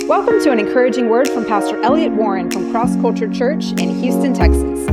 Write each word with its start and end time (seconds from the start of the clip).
Welcome 0.00 0.40
to 0.42 0.50
an 0.50 0.58
encouraging 0.58 1.08
word 1.08 1.28
from 1.28 1.44
Pastor 1.44 1.80
Elliot 1.82 2.12
Warren 2.12 2.50
from 2.50 2.72
Cross 2.72 2.96
Culture 2.96 3.30
Church 3.30 3.72
in 3.72 4.00
Houston, 4.00 4.32
Texas. 4.32 4.86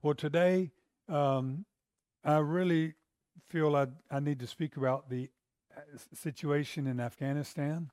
Well, 0.00 0.14
today 0.14 0.70
um, 1.08 1.66
I 2.24 2.38
really 2.38 2.94
feel 3.48 3.74
I, 3.74 3.88
I 4.10 4.20
need 4.20 4.38
to 4.40 4.46
speak 4.46 4.76
about 4.76 5.10
the 5.10 5.28
uh, 5.76 5.80
situation 6.14 6.86
in 6.86 7.00
Afghanistan 7.00 7.90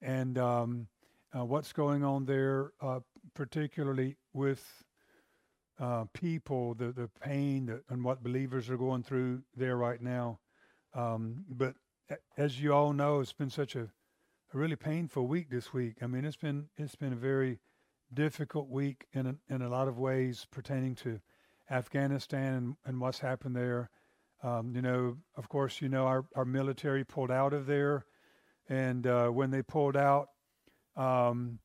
and 0.00 0.38
um, 0.38 0.88
uh, 1.36 1.44
what's 1.44 1.72
going 1.72 2.04
on 2.04 2.24
there, 2.24 2.72
uh, 2.80 3.00
particularly 3.34 4.16
with 4.32 4.64
uh, 5.78 6.04
people, 6.12 6.74
the, 6.74 6.92
the 6.92 7.08
pain 7.20 7.66
that, 7.66 7.82
and 7.88 8.04
what 8.04 8.22
believers 8.22 8.68
are 8.68 8.76
going 8.76 9.02
through 9.02 9.42
there 9.56 9.76
right 9.76 10.00
now. 10.00 10.38
Um, 10.94 11.44
but 11.48 11.74
as 12.36 12.60
you 12.60 12.72
all 12.72 12.92
know, 12.92 13.20
it's 13.20 13.32
been 13.32 13.50
such 13.50 13.76
a, 13.76 13.82
a 13.82 14.58
really 14.58 14.76
painful 14.76 15.26
week 15.26 15.50
this 15.50 15.72
week. 15.72 15.96
I 16.02 16.06
mean, 16.06 16.24
it's 16.24 16.36
been 16.36 16.68
it's 16.76 16.96
been 16.96 17.12
a 17.12 17.16
very 17.16 17.58
difficult 18.12 18.68
week 18.68 19.06
in 19.12 19.26
a, 19.26 19.54
in 19.54 19.62
a 19.62 19.68
lot 19.68 19.88
of 19.88 19.98
ways 19.98 20.46
pertaining 20.50 20.94
to 20.96 21.20
Afghanistan 21.70 22.54
and, 22.54 22.76
and 22.86 23.00
what's 23.00 23.18
happened 23.18 23.54
there. 23.54 23.90
Um, 24.42 24.72
you 24.74 24.82
know, 24.82 25.16
of 25.36 25.48
course, 25.48 25.80
you 25.80 25.88
know 25.88 26.06
our, 26.06 26.24
our 26.34 26.44
military 26.44 27.04
pulled 27.04 27.30
out 27.30 27.52
of 27.52 27.66
there, 27.66 28.06
and 28.68 29.06
uh, 29.06 29.28
when 29.28 29.50
they 29.50 29.62
pulled 29.62 29.96
out, 29.96 30.28
um, 30.96 31.58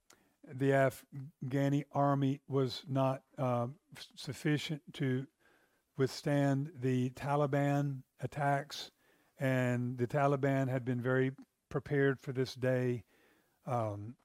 the 0.52 0.72
Afghani 0.72 1.86
army 1.94 2.42
was 2.48 2.84
not 2.88 3.24
uh, 3.38 3.68
sufficient 4.16 4.82
to 4.94 5.26
withstand 5.98 6.72
the 6.80 7.10
Taliban 7.12 8.02
attacks, 8.22 8.92
and 9.40 9.98
the 9.98 10.08
Taliban 10.08 10.70
had 10.70 10.84
been 10.84 11.02
very 11.02 11.32
prepared 11.70 12.20
for 12.20 12.32
this 12.34 12.56
day. 12.56 13.04
Um, 13.66 14.16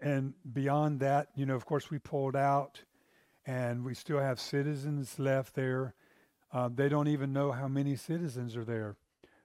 and 0.00 0.34
beyond 0.52 1.00
that, 1.00 1.28
you 1.34 1.46
know, 1.46 1.54
of 1.54 1.66
course, 1.66 1.90
we 1.90 1.98
pulled 1.98 2.36
out, 2.36 2.82
and 3.46 3.84
we 3.84 3.94
still 3.94 4.18
have 4.20 4.40
citizens 4.40 5.18
left 5.18 5.54
there. 5.54 5.94
Uh, 6.52 6.68
they 6.72 6.88
don't 6.88 7.08
even 7.08 7.32
know 7.32 7.52
how 7.52 7.68
many 7.68 7.94
citizens 7.96 8.56
are 8.56 8.64
there. 8.64 8.96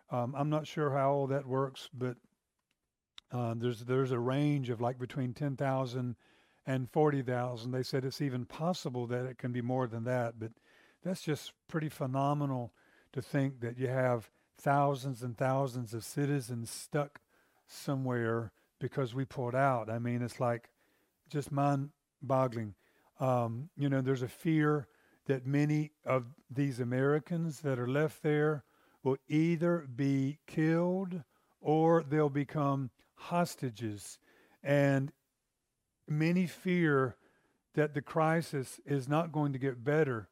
Um, 0.09 0.35
I'm 0.37 0.49
not 0.49 0.67
sure 0.67 0.91
how 0.91 1.11
all 1.11 1.27
that 1.27 1.47
works, 1.47 1.89
but 1.93 2.17
uh, 3.33 3.55
there's 3.57 3.79
there's 3.85 4.11
a 4.11 4.19
range 4.19 4.69
of 4.69 4.79
like 4.79 4.99
between 4.99 5.33
10,000 5.33 6.15
and 6.65 6.89
40,000. 6.91 7.71
They 7.71 7.83
said 7.83 8.05
it's 8.05 8.21
even 8.21 8.45
possible 8.45 9.07
that 9.07 9.25
it 9.25 9.37
can 9.37 9.51
be 9.51 9.61
more 9.61 9.87
than 9.87 10.03
that, 10.03 10.39
but 10.39 10.51
that's 11.03 11.21
just 11.21 11.51
pretty 11.67 11.89
phenomenal 11.89 12.73
to 13.11 13.21
think 13.21 13.59
that 13.61 13.77
you 13.77 13.87
have 13.87 14.29
thousands 14.57 15.23
and 15.23 15.37
thousands 15.37 15.93
of 15.93 16.03
citizens 16.03 16.69
stuck 16.69 17.19
somewhere 17.67 18.51
because 18.79 19.15
we 19.15 19.25
pulled 19.25 19.55
out. 19.55 19.89
I 19.89 19.99
mean, 19.99 20.21
it's 20.21 20.39
like 20.39 20.69
just 21.29 21.51
mind-boggling. 21.51 22.75
Um, 23.19 23.69
you 23.75 23.89
know, 23.89 24.01
there's 24.01 24.21
a 24.21 24.27
fear 24.27 24.87
that 25.25 25.47
many 25.47 25.91
of 26.05 26.25
these 26.49 26.79
Americans 26.79 27.61
that 27.61 27.79
are 27.79 27.87
left 27.87 28.21
there 28.23 28.63
will 29.03 29.17
either 29.27 29.87
be 29.95 30.37
killed 30.47 31.23
or 31.61 32.03
they'll 32.03 32.29
become 32.29 32.89
hostages. 33.23 34.19
And 34.63 35.11
many 36.07 36.47
fear 36.47 37.17
that 37.75 37.93
the 37.93 38.01
crisis 38.01 38.79
is 38.85 39.07
not 39.07 39.31
going 39.31 39.53
to 39.53 39.59
get 39.59 39.83
better. 39.83 40.29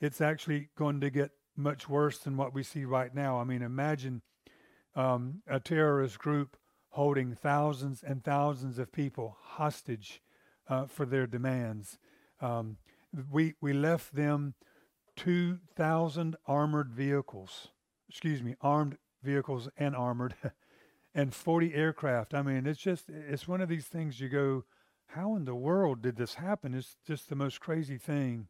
It's 0.00 0.20
actually 0.20 0.68
going 0.76 1.00
to 1.00 1.10
get 1.10 1.30
much 1.56 1.88
worse 1.88 2.18
than 2.18 2.36
what 2.36 2.54
we 2.54 2.62
see 2.62 2.84
right 2.84 3.14
now. 3.14 3.38
I 3.38 3.44
mean, 3.44 3.62
imagine 3.62 4.22
um, 4.94 5.42
a 5.46 5.60
terrorist 5.60 6.18
group 6.18 6.56
holding 6.90 7.34
thousands 7.34 8.02
and 8.02 8.24
thousands 8.24 8.78
of 8.78 8.92
people 8.92 9.36
hostage 9.40 10.20
uh, 10.68 10.86
for 10.86 11.06
their 11.06 11.26
demands. 11.26 11.98
Um, 12.40 12.78
we, 13.30 13.54
we 13.60 13.72
left 13.72 14.14
them 14.14 14.54
2,000 15.16 16.36
armored 16.46 16.92
vehicles, 16.92 17.68
excuse 18.08 18.42
me, 18.42 18.54
armed 18.60 18.96
vehicles 19.22 19.68
and 19.76 19.94
armored, 19.94 20.34
and 21.14 21.34
40 21.34 21.74
aircraft. 21.74 22.34
I 22.34 22.42
mean, 22.42 22.66
it's 22.66 22.80
just, 22.80 23.08
it's 23.08 23.48
one 23.48 23.60
of 23.60 23.68
these 23.68 23.86
things 23.86 24.20
you 24.20 24.28
go, 24.28 24.64
how 25.08 25.34
in 25.34 25.44
the 25.44 25.54
world 25.54 26.02
did 26.02 26.16
this 26.16 26.34
happen? 26.34 26.74
It's 26.74 26.96
just 27.06 27.28
the 27.28 27.34
most 27.34 27.60
crazy 27.60 27.98
thing. 27.98 28.46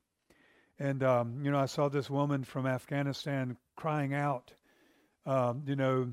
And, 0.79 1.03
um, 1.03 1.41
you 1.45 1.51
know, 1.51 1.59
I 1.59 1.67
saw 1.67 1.89
this 1.89 2.11
woman 2.11 2.45
from 2.45 2.67
Afghanistan 2.67 3.57
crying 3.77 4.15
out, 4.15 4.53
um, 5.27 5.63
you 5.67 5.77
know, 5.77 6.13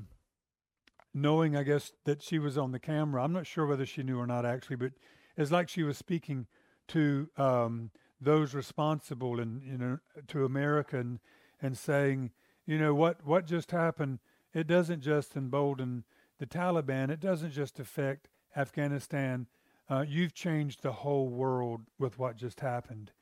knowing, 1.14 1.56
I 1.56 1.62
guess, 1.62 1.92
that 2.04 2.22
she 2.22 2.38
was 2.38 2.56
on 2.56 2.72
the 2.72 2.78
camera. 2.78 3.22
I'm 3.22 3.32
not 3.32 3.46
sure 3.46 3.66
whether 3.66 3.86
she 3.86 4.02
knew 4.02 4.18
or 4.18 4.26
not, 4.26 4.46
actually, 4.46 4.76
but 4.76 4.92
it's 5.36 5.50
like 5.50 5.68
she 5.68 5.82
was 5.82 5.96
speaking 5.96 6.46
to 6.88 7.28
um, 7.36 7.90
those 8.20 8.54
responsible 8.54 9.40
and, 9.40 9.62
you 9.62 9.78
know, 9.78 9.98
to 10.28 10.44
America 10.44 10.98
and, 10.98 11.18
and 11.60 11.76
saying, 11.76 12.30
you 12.66 12.78
know, 12.78 12.94
what, 12.94 13.24
what 13.24 13.46
just 13.46 13.70
happened, 13.70 14.18
it 14.54 14.66
doesn't 14.66 15.00
just 15.00 15.36
embolden 15.36 16.04
the 16.38 16.46
Taliban, 16.46 17.10
it 17.10 17.20
doesn't 17.20 17.52
just 17.52 17.78
affect 17.78 18.28
Afghanistan. 18.56 19.46
Uh, 19.90 20.04
you've 20.06 20.34
changed 20.34 20.82
the 20.82 20.92
whole 20.92 21.28
world 21.28 21.82
with 21.98 22.18
what 22.18 22.36
just 22.36 22.60
happened. 22.60 23.12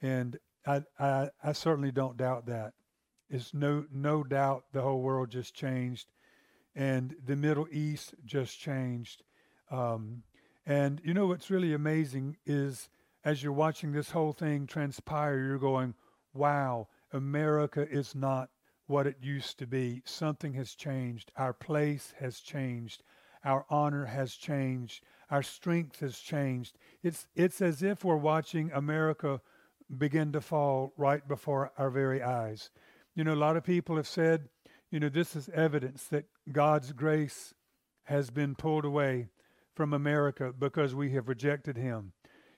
And 0.00 0.38
I, 0.66 0.82
I, 0.98 1.30
I 1.42 1.52
certainly 1.52 1.92
don't 1.92 2.16
doubt 2.16 2.46
that. 2.46 2.72
It's 3.28 3.54
no, 3.54 3.86
no 3.92 4.22
doubt 4.22 4.64
the 4.72 4.82
whole 4.82 5.00
world 5.00 5.30
just 5.30 5.54
changed 5.54 6.12
and 6.74 7.14
the 7.24 7.36
Middle 7.36 7.66
East 7.70 8.14
just 8.24 8.58
changed. 8.58 9.22
Um, 9.70 10.22
and 10.66 11.00
you 11.04 11.14
know 11.14 11.26
what's 11.26 11.50
really 11.50 11.72
amazing 11.72 12.36
is 12.46 12.88
as 13.24 13.42
you're 13.42 13.52
watching 13.52 13.92
this 13.92 14.10
whole 14.10 14.32
thing 14.32 14.66
transpire, 14.66 15.38
you're 15.38 15.58
going, 15.58 15.94
wow, 16.34 16.88
America 17.12 17.86
is 17.88 18.14
not 18.14 18.50
what 18.92 19.06
it 19.06 19.16
used 19.22 19.58
to 19.58 19.66
be. 19.66 20.02
Something 20.04 20.52
has 20.52 20.74
changed. 20.74 21.32
Our 21.34 21.54
place 21.54 22.12
has 22.20 22.40
changed. 22.40 23.02
Our 23.42 23.64
honor 23.70 24.04
has 24.04 24.34
changed. 24.34 25.02
Our 25.30 25.42
strength 25.42 26.00
has 26.00 26.18
changed. 26.18 26.76
It's, 27.02 27.26
it's 27.34 27.62
as 27.62 27.82
if 27.82 28.04
we're 28.04 28.16
watching 28.16 28.70
America 28.70 29.40
begin 29.96 30.30
to 30.32 30.42
fall 30.42 30.92
right 30.98 31.26
before 31.26 31.72
our 31.78 31.88
very 31.88 32.22
eyes. 32.22 32.68
You 33.14 33.24
know, 33.24 33.32
a 33.32 33.34
lot 33.34 33.56
of 33.56 33.64
people 33.64 33.96
have 33.96 34.06
said, 34.06 34.50
you 34.90 35.00
know, 35.00 35.08
this 35.08 35.34
is 35.34 35.48
evidence 35.54 36.04
that 36.08 36.26
God's 36.52 36.92
grace 36.92 37.54
has 38.04 38.28
been 38.28 38.54
pulled 38.54 38.84
away 38.84 39.30
from 39.74 39.94
America 39.94 40.52
because 40.56 40.94
we 40.94 41.12
have 41.12 41.30
rejected 41.30 41.78
Him. 41.78 42.12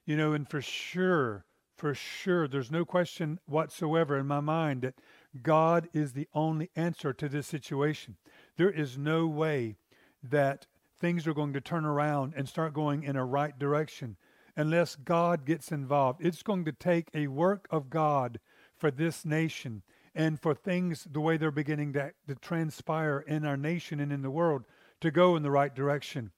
You 0.05 0.17
know, 0.17 0.33
and 0.33 0.51
for 0.51 0.61
sure, 0.61 1.45
for 1.77 1.95
sure, 1.95 2.49
there's 2.49 2.73
no 2.73 2.85
question 2.85 3.39
whatsoever 3.47 4.19
in 4.19 4.27
my 4.27 4.41
mind 4.41 4.83
that 4.83 4.95
God 5.43 5.89
is 5.93 6.13
the 6.13 6.29
only 6.35 6.71
answer 6.77 7.13
to 7.13 7.29
this 7.29 7.47
situation. 7.47 8.17
There 8.57 8.71
is 8.71 8.97
no 8.97 9.27
way 9.27 9.77
that 10.23 10.67
things 10.99 11.27
are 11.27 11.35
going 11.35 11.53
to 11.53 11.61
turn 11.61 11.85
around 11.85 12.35
and 12.37 12.49
start 12.49 12.73
going 12.73 13.03
in 13.03 13.17
a 13.17 13.25
right 13.25 13.59
direction 13.59 14.17
unless 14.57 14.97
God 14.97 15.45
gets 15.45 15.73
involved. 15.73 16.25
It's 16.25 16.43
going 16.43 16.65
to 16.67 16.73
take 16.73 17.09
a 17.13 17.27
work 17.27 17.67
of 17.71 17.91
God 17.91 18.39
for 18.77 18.91
this 18.91 19.25
nation 19.25 19.83
and 20.15 20.41
for 20.41 20.55
things 20.55 21.07
the 21.11 21.21
way 21.21 21.37
they're 21.37 21.51
beginning 21.51 21.93
to, 21.95 22.13
to 22.29 22.35
transpire 22.37 23.25
in 23.27 23.45
our 23.45 23.57
nation 23.57 23.99
and 23.99 24.13
in 24.13 24.23
the 24.23 24.31
world 24.31 24.65
to 25.01 25.11
go 25.11 25.37
in 25.37 25.43
the 25.43 25.51
right 25.51 25.75
direction. 25.75 26.31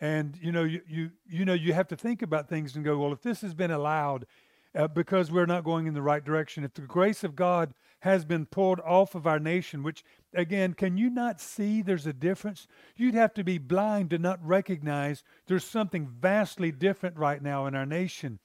And 0.00 0.36
you 0.40 0.50
know, 0.50 0.64
you, 0.64 0.80
you 0.88 1.10
you 1.28 1.44
know, 1.44 1.54
you 1.54 1.72
have 1.72 1.88
to 1.88 1.96
think 1.96 2.22
about 2.22 2.48
things 2.48 2.74
and 2.74 2.84
go, 2.84 2.98
well, 2.98 3.12
if 3.12 3.22
this 3.22 3.42
has 3.42 3.54
been 3.54 3.70
allowed 3.70 4.26
uh, 4.74 4.88
because 4.88 5.30
we're 5.30 5.46
not 5.46 5.64
going 5.64 5.86
in 5.86 5.94
the 5.94 6.02
right 6.02 6.24
direction, 6.24 6.64
if 6.64 6.74
the 6.74 6.82
grace 6.82 7.24
of 7.24 7.36
God 7.36 7.74
has 8.00 8.24
been 8.24 8.46
pulled 8.46 8.80
off 8.80 9.14
of 9.14 9.26
our 9.26 9.38
nation, 9.38 9.82
which 9.82 10.04
again, 10.34 10.74
can 10.74 10.96
you 10.96 11.10
not 11.10 11.40
see 11.40 11.82
there's 11.82 12.06
a 12.06 12.12
difference? 12.12 12.66
You'd 12.96 13.14
have 13.14 13.34
to 13.34 13.44
be 13.44 13.58
blind 13.58 14.10
to 14.10 14.18
not 14.18 14.44
recognize 14.44 15.22
there's 15.46 15.64
something 15.64 16.08
vastly 16.08 16.72
different 16.72 17.16
right 17.16 17.42
now 17.42 17.66
in 17.66 17.74
our 17.74 17.86
nation 17.86 18.38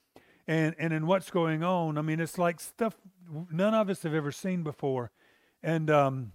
and, 0.48 0.76
and 0.78 0.94
in 0.94 1.08
what's 1.08 1.30
going 1.30 1.64
on. 1.64 1.98
I 1.98 2.02
mean, 2.02 2.20
it's 2.20 2.38
like 2.38 2.60
stuff 2.60 2.96
none 3.52 3.74
of 3.74 3.90
us 3.90 4.04
have 4.04 4.14
ever 4.14 4.32
seen 4.32 4.64
before. 4.64 5.12
And, 5.64 5.90
um, 5.90 6.32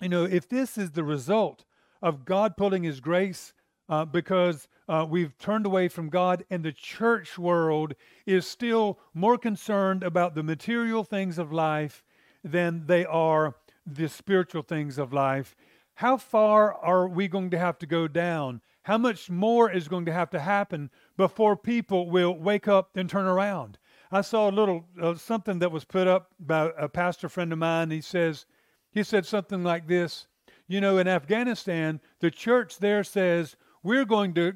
you 0.00 0.08
know, 0.08 0.24
if 0.24 0.48
this 0.48 0.76
is 0.76 0.90
the 0.90 1.04
result 1.04 1.64
of 2.02 2.24
God 2.24 2.56
pulling 2.56 2.82
his 2.82 3.00
grace 3.00 3.54
uh, 3.88 4.04
because 4.04 4.68
uh, 4.88 5.06
we've 5.08 5.36
turned 5.38 5.66
away 5.66 5.88
from 5.88 6.08
God, 6.08 6.44
and 6.50 6.64
the 6.64 6.72
church 6.72 7.38
world 7.38 7.94
is 8.26 8.46
still 8.46 8.98
more 9.12 9.38
concerned 9.38 10.02
about 10.02 10.34
the 10.34 10.42
material 10.42 11.04
things 11.04 11.38
of 11.38 11.52
life 11.52 12.04
than 12.42 12.86
they 12.86 13.04
are 13.04 13.54
the 13.86 14.08
spiritual 14.08 14.62
things 14.62 14.98
of 14.98 15.12
life. 15.12 15.54
How 15.94 16.16
far 16.16 16.74
are 16.74 17.06
we 17.06 17.28
going 17.28 17.50
to 17.50 17.58
have 17.58 17.78
to 17.78 17.86
go 17.86 18.08
down? 18.08 18.60
How 18.82 18.98
much 18.98 19.30
more 19.30 19.70
is 19.70 19.88
going 19.88 20.04
to 20.06 20.12
have 20.12 20.30
to 20.30 20.40
happen 20.40 20.90
before 21.16 21.56
people 21.56 22.10
will 22.10 22.34
wake 22.34 22.68
up 22.68 22.96
and 22.96 23.08
turn 23.08 23.26
around? 23.26 23.78
I 24.10 24.20
saw 24.20 24.50
a 24.50 24.52
little 24.52 24.84
uh, 25.00 25.14
something 25.14 25.58
that 25.60 25.72
was 25.72 25.84
put 25.84 26.06
up 26.06 26.32
by 26.38 26.70
a 26.76 26.88
pastor 26.88 27.28
friend 27.28 27.52
of 27.52 27.58
mine. 27.58 27.90
He 27.90 28.00
says, 28.00 28.46
he 28.90 29.02
said 29.02 29.26
something 29.26 29.62
like 29.64 29.86
this. 29.86 30.26
you 30.66 30.80
know, 30.80 30.98
in 30.98 31.08
Afghanistan, 31.08 32.00
the 32.20 32.30
church 32.30 32.78
there 32.78 33.04
says, 33.04 33.56
we're 33.84 34.04
going 34.04 34.34
to 34.34 34.54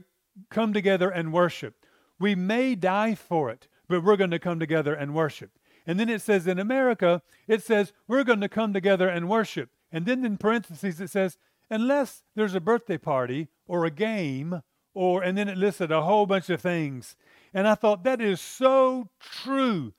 come 0.50 0.72
together 0.72 1.10
and 1.10 1.32
worship. 1.32 1.74
We 2.18 2.34
may 2.34 2.74
die 2.74 3.14
for 3.14 3.50
it, 3.50 3.68
but 3.88 4.02
we're 4.02 4.16
going 4.16 4.32
to 4.32 4.40
come 4.40 4.58
together 4.58 4.94
and 4.94 5.14
worship. 5.14 5.52
And 5.86 6.00
then 6.00 6.08
it 6.08 6.20
says 6.20 6.46
in 6.46 6.58
America, 6.58 7.22
it 7.46 7.62
says, 7.62 7.92
we're 8.08 8.24
going 8.24 8.40
to 8.40 8.48
come 8.48 8.72
together 8.72 9.08
and 9.08 9.28
worship. 9.28 9.70
And 9.92 10.04
then 10.04 10.24
in 10.24 10.36
parentheses, 10.36 11.00
it 11.00 11.10
says, 11.10 11.38
unless 11.70 12.24
there's 12.34 12.54
a 12.54 12.60
birthday 12.60 12.98
party 12.98 13.48
or 13.66 13.84
a 13.84 13.90
game, 13.90 14.62
or, 14.94 15.22
and 15.22 15.38
then 15.38 15.48
it 15.48 15.56
listed 15.56 15.92
a 15.92 16.02
whole 16.02 16.26
bunch 16.26 16.50
of 16.50 16.60
things. 16.60 17.16
And 17.54 17.68
I 17.68 17.74
thought 17.74 18.04
that 18.04 18.20
is 18.20 18.40
so 18.40 19.08
true. 19.20 19.92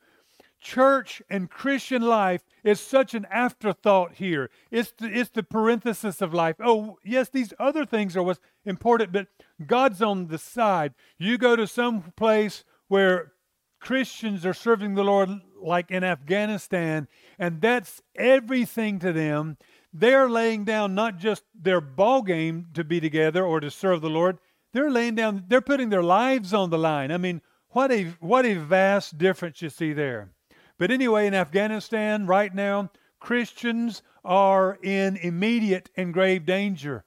Church 0.59 1.21
and 1.29 1.49
Christian 1.49 2.01
life 2.01 2.43
is 2.63 2.79
such 2.79 3.13
an 3.13 3.25
afterthought 3.31 4.13
here. 4.15 4.49
It's 4.71 4.91
the, 4.91 5.07
it's 5.07 5.29
the 5.29 5.43
parenthesis 5.43 6.21
of 6.21 6.33
life. 6.33 6.57
Oh, 6.59 6.97
yes, 7.03 7.29
these 7.29 7.53
other 7.59 7.85
things 7.85 8.17
are 8.17 8.23
what's 8.23 8.41
important, 8.65 9.11
but 9.11 9.27
God's 9.65 10.01
on 10.01 10.27
the 10.27 10.37
side. 10.37 10.93
You 11.17 11.37
go 11.37 11.55
to 11.55 11.67
some 11.67 12.01
place 12.15 12.63
where 12.87 13.33
Christians 13.79 14.45
are 14.45 14.53
serving 14.53 14.95
the 14.95 15.03
Lord, 15.03 15.29
like 15.61 15.91
in 15.91 16.03
Afghanistan, 16.03 17.07
and 17.37 17.61
that's 17.61 18.01
everything 18.15 18.99
to 18.99 19.13
them. 19.13 19.57
They're 19.93 20.29
laying 20.29 20.65
down 20.65 20.93
not 20.93 21.17
just 21.17 21.43
their 21.55 21.81
ball 21.81 22.21
game 22.21 22.67
to 22.73 22.83
be 22.83 22.99
together 22.99 23.45
or 23.45 23.59
to 23.59 23.71
serve 23.71 24.01
the 24.01 24.09
Lord, 24.09 24.37
they're 24.73 24.91
laying 24.91 25.15
down, 25.15 25.45
they're 25.47 25.61
putting 25.61 25.89
their 25.89 26.03
lives 26.03 26.53
on 26.53 26.69
the 26.69 26.77
line. 26.77 27.11
I 27.11 27.17
mean, 27.17 27.41
what 27.69 27.91
a 27.91 28.05
what 28.19 28.45
a 28.45 28.55
vast 28.55 29.17
difference 29.17 29.61
you 29.61 29.69
see 29.69 29.93
there. 29.93 30.31
But 30.79 30.91
anyway, 30.91 31.27
in 31.27 31.35
Afghanistan 31.35 32.25
right 32.25 32.55
now, 32.55 32.89
Christians 33.19 34.01
are 34.23 34.79
in 34.81 35.17
immediate 35.17 35.89
and 35.95 36.13
grave 36.13 36.45
danger. 36.45 37.03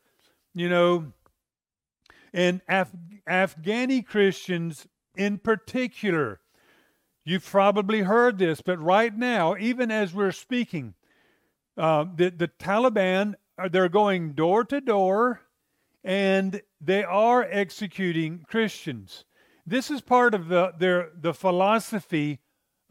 You 0.55 0.69
know, 0.69 1.13
and 2.35 2.61
Af- 2.69 2.93
Afghani 3.27 4.07
Christians 4.07 4.87
in 5.17 5.39
particular, 5.39 6.41
you've 7.25 7.47
probably 7.47 8.03
heard 8.03 8.39
this, 8.39 8.61
but 8.61 8.79
right 8.79 9.17
now, 9.17 9.57
even 9.57 9.91
as 9.91 10.13
we're 10.13 10.33
speaking, 10.33 10.95
uh, 11.79 12.05
the, 12.15 12.31
the 12.31 12.49
Taliban, 12.49 13.35
they're 13.71 13.89
going 13.89 14.35
door 14.35 14.65
to 14.65 14.83
door 14.83 15.41
and 16.05 16.61
they 16.81 17.05
are 17.05 17.47
executing 17.51 18.45
Christians. 18.49 19.25
This 19.67 19.91
is 19.91 20.03
part 20.03 20.35
of 20.35 20.49
the, 20.49 20.73
their, 20.79 21.11
the 21.19 21.33
philosophy 21.33 22.41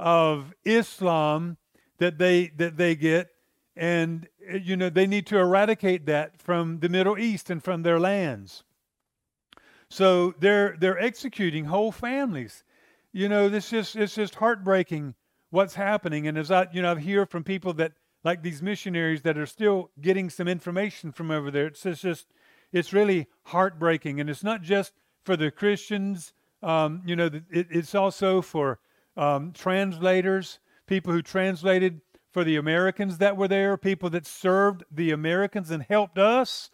of 0.01 0.53
Islam 0.65 1.57
that 1.99 2.17
they, 2.17 2.47
that 2.57 2.75
they 2.75 2.95
get. 2.95 3.29
And, 3.77 4.27
you 4.51 4.75
know, 4.75 4.89
they 4.89 5.07
need 5.07 5.27
to 5.27 5.37
eradicate 5.37 6.05
that 6.07 6.41
from 6.41 6.79
the 6.79 6.89
Middle 6.89 7.17
East 7.17 7.49
and 7.49 7.63
from 7.63 7.83
their 7.83 7.99
lands. 7.99 8.63
So 9.89 10.33
they're, 10.39 10.75
they're 10.79 10.99
executing 10.99 11.65
whole 11.65 11.91
families. 11.91 12.63
You 13.13 13.29
know, 13.29 13.47
this 13.47 13.69
just, 13.69 13.95
it's 13.95 14.15
just 14.15 14.35
heartbreaking 14.35 15.15
what's 15.51 15.75
happening. 15.75 16.27
And 16.27 16.37
as 16.37 16.49
I, 16.49 16.67
you 16.73 16.81
know, 16.81 16.93
I 16.93 16.99
hear 16.99 17.25
from 17.25 17.43
people 17.43 17.73
that, 17.73 17.93
like 18.23 18.41
these 18.41 18.61
missionaries 18.61 19.21
that 19.23 19.37
are 19.37 19.45
still 19.45 19.91
getting 19.99 20.29
some 20.29 20.47
information 20.47 21.11
from 21.11 21.31
over 21.31 21.51
there, 21.51 21.67
it's 21.67 21.81
just, 21.81 22.27
it's 22.71 22.93
really 22.93 23.27
heartbreaking. 23.43 24.19
And 24.19 24.29
it's 24.29 24.43
not 24.43 24.61
just 24.61 24.93
for 25.23 25.35
the 25.35 25.51
Christians, 25.51 26.33
um, 26.63 27.01
you 27.05 27.15
know, 27.15 27.29
it, 27.49 27.67
it's 27.69 27.95
also 27.95 28.41
for 28.41 28.79
um, 29.17 29.51
translators, 29.53 30.59
people 30.87 31.13
who 31.13 31.21
translated 31.21 32.01
for 32.31 32.43
the 32.43 32.55
Americans 32.55 33.17
that 33.17 33.35
were 33.35 33.47
there, 33.47 33.77
people 33.77 34.09
that 34.09 34.25
served 34.25 34.83
the 34.89 35.11
Americans 35.11 35.69
and 35.71 35.83
helped 35.83 36.17
us 36.17 36.69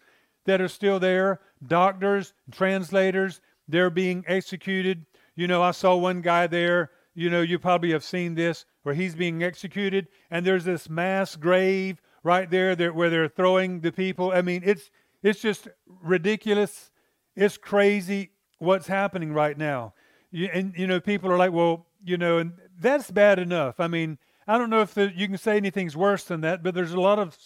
that 0.45 0.61
are 0.61 0.67
still 0.67 0.99
there, 0.99 1.41
doctors, 1.65 2.33
translators, 2.51 3.41
they're 3.67 3.89
being 3.89 4.23
executed. 4.27 5.05
You 5.35 5.47
know, 5.47 5.61
I 5.61 5.71
saw 5.71 5.95
one 5.95 6.21
guy 6.21 6.47
there, 6.47 6.91
you 7.15 7.29
know, 7.29 7.41
you 7.41 7.59
probably 7.59 7.91
have 7.91 8.03
seen 8.03 8.35
this, 8.35 8.65
where 8.83 8.95
he's 8.95 9.15
being 9.15 9.43
executed, 9.43 10.07
and 10.31 10.45
there's 10.45 10.63
this 10.63 10.89
mass 10.89 11.35
grave 11.35 12.01
right 12.23 12.49
there 12.49 12.75
where 12.93 13.09
they're 13.09 13.27
throwing 13.27 13.81
the 13.81 13.91
people. 13.91 14.31
I 14.31 14.41
mean, 14.41 14.61
it's 14.63 14.91
it's 15.23 15.41
just 15.41 15.67
ridiculous. 16.01 16.91
It's 17.35 17.57
crazy 17.57 18.31
what's 18.59 18.87
happening 18.87 19.33
right 19.33 19.57
now. 19.57 19.93
You, 20.31 20.49
and, 20.53 20.73
you 20.77 20.87
know, 20.87 20.99
people 20.99 21.31
are 21.31 21.37
like, 21.37 21.51
well, 21.51 21.87
you 22.07 22.17
know, 22.17 22.37
and 22.37 22.53
that's 22.79 23.11
bad 23.11 23.37
enough. 23.37 23.79
I 23.79 23.87
mean, 23.87 24.17
I 24.47 24.57
don't 24.57 24.69
know 24.69 24.81
if 24.81 24.93
the, 24.93 25.11
you 25.13 25.27
can 25.27 25.37
say 25.37 25.57
anything's 25.57 25.97
worse 25.97 26.23
than 26.23 26.41
that, 26.41 26.63
but 26.63 26.73
there's 26.73 26.93
a 26.93 26.99
lot 27.01 27.19
of 27.19 27.37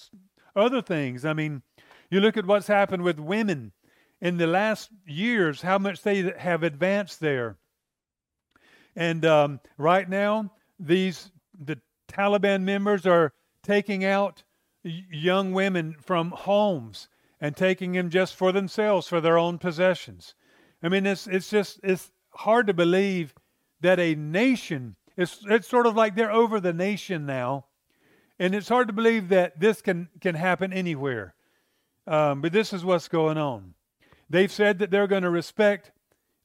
other 0.55 0.81
things. 0.81 1.25
I 1.25 1.33
mean, 1.33 1.63
you 2.11 2.19
look 2.19 2.37
at 2.37 2.45
what's 2.45 2.67
happened 2.67 3.03
with 3.03 3.19
women 3.19 3.71
in 4.21 4.37
the 4.37 4.45
last 4.45 4.89
years, 5.07 5.63
how 5.63 5.79
much 5.79 6.03
they 6.03 6.31
have 6.37 6.61
advanced 6.61 7.19
there. 7.19 7.57
And 8.95 9.25
um, 9.25 9.59
right 9.77 10.07
now, 10.07 10.51
these 10.79 11.31
the 11.59 11.79
Taliban 12.07 12.61
members 12.61 13.07
are 13.07 13.33
taking 13.63 14.05
out 14.05 14.43
young 14.83 15.53
women 15.53 15.95
from 15.99 16.31
homes 16.31 17.07
and 17.39 17.55
taking 17.55 17.93
them 17.93 18.09
just 18.09 18.35
for 18.35 18.51
themselves, 18.51 19.07
for 19.07 19.21
their 19.21 19.37
own 19.37 19.57
possessions. 19.57 20.35
I 20.83 20.89
mean, 20.89 21.05
it's, 21.05 21.25
it's 21.25 21.49
just, 21.49 21.79
it's 21.83 22.11
hard 22.33 22.67
to 22.67 22.73
believe 22.73 23.33
that 23.81 23.99
a 23.99 24.15
nation, 24.15 24.95
it's, 25.17 25.39
it's 25.49 25.67
sort 25.67 25.85
of 25.85 25.95
like 25.95 26.15
they're 26.15 26.31
over 26.31 26.59
the 26.59 26.73
nation 26.73 27.25
now. 27.25 27.65
And 28.39 28.55
it's 28.55 28.69
hard 28.69 28.87
to 28.87 28.93
believe 28.93 29.29
that 29.29 29.59
this 29.59 29.81
can, 29.81 30.09
can 30.19 30.35
happen 30.35 30.73
anywhere. 30.73 31.35
Um, 32.07 32.41
but 32.41 32.51
this 32.51 32.73
is 32.73 32.83
what's 32.83 33.07
going 33.07 33.37
on. 33.37 33.75
They've 34.29 34.51
said 34.51 34.79
that 34.79 34.89
they're 34.89 35.07
going 35.07 35.23
to 35.23 35.29
respect 35.29 35.91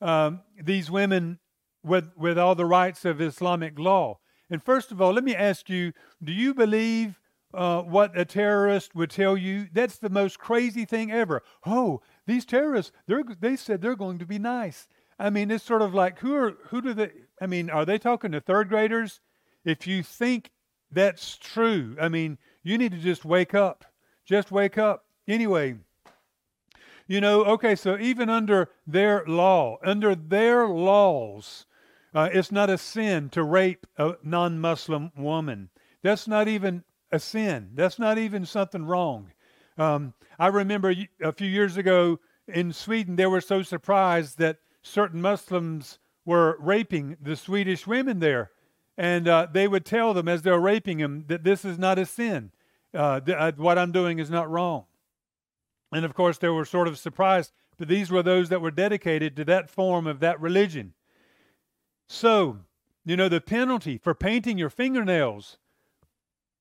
um, 0.00 0.40
these 0.62 0.90
women 0.90 1.38
with, 1.82 2.10
with 2.16 2.38
all 2.38 2.54
the 2.54 2.66
rights 2.66 3.04
of 3.04 3.20
Islamic 3.20 3.78
law. 3.78 4.18
And 4.50 4.62
first 4.62 4.92
of 4.92 5.00
all, 5.00 5.12
let 5.12 5.24
me 5.24 5.34
ask 5.34 5.70
you 5.70 5.92
do 6.22 6.32
you 6.32 6.52
believe 6.52 7.18
uh, 7.54 7.82
what 7.82 8.16
a 8.18 8.24
terrorist 8.24 8.94
would 8.94 9.10
tell 9.10 9.36
you. 9.36 9.68
That's 9.72 9.98
the 9.98 10.10
most 10.10 10.38
crazy 10.38 10.84
thing 10.84 11.10
ever. 11.10 11.42
Oh, 11.64 12.02
these 12.26 12.44
terrorists, 12.44 12.92
they 13.06 13.56
said 13.56 13.80
they're 13.80 13.96
going 13.96 14.18
to 14.18 14.26
be 14.26 14.38
nice. 14.38 14.88
I 15.18 15.30
mean, 15.30 15.50
it's 15.50 15.64
sort 15.64 15.82
of 15.82 15.94
like 15.94 16.18
who 16.18 16.34
are 16.34 16.56
who 16.66 16.82
do 16.82 16.92
they? 16.92 17.10
I 17.40 17.46
mean, 17.46 17.70
are 17.70 17.84
they 17.84 17.98
talking 17.98 18.32
to 18.32 18.40
third 18.40 18.68
graders? 18.68 19.20
If 19.64 19.86
you 19.86 20.02
think 20.02 20.50
that's 20.90 21.36
true, 21.36 21.96
I 22.00 22.08
mean, 22.08 22.38
you 22.62 22.78
need 22.78 22.92
to 22.92 22.98
just 22.98 23.24
wake 23.24 23.54
up. 23.54 23.84
Just 24.24 24.50
wake 24.50 24.78
up. 24.78 25.04
Anyway, 25.28 25.76
you 27.06 27.20
know, 27.20 27.44
okay, 27.44 27.76
so 27.76 27.98
even 27.98 28.28
under 28.28 28.68
their 28.86 29.24
law, 29.26 29.78
under 29.84 30.14
their 30.14 30.66
laws, 30.66 31.66
uh, 32.14 32.28
it's 32.32 32.50
not 32.50 32.70
a 32.70 32.78
sin 32.78 33.28
to 33.30 33.42
rape 33.42 33.86
a 33.98 34.14
non 34.22 34.58
Muslim 34.58 35.12
woman. 35.16 35.70
That's 36.02 36.26
not 36.26 36.48
even 36.48 36.84
a 37.12 37.18
sin. 37.18 37.70
That's 37.74 37.98
not 37.98 38.18
even 38.18 38.46
something 38.46 38.84
wrong. 38.84 39.32
Um, 39.78 40.14
I 40.38 40.48
remember 40.48 40.94
a 41.22 41.32
few 41.32 41.48
years 41.48 41.76
ago 41.76 42.18
in 42.48 42.72
Sweden, 42.72 43.16
they 43.16 43.26
were 43.26 43.40
so 43.40 43.62
surprised 43.62 44.38
that 44.38 44.58
certain 44.82 45.20
Muslims 45.20 45.98
were 46.26 46.58
raping 46.60 47.16
the 47.18 47.36
Swedish 47.36 47.86
women 47.86 48.18
there. 48.18 48.50
And 48.98 49.26
uh, 49.26 49.46
they 49.50 49.66
would 49.66 49.86
tell 49.86 50.12
them 50.12 50.28
as 50.28 50.42
they're 50.42 50.60
raping 50.60 50.98
them 50.98 51.24
that 51.28 51.44
this 51.44 51.64
is 51.64 51.78
not 51.78 51.98
a 51.98 52.04
sin. 52.04 52.50
Uh, 52.92 53.20
th- 53.20 53.36
uh, 53.36 53.52
what 53.56 53.78
I'm 53.78 53.92
doing 53.92 54.18
is 54.18 54.28
not 54.28 54.50
wrong. 54.50 54.84
And 55.92 56.04
of 56.04 56.12
course, 56.12 56.36
they 56.36 56.48
were 56.48 56.66
sort 56.66 56.88
of 56.88 56.98
surprised, 56.98 57.52
but 57.78 57.88
these 57.88 58.10
were 58.10 58.22
those 58.22 58.50
that 58.50 58.60
were 58.60 58.70
dedicated 58.70 59.36
to 59.36 59.44
that 59.46 59.70
form 59.70 60.06
of 60.06 60.20
that 60.20 60.38
religion. 60.38 60.92
So, 62.08 62.58
you 63.06 63.16
know, 63.16 63.30
the 63.30 63.40
penalty 63.40 63.96
for 63.96 64.14
painting 64.14 64.58
your 64.58 64.70
fingernails 64.70 65.56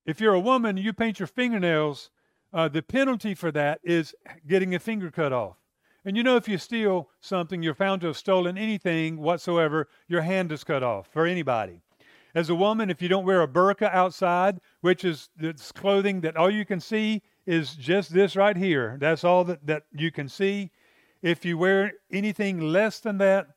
if 0.05 0.21
you're 0.21 0.35
a 0.35 0.39
woman, 0.39 0.77
you 0.77 0.93
paint 0.93 1.19
your 1.19 1.27
fingernails, 1.27 2.11
uh, 2.53 2.67
the 2.67 2.83
penalty 2.83 3.33
for 3.33 3.51
that 3.51 3.79
is 3.83 4.13
getting 4.47 4.75
a 4.75 4.79
finger 4.79 5.09
cut 5.09 5.33
off. 5.33 5.57
And 6.05 6.15
you 6.15 6.21
know, 6.21 6.35
if 6.35 6.47
you 6.47 6.59
steal 6.59 7.09
something, 7.19 7.63
you're 7.63 7.73
found 7.73 8.01
to 8.01 8.07
have 8.07 8.17
stolen 8.17 8.59
anything 8.59 9.17
whatsoever, 9.17 9.87
your 10.07 10.21
hand 10.21 10.51
is 10.51 10.63
cut 10.63 10.83
off 10.83 11.07
for 11.11 11.25
anybody. 11.25 11.81
As 12.35 12.49
a 12.49 12.55
woman, 12.55 12.91
if 12.91 13.01
you 13.01 13.07
don't 13.07 13.25
wear 13.25 13.41
a 13.41 13.47
burqa 13.47 13.91
outside, 13.91 14.59
which 14.81 15.03
is 15.03 15.29
this 15.35 15.71
clothing 15.71 16.21
that 16.21 16.37
all 16.37 16.51
you 16.51 16.63
can 16.63 16.79
see 16.79 17.23
is 17.47 17.73
just 17.75 18.13
this 18.13 18.35
right 18.35 18.55
here, 18.55 18.97
that's 18.99 19.23
all 19.23 19.43
that, 19.45 19.65
that 19.65 19.85
you 19.93 20.11
can 20.11 20.29
see. 20.29 20.69
If 21.23 21.43
you 21.43 21.57
wear 21.57 21.93
anything 22.11 22.59
less 22.59 22.99
than 22.99 23.17
that, 23.17 23.47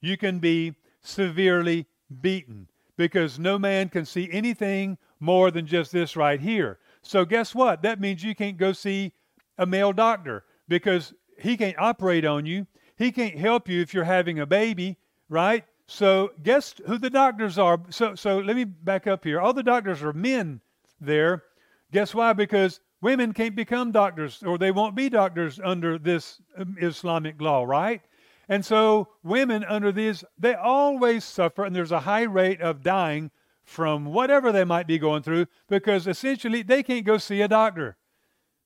you 0.00 0.16
can 0.16 0.38
be 0.38 0.76
severely 1.02 1.86
beaten 2.22 2.68
because 2.96 3.38
no 3.38 3.58
man 3.58 3.88
can 3.90 4.06
see 4.06 4.28
anything 4.32 4.96
more 5.20 5.50
than 5.50 5.66
just 5.66 5.92
this 5.92 6.16
right 6.16 6.40
here. 6.40 6.78
So, 7.02 7.24
guess 7.24 7.54
what? 7.54 7.82
That 7.82 8.00
means 8.00 8.24
you 8.24 8.34
can't 8.34 8.56
go 8.56 8.72
see 8.72 9.12
a 9.58 9.66
male 9.66 9.92
doctor 9.92 10.44
because 10.68 11.12
he 11.38 11.56
can't 11.56 11.78
operate 11.78 12.24
on 12.24 12.46
you. 12.46 12.66
He 12.96 13.12
can't 13.12 13.38
help 13.38 13.68
you 13.68 13.80
if 13.80 13.94
you're 13.94 14.04
having 14.04 14.40
a 14.40 14.46
baby, 14.46 14.98
right? 15.28 15.64
So, 15.86 16.32
guess 16.42 16.74
who 16.86 16.98
the 16.98 17.10
doctors 17.10 17.58
are? 17.58 17.80
So, 17.90 18.14
so 18.14 18.38
let 18.38 18.56
me 18.56 18.64
back 18.64 19.06
up 19.06 19.24
here. 19.24 19.40
All 19.40 19.54
the 19.54 19.62
doctors 19.62 20.02
are 20.02 20.12
men 20.12 20.60
there. 21.00 21.44
Guess 21.92 22.14
why? 22.14 22.32
Because 22.34 22.80
women 23.00 23.32
can't 23.32 23.56
become 23.56 23.92
doctors 23.92 24.42
or 24.42 24.58
they 24.58 24.70
won't 24.70 24.94
be 24.94 25.08
doctors 25.08 25.60
under 25.62 25.98
this 25.98 26.42
um, 26.58 26.76
Islamic 26.80 27.40
law, 27.40 27.64
right? 27.64 28.02
And 28.48 28.64
so 28.64 29.08
women 29.22 29.64
under 29.64 29.92
these, 29.92 30.24
they 30.38 30.54
always 30.54 31.24
suffer, 31.24 31.64
and 31.64 31.74
there's 31.74 31.92
a 31.92 32.00
high 32.00 32.22
rate 32.22 32.60
of 32.60 32.82
dying 32.82 33.30
from 33.64 34.06
whatever 34.06 34.50
they 34.50 34.64
might 34.64 34.86
be 34.86 34.98
going 34.98 35.22
through 35.22 35.46
because 35.68 36.06
essentially 36.06 36.62
they 36.62 36.82
can't 36.82 37.04
go 37.04 37.18
see 37.18 37.42
a 37.42 37.48
doctor. 37.48 37.96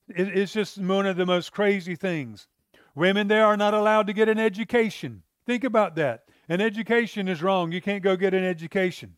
It, 0.08 0.28
it's 0.36 0.52
just 0.52 0.78
one 0.78 1.06
of 1.06 1.16
the 1.16 1.26
most 1.26 1.52
crazy 1.52 1.96
things. 1.96 2.46
Women, 2.94 3.28
they 3.28 3.40
are 3.40 3.56
not 3.56 3.74
allowed 3.74 4.06
to 4.08 4.12
get 4.12 4.28
an 4.28 4.38
education. 4.38 5.22
Think 5.46 5.64
about 5.64 5.96
that. 5.96 6.24
An 6.48 6.60
education 6.60 7.28
is 7.28 7.42
wrong. 7.42 7.72
You 7.72 7.80
can't 7.80 8.02
go 8.02 8.16
get 8.16 8.34
an 8.34 8.44
education. 8.44 9.16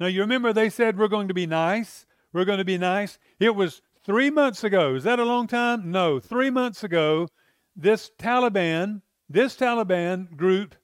Now, 0.00 0.06
you 0.06 0.20
remember 0.20 0.52
they 0.52 0.70
said 0.70 0.98
we're 0.98 1.08
going 1.08 1.28
to 1.28 1.34
be 1.34 1.46
nice. 1.46 2.06
We're 2.32 2.44
going 2.44 2.58
to 2.58 2.64
be 2.64 2.78
nice. 2.78 3.18
It 3.38 3.54
was 3.54 3.82
three 4.04 4.30
months 4.30 4.64
ago. 4.64 4.94
Is 4.94 5.04
that 5.04 5.18
a 5.18 5.24
long 5.24 5.46
time? 5.46 5.90
No. 5.90 6.18
Three 6.18 6.50
months 6.50 6.82
ago, 6.82 7.28
this 7.76 8.10
Taliban, 8.18 9.02
this 9.28 9.56
Taliban 9.56 10.36
group 10.36 10.74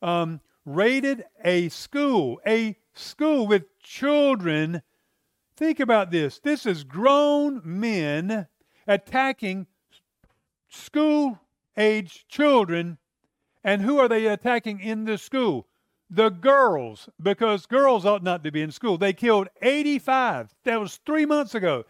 um, 0.00 0.40
raided 0.64 1.24
a 1.44 1.68
school, 1.68 2.40
a 2.46 2.76
school 2.94 3.46
with 3.46 3.64
children. 3.80 4.82
Think 5.56 5.80
about 5.80 6.10
this. 6.10 6.38
This 6.38 6.64
is 6.66 6.84
grown 6.84 7.60
men 7.64 8.46
attacking 8.86 9.66
school 10.74 11.40
age 11.76 12.26
children. 12.28 12.98
And 13.62 13.82
who 13.82 13.98
are 13.98 14.08
they 14.08 14.26
attacking 14.26 14.80
in 14.80 15.04
the 15.04 15.16
school? 15.16 15.66
The 16.10 16.28
girls, 16.28 17.08
because 17.22 17.66
girls 17.66 18.04
ought 18.04 18.22
not 18.22 18.44
to 18.44 18.52
be 18.52 18.60
in 18.60 18.70
school. 18.70 18.98
They 18.98 19.12
killed 19.12 19.48
85. 19.62 20.54
That 20.64 20.80
was 20.80 21.00
three 21.06 21.24
months 21.24 21.54
ago. 21.54 21.84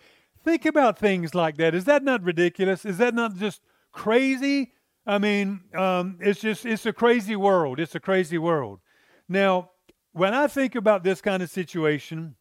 Think 0.44 0.66
about 0.66 0.98
things 0.98 1.34
like 1.34 1.56
that. 1.56 1.74
Is 1.74 1.84
that 1.86 2.04
not 2.04 2.22
ridiculous? 2.22 2.84
Is 2.84 2.98
that 2.98 3.14
not 3.14 3.36
just 3.36 3.60
crazy? 3.92 4.72
I 5.06 5.18
mean, 5.18 5.62
um, 5.74 6.18
it's 6.20 6.40
just, 6.40 6.64
it's 6.64 6.86
a 6.86 6.92
crazy 6.92 7.36
world. 7.36 7.80
It's 7.80 7.94
a 7.94 8.00
crazy 8.00 8.38
world. 8.38 8.80
Now, 9.28 9.70
when 10.12 10.32
I 10.32 10.46
think 10.46 10.74
about 10.74 11.02
this 11.02 11.20
kind 11.20 11.42
of 11.42 11.50
situation 11.50 12.36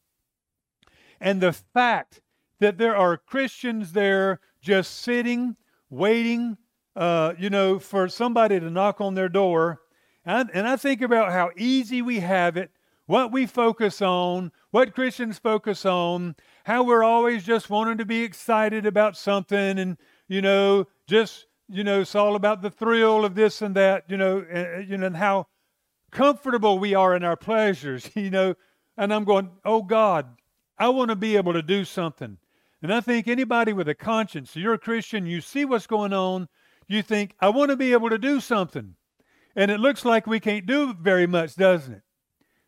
and 1.19 1.41
the 1.41 1.53
fact 1.53 2.21
that 2.59 2.77
there 2.77 2.95
are 2.95 3.17
Christians 3.17 3.93
there 3.93 4.39
just 4.62 5.00
sitting, 5.00 5.55
waiting, 5.93 6.57
uh, 6.95 7.33
you 7.38 7.50
know, 7.50 7.79
for 7.79 8.07
somebody 8.07 8.59
to 8.59 8.69
knock 8.69 9.00
on 9.00 9.13
their 9.15 9.29
door, 9.29 9.81
and, 10.25 10.50
and 10.53 10.67
I 10.67 10.75
think 10.75 11.01
about 11.01 11.31
how 11.31 11.51
easy 11.57 12.01
we 12.01 12.19
have 12.19 12.57
it, 12.57 12.71
what 13.05 13.31
we 13.31 13.45
focus 13.45 14.01
on, 14.01 14.51
what 14.71 14.95
Christians 14.95 15.38
focus 15.38 15.85
on, 15.85 16.35
how 16.63 16.83
we're 16.83 17.03
always 17.03 17.43
just 17.43 17.69
wanting 17.69 17.97
to 17.97 18.05
be 18.05 18.23
excited 18.23 18.85
about 18.85 19.17
something 19.17 19.77
and, 19.77 19.97
you 20.27 20.41
know, 20.41 20.88
just, 21.07 21.47
you 21.67 21.83
know, 21.83 22.01
it's 22.01 22.15
all 22.15 22.35
about 22.35 22.62
the 22.62 22.71
thrill 22.71 23.25
of 23.25 23.35
this 23.35 23.62
and 23.62 23.75
that, 23.75 24.05
you 24.07 24.17
know, 24.17 24.45
and, 24.50 24.89
you 24.89 24.97
know, 24.97 25.07
and 25.07 25.17
how 25.17 25.47
comfortable 26.12 26.79
we 26.79 26.95
are 26.95 27.15
in 27.15 27.23
our 27.23 27.35
pleasures, 27.35 28.09
you 28.15 28.29
know. 28.29 28.55
And 28.95 29.13
I'm 29.13 29.25
going, 29.25 29.50
oh 29.65 29.81
God, 29.81 30.27
I 30.77 30.89
want 30.89 31.09
to 31.09 31.15
be 31.15 31.35
able 31.35 31.53
to 31.53 31.62
do 31.62 31.83
something. 31.83 32.38
And 32.83 32.93
I 32.93 32.99
think 32.99 33.29
anybody 33.29 33.71
with 33.71 33.87
a 33.87 33.95
conscience, 33.95 34.57
you're 34.57 34.73
a 34.73 34.77
Christian, 34.77 35.25
you 35.25 35.39
see 35.39 35.63
what's 35.63 35.87
going 35.87 36.11
on, 36.11 36.49
you 36.85 37.01
think, 37.01 37.33
I 37.39 37.47
want 37.47 37.71
to 37.71 37.77
be 37.77 37.93
able 37.93 38.09
to 38.09 38.17
do 38.17 38.41
something. 38.41 38.95
And 39.55 39.71
it 39.71 39.79
looks 39.79 40.03
like 40.03 40.27
we 40.27 40.41
can't 40.41 40.65
do 40.65 40.93
very 40.93 41.25
much, 41.25 41.55
doesn't 41.55 41.93
it? 41.93 42.01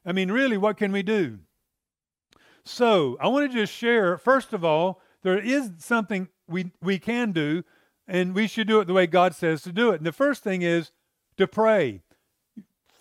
I 0.05 0.13
mean, 0.13 0.31
really, 0.31 0.57
what 0.57 0.77
can 0.77 0.93
we 0.93 1.03
do? 1.03 1.39
So, 2.63 3.17
I 3.19 3.27
want 3.27 3.51
to 3.51 3.57
just 3.57 3.74
share, 3.74 4.17
first 4.17 4.53
of 4.53 4.63
all, 4.63 5.01
there 5.22 5.38
is 5.38 5.72
something 5.79 6.29
we, 6.48 6.72
we 6.81 6.98
can 6.98 7.34
do, 7.34 7.63
and 8.07 8.34
we 8.34 8.48
should 8.48 8.67
do 8.67 8.79
it 8.79 8.86
the 8.86 8.93
way 8.93 9.07
God 9.07 9.36
says 9.36 9.63
to 9.63 9.74
do 9.74 9.89
it. 9.89 9.98
And 9.98 10.05
the 10.05 10.13
first 10.13 10.43
thing 10.43 10.62
is 10.62 10.91
to 11.36 11.45
pray. 11.45 12.01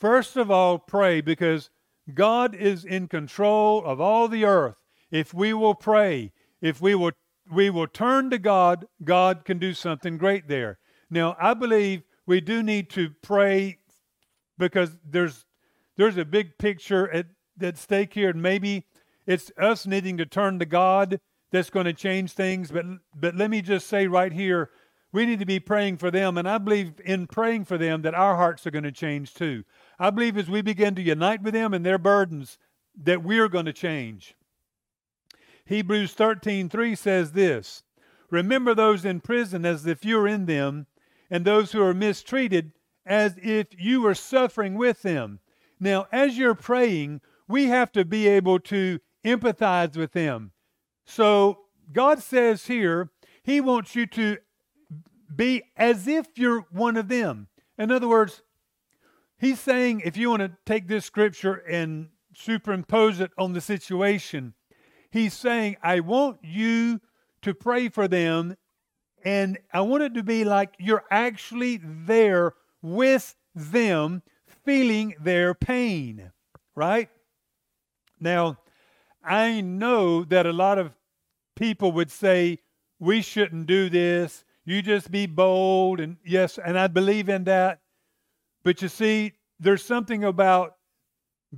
First 0.00 0.36
of 0.36 0.50
all, 0.50 0.80
pray 0.80 1.20
because 1.20 1.70
God 2.12 2.56
is 2.56 2.84
in 2.84 3.06
control 3.06 3.84
of 3.84 4.00
all 4.00 4.26
the 4.26 4.44
earth. 4.44 4.76
If 5.10 5.32
we 5.32 5.52
will 5.52 5.76
pray, 5.76 6.32
if 6.64 6.80
we 6.80 6.94
will 6.94 7.12
we 7.52 7.68
will 7.68 7.86
turn 7.86 8.30
to 8.30 8.38
God, 8.38 8.86
God 9.04 9.44
can 9.44 9.58
do 9.58 9.74
something 9.74 10.16
great 10.16 10.48
there. 10.48 10.78
Now, 11.10 11.36
I 11.38 11.52
believe 11.52 12.04
we 12.26 12.40
do 12.40 12.62
need 12.62 12.88
to 12.90 13.10
pray 13.22 13.76
because 14.56 14.96
there's 15.04 15.44
there's 15.98 16.16
a 16.16 16.24
big 16.24 16.56
picture 16.56 17.08
at, 17.12 17.26
at 17.60 17.76
stake 17.76 18.14
here, 18.14 18.30
and 18.30 18.40
maybe 18.40 18.86
it's 19.26 19.52
us 19.58 19.86
needing 19.86 20.16
to 20.16 20.24
turn 20.24 20.58
to 20.58 20.64
God 20.64 21.20
that's 21.52 21.68
going 21.68 21.84
to 21.84 21.92
change 21.92 22.32
things. 22.32 22.70
But 22.70 22.86
but 23.14 23.36
let 23.36 23.50
me 23.50 23.60
just 23.60 23.86
say 23.86 24.06
right 24.06 24.32
here, 24.32 24.70
we 25.12 25.26
need 25.26 25.40
to 25.40 25.46
be 25.46 25.60
praying 25.60 25.98
for 25.98 26.10
them, 26.10 26.38
and 26.38 26.48
I 26.48 26.56
believe 26.56 26.94
in 27.04 27.26
praying 27.26 27.66
for 27.66 27.76
them 27.76 28.00
that 28.02 28.14
our 28.14 28.36
hearts 28.36 28.66
are 28.66 28.70
going 28.70 28.84
to 28.84 28.90
change 28.92 29.34
too. 29.34 29.64
I 29.98 30.08
believe 30.08 30.38
as 30.38 30.48
we 30.48 30.62
begin 30.62 30.94
to 30.94 31.02
unite 31.02 31.42
with 31.42 31.52
them 31.52 31.74
and 31.74 31.84
their 31.84 31.98
burdens, 31.98 32.58
that 32.96 33.22
we're 33.22 33.48
going 33.48 33.66
to 33.66 33.74
change. 33.74 34.34
Hebrews 35.66 36.14
13:3 36.14 36.94
says 36.94 37.32
this, 37.32 37.82
"Remember 38.30 38.74
those 38.74 39.04
in 39.04 39.20
prison 39.20 39.64
as 39.64 39.86
if 39.86 40.04
you 40.04 40.16
were 40.16 40.28
in 40.28 40.46
them, 40.46 40.86
and 41.30 41.44
those 41.44 41.72
who 41.72 41.82
are 41.82 41.94
mistreated 41.94 42.72
as 43.06 43.38
if 43.42 43.68
you 43.78 44.02
were 44.02 44.14
suffering 44.14 44.74
with 44.74 45.02
them." 45.02 45.40
Now, 45.80 46.06
as 46.12 46.38
you're 46.38 46.54
praying, 46.54 47.20
we 47.48 47.66
have 47.66 47.92
to 47.92 48.04
be 48.04 48.26
able 48.26 48.58
to 48.60 49.00
empathize 49.24 49.96
with 49.96 50.12
them. 50.12 50.52
So, 51.04 51.66
God 51.92 52.22
says 52.22 52.66
here, 52.66 53.10
he 53.42 53.60
wants 53.60 53.94
you 53.94 54.06
to 54.06 54.38
be 55.34 55.62
as 55.76 56.06
if 56.06 56.26
you're 56.36 56.66
one 56.70 56.96
of 56.96 57.08
them. 57.08 57.48
In 57.76 57.90
other 57.90 58.08
words, 58.08 58.42
He's 59.44 59.60
saying 59.60 60.00
if 60.04 60.16
you 60.16 60.30
want 60.30 60.40
to 60.40 60.56
take 60.64 60.88
this 60.88 61.04
scripture 61.04 61.54
and 61.54 62.08
superimpose 62.34 63.20
it 63.20 63.30
on 63.36 63.52
the 63.52 63.60
situation, 63.60 64.54
he's 65.14 65.32
saying, 65.32 65.76
I 65.80 66.00
want 66.00 66.38
you 66.42 67.00
to 67.42 67.54
pray 67.54 67.88
for 67.88 68.08
them, 68.08 68.56
and 69.24 69.58
I 69.72 69.80
want 69.82 70.02
it 70.02 70.14
to 70.14 70.24
be 70.24 70.44
like 70.44 70.74
you're 70.78 71.04
actually 71.08 71.80
there 71.80 72.54
with 72.82 73.36
them, 73.54 74.22
feeling 74.64 75.14
their 75.20 75.54
pain, 75.54 76.32
right? 76.74 77.08
Now, 78.18 78.58
I 79.22 79.60
know 79.60 80.24
that 80.24 80.46
a 80.46 80.52
lot 80.52 80.78
of 80.78 80.92
people 81.54 81.92
would 81.92 82.10
say, 82.10 82.58
we 82.98 83.22
shouldn't 83.22 83.66
do 83.66 83.88
this. 83.88 84.44
You 84.64 84.82
just 84.82 85.12
be 85.12 85.26
bold. 85.26 86.00
And 86.00 86.16
yes, 86.24 86.58
and 86.58 86.76
I 86.76 86.88
believe 86.88 87.28
in 87.28 87.44
that. 87.44 87.80
But 88.64 88.82
you 88.82 88.88
see, 88.88 89.32
there's 89.60 89.84
something 89.84 90.24
about 90.24 90.74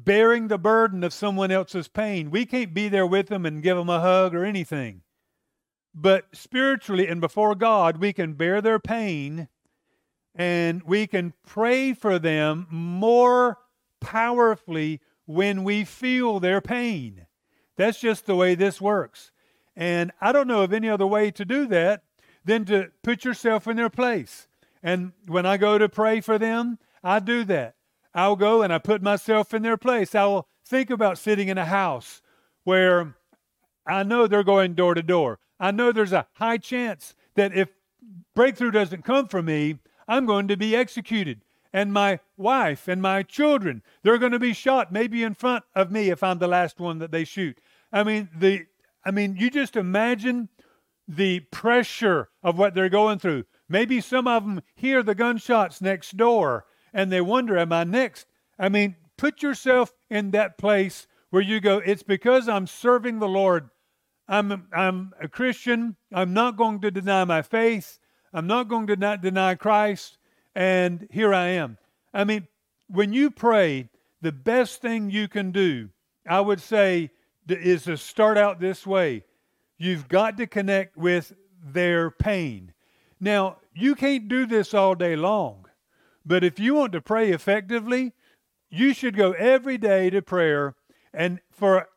bearing 0.05 0.49
the 0.49 0.59
burden 0.59 1.03
of 1.05 1.12
someone 1.12 1.50
else's 1.50 1.88
pain. 1.88 2.31
We 2.31 2.47
can't 2.47 2.75
be 2.75 2.88
there 2.88 3.07
with 3.07 3.29
them 3.29 3.47
and 3.47 3.62
give 3.62 3.76
them 3.76 3.88
a 3.88 4.00
hug 4.00 4.35
or 4.35 4.45
anything. 4.45 5.03
But 5.95 6.26
spiritually 6.33 7.09
and 7.09 7.21
before 7.21 7.55
God, 7.55 7.99
we 7.99 8.12
can 8.12 8.35
bear 8.35 8.61
their 8.61 8.79
pain 8.79 9.49
and 10.35 10.83
we 10.83 11.07
can 11.07 11.33
pray 11.47 11.95
for 11.95 12.19
them 12.19 12.67
more 12.71 13.59
powerfully 14.00 15.00
when 15.25 15.65
we 15.65 15.85
feel 15.85 16.38
their 16.38 16.61
pain. 16.61 17.26
That's 17.76 17.99
just 17.99 18.26
the 18.26 18.37
way 18.37 18.55
this 18.55 18.81
works. 18.81 19.31
And 19.75 20.12
I 20.21 20.33
don't 20.33 20.49
know 20.49 20.62
of 20.62 20.73
any 20.73 20.88
other 20.88 21.07
way 21.07 21.31
to 21.31 21.45
do 21.45 21.67
that 21.69 22.03
than 22.45 22.65
to 22.67 22.91
put 23.03 23.25
yourself 23.25 23.67
in 23.67 23.76
their 23.76 23.91
place. 23.91 24.47
And 24.83 25.12
when 25.26 25.47
I 25.47 25.57
go 25.57 25.79
to 25.79 25.88
pray 25.88 26.21
for 26.21 26.38
them, 26.38 26.79
I 27.03 27.19
do 27.19 27.45
that. 27.45 27.75
I'll 28.16 28.35
go 28.35 28.62
and 28.62 28.73
I 28.73 28.78
put 28.78 29.02
myself 29.02 29.52
in 29.52 29.61
their 29.61 29.76
place. 29.76 30.14
I 30.14 30.25
will 30.25 30.49
think 30.64 30.88
about 30.88 31.18
sitting 31.18 31.49
in 31.49 31.58
a 31.58 31.66
house 31.66 32.23
where 32.64 33.14
I 33.87 34.02
know 34.02 34.26
they're 34.26 34.42
going 34.42 34.75
door 34.75 34.94
to 34.94 35.02
door. 35.02 35.38
I 35.61 35.70
know 35.70 35.92
there's 35.92 36.14
a 36.14 36.26
high 36.32 36.56
chance 36.56 37.14
that 37.35 37.54
if 37.54 37.68
breakthrough 38.35 38.70
doesn't 38.70 39.04
come 39.04 39.28
for 39.28 39.42
me, 39.42 39.80
I'm 40.08 40.25
going 40.25 40.49
to 40.49 40.56
be 40.56 40.75
executed. 40.75 41.42
And 41.75 41.92
my 41.92 42.20
wife 42.38 42.88
and 42.88 43.02
my 43.02 43.23
children, 43.23 43.82
they're 44.02 44.18
going 44.18 44.32
to 44.32 44.38
be 44.38 44.54
shot 44.54 44.90
maybe 44.90 45.23
in 45.23 45.35
front 45.35 45.64
of 45.75 45.92
me 45.92 46.08
if 46.08 46.23
I'm 46.23 46.38
the 46.38 46.49
last 46.49 46.80
one 46.80 46.99
that 47.00 47.11
they 47.11 47.25
shoot. 47.25 47.61
I 47.92 48.02
mean, 48.02 48.30
the 48.35 48.64
I 49.04 49.11
mean, 49.11 49.37
you 49.37 49.50
just 49.50 49.76
imagine 49.76 50.49
the 51.06 51.40
pressure 51.40 52.30
of 52.42 52.58
what 52.58 52.75
they're 52.75 52.88
going 52.88 53.18
through. 53.18 53.44
Maybe 53.68 54.00
some 54.00 54.26
of 54.26 54.42
them 54.44 54.62
hear 54.75 55.02
the 55.02 55.14
gunshots 55.14 55.82
next 55.82 56.16
door 56.16 56.64
and 56.97 57.12
they 57.12 57.21
wonder, 57.21 57.59
Am 57.59 57.73
I 57.73 57.85
next? 57.85 58.26
I 58.59 58.71
mean, 58.71 58.97
put 59.19 59.43
yourself 59.43 59.93
in 60.11 60.31
that 60.31 60.57
place 60.57 61.07
where 61.31 61.43
you 61.43 61.61
go, 61.61 61.79
It's 61.79 62.03
because 62.03 62.49
I'm 62.49 62.67
serving 62.67 63.19
the 63.19 63.29
Lord. 63.29 63.69
I'm, 64.26 64.67
I'm 64.73 65.12
a 65.21 65.29
Christian. 65.29 65.95
I'm 66.12 66.33
not 66.33 66.57
going 66.57 66.81
to 66.81 66.91
deny 66.91 67.23
my 67.25 67.43
faith. 67.43 68.00
I'm 68.33 68.49
not 68.49 68.69
going 68.69 68.88
to 68.88 68.97
not 68.97 69.21
deny 69.21 69.55
Christ. 69.55 70.19
And 70.55 71.07
here 71.12 71.33
I 71.33 71.49
am. 71.49 71.76
I 72.12 72.25
mean, 72.25 72.49
when 72.88 73.12
you 73.12 73.31
pray, 73.31 73.91
the 74.23 74.33
best 74.33 74.81
thing 74.81 75.11
you 75.11 75.29
can 75.29 75.53
do, 75.53 75.91
I 76.26 76.41
would 76.41 76.61
say, 76.61 77.11
is 77.47 77.85
to 77.85 77.97
start 77.97 78.38
out 78.38 78.59
this 78.59 78.87
way. 78.87 79.25
You've 79.79 80.09
got 80.09 80.38
to 80.38 80.47
connect 80.47 80.97
with 80.97 81.35
their 81.62 82.11
pain. 82.11 82.73
Now, 83.21 83.59
you 83.75 83.95
can't 83.95 84.29
do 84.29 84.47
this 84.47 84.73
all 84.73 84.95
day 84.95 85.15
long, 85.15 85.65
but 86.26 86.42
if 86.42 86.59
you 86.59 86.75
want 86.75 86.92
to 86.92 87.00
pray 87.00 87.30
effectively, 87.30 88.12
you 88.68 88.92
should 88.92 89.16
go 89.16 89.33
every 89.33 89.78
day 89.78 90.11
to 90.11 90.21
prayer 90.21 90.75
and 91.14 91.40
for 91.50 91.88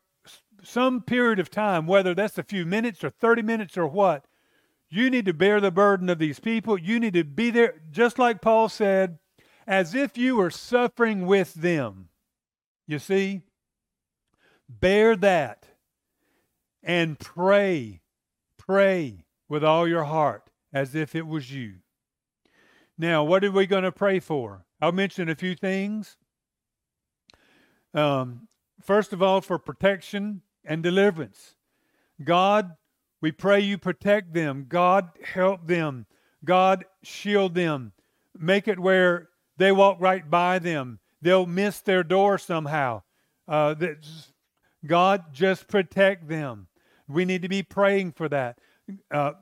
some 0.63 1.01
period 1.01 1.39
of 1.39 1.50
time, 1.50 1.88
whether 1.88 2.13
that's 2.13 2.38
a 2.38 2.43
few 2.43 2.65
minutes 2.65 3.03
or 3.03 3.09
30 3.09 3.41
minutes 3.41 3.77
or 3.77 3.88
what, 3.88 4.25
you 4.89 5.09
need 5.09 5.25
to 5.25 5.33
bear 5.33 5.59
the 5.59 5.71
burden 5.71 6.09
of 6.09 6.19
these 6.19 6.39
people. 6.39 6.77
You 6.77 7.00
need 7.00 7.13
to 7.13 7.24
be 7.24 7.50
there, 7.50 7.81
just 7.91 8.19
like 8.19 8.41
Paul 8.41 8.69
said, 8.69 9.19
as 9.67 9.93
if 9.93 10.17
you 10.17 10.36
were 10.36 10.50
suffering 10.50 11.25
with 11.25 11.53
them. 11.53 12.09
You 12.88 13.00
see? 13.00 13.41
Bear 14.67 15.15
that 15.17 15.65
and 16.83 17.19
pray. 17.19 18.01
Pray 18.57 19.25
with 19.48 19.63
all 19.63 19.88
your 19.88 20.03
heart 20.03 20.50
as 20.71 20.93
if 20.95 21.15
it 21.15 21.25
was 21.25 21.51
you. 21.51 21.75
Now, 23.00 23.24
what 23.24 23.46
are 23.46 23.51
we 23.51 23.65
going 23.65 23.86
to 23.86 23.94
pray 23.94 24.20
for? 24.20 24.65
I'll 24.82 24.91
mention 24.91 25.29
a 25.29 25.36
few 25.36 25.56
things. 25.56 26.18
Um, 27.94 28.50
first 28.84 29.13
of 29.13 29.24
all, 29.24 29.39
for 29.39 29.58
protection 29.58 30.41
and 30.65 30.84
deliverance. 30.84 31.56
God, 32.22 32.75
we 33.22 33.32
pray 33.32 33.62
you 33.62 33.77
protect 33.77 34.34
them. 34.34 34.65
God, 34.68 35.12
help 35.24 35.65
them. 35.65 36.08
God, 36.44 36.84
shield 37.01 37.56
them. 37.56 37.94
Make 38.38 38.68
it 38.68 38.77
where 38.77 39.29
they 39.56 39.72
walk 39.72 39.96
right 40.01 40.29
by 40.29 40.60
them. 40.60 41.00
They'll 41.22 41.46
miss 41.46 41.79
their 41.79 42.03
door 42.03 42.38
somehow. 42.38 43.03
Uh, 43.48 43.75
God, 44.86 45.34
just 45.34 45.70
protect 45.70 46.27
them. 46.27 46.68
We 47.08 47.24
need 47.24 47.44
to 47.44 47.50
be 47.50 47.63
praying 47.63 48.12
for 48.12 48.27
that. 48.27 48.60
Uh, 49.10 49.34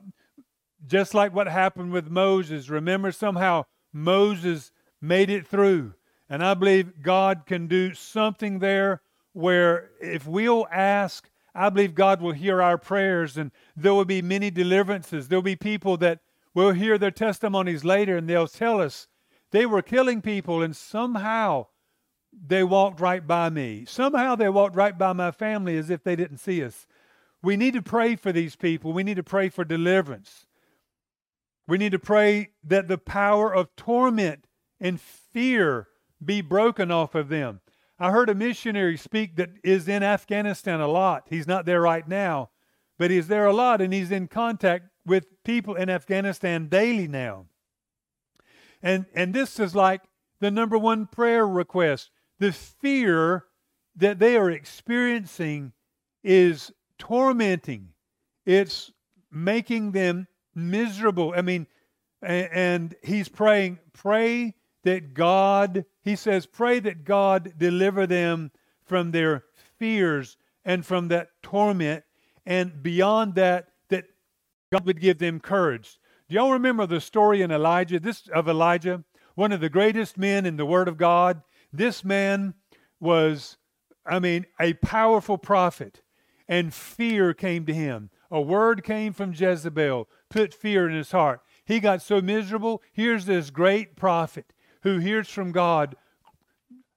just 0.86 1.14
like 1.14 1.34
what 1.34 1.48
happened 1.48 1.92
with 1.92 2.10
Moses. 2.10 2.68
Remember, 2.68 3.12
somehow 3.12 3.64
Moses 3.92 4.72
made 5.00 5.30
it 5.30 5.46
through. 5.46 5.94
And 6.28 6.44
I 6.44 6.54
believe 6.54 7.02
God 7.02 7.44
can 7.46 7.66
do 7.66 7.94
something 7.94 8.58
there 8.58 9.00
where 9.32 9.90
if 10.00 10.26
we'll 10.26 10.66
ask, 10.70 11.30
I 11.54 11.70
believe 11.70 11.94
God 11.94 12.20
will 12.20 12.32
hear 12.32 12.60
our 12.60 12.78
prayers 12.78 13.36
and 13.36 13.50
there 13.76 13.94
will 13.94 14.04
be 14.04 14.22
many 14.22 14.50
deliverances. 14.50 15.28
There'll 15.28 15.42
be 15.42 15.56
people 15.56 15.96
that 15.98 16.20
will 16.54 16.72
hear 16.72 16.98
their 16.98 17.10
testimonies 17.10 17.84
later 17.84 18.16
and 18.16 18.28
they'll 18.28 18.48
tell 18.48 18.80
us 18.80 19.08
they 19.50 19.64
were 19.64 19.82
killing 19.82 20.20
people 20.20 20.62
and 20.62 20.76
somehow 20.76 21.66
they 22.46 22.62
walked 22.62 23.00
right 23.00 23.26
by 23.26 23.48
me. 23.48 23.84
Somehow 23.86 24.34
they 24.34 24.48
walked 24.48 24.76
right 24.76 24.96
by 24.96 25.12
my 25.12 25.30
family 25.30 25.76
as 25.78 25.88
if 25.88 26.02
they 26.02 26.14
didn't 26.14 26.38
see 26.38 26.62
us. 26.62 26.86
We 27.42 27.56
need 27.56 27.74
to 27.74 27.82
pray 27.82 28.16
for 28.16 28.32
these 28.32 28.56
people. 28.56 28.92
We 28.92 29.04
need 29.04 29.16
to 29.16 29.22
pray 29.22 29.48
for 29.48 29.64
deliverance. 29.64 30.46
We 31.68 31.76
need 31.76 31.92
to 31.92 31.98
pray 31.98 32.48
that 32.64 32.88
the 32.88 32.96
power 32.96 33.54
of 33.54 33.76
torment 33.76 34.46
and 34.80 34.98
fear 34.98 35.88
be 36.24 36.40
broken 36.40 36.90
off 36.90 37.14
of 37.14 37.28
them. 37.28 37.60
I 37.98 38.10
heard 38.10 38.30
a 38.30 38.34
missionary 38.34 38.96
speak 38.96 39.36
that 39.36 39.50
is 39.62 39.86
in 39.86 40.02
Afghanistan 40.02 40.80
a 40.80 40.88
lot. 40.88 41.26
He's 41.28 41.46
not 41.46 41.66
there 41.66 41.82
right 41.82 42.08
now, 42.08 42.50
but 42.98 43.10
he's 43.10 43.28
there 43.28 43.44
a 43.44 43.52
lot 43.52 43.82
and 43.82 43.92
he's 43.92 44.10
in 44.10 44.28
contact 44.28 44.86
with 45.04 45.26
people 45.44 45.74
in 45.74 45.90
Afghanistan 45.90 46.68
daily 46.68 47.06
now. 47.06 47.46
And 48.82 49.04
and 49.14 49.34
this 49.34 49.60
is 49.60 49.74
like 49.74 50.02
the 50.40 50.50
number 50.50 50.78
one 50.78 51.06
prayer 51.06 51.46
request. 51.46 52.10
The 52.38 52.52
fear 52.52 53.44
that 53.94 54.20
they 54.20 54.36
are 54.36 54.50
experiencing 54.50 55.72
is 56.22 56.72
tormenting. 56.98 57.90
It's 58.46 58.92
making 59.30 59.92
them 59.92 60.28
miserable. 60.54 61.34
I 61.36 61.42
mean, 61.42 61.66
and 62.22 62.94
he's 63.02 63.28
praying, 63.28 63.78
pray 63.92 64.54
that 64.84 65.14
God, 65.14 65.84
he 66.02 66.16
says, 66.16 66.46
pray 66.46 66.80
that 66.80 67.04
God 67.04 67.54
deliver 67.58 68.06
them 68.06 68.50
from 68.84 69.10
their 69.10 69.44
fears 69.78 70.36
and 70.64 70.84
from 70.84 71.08
that 71.08 71.28
torment. 71.42 72.04
And 72.46 72.82
beyond 72.82 73.34
that, 73.34 73.68
that 73.90 74.06
God 74.72 74.86
would 74.86 75.00
give 75.00 75.18
them 75.18 75.40
courage. 75.40 75.98
Do 76.28 76.34
y'all 76.34 76.52
remember 76.52 76.86
the 76.86 77.00
story 77.00 77.42
in 77.42 77.50
Elijah? 77.50 78.00
This 78.00 78.28
of 78.28 78.48
Elijah, 78.48 79.04
one 79.34 79.52
of 79.52 79.60
the 79.60 79.68
greatest 79.68 80.18
men 80.18 80.46
in 80.46 80.56
the 80.56 80.66
Word 80.66 80.88
of 80.88 80.96
God. 80.96 81.42
This 81.72 82.04
man 82.04 82.54
was, 83.00 83.56
I 84.04 84.18
mean, 84.18 84.46
a 84.60 84.72
powerful 84.74 85.38
prophet, 85.38 86.02
and 86.48 86.72
fear 86.72 87.34
came 87.34 87.66
to 87.66 87.74
him. 87.74 88.10
A 88.30 88.40
word 88.40 88.84
came 88.84 89.12
from 89.12 89.32
Jezebel, 89.32 90.08
put 90.30 90.54
fear 90.54 90.88
in 90.88 90.94
his 90.94 91.12
heart. 91.12 91.40
He 91.64 91.80
got 91.80 92.02
so 92.02 92.20
miserable. 92.20 92.82
Here's 92.92 93.26
this 93.26 93.50
great 93.50 93.96
prophet 93.96 94.52
who 94.82 94.98
hears 94.98 95.28
from 95.28 95.52
God, 95.52 95.96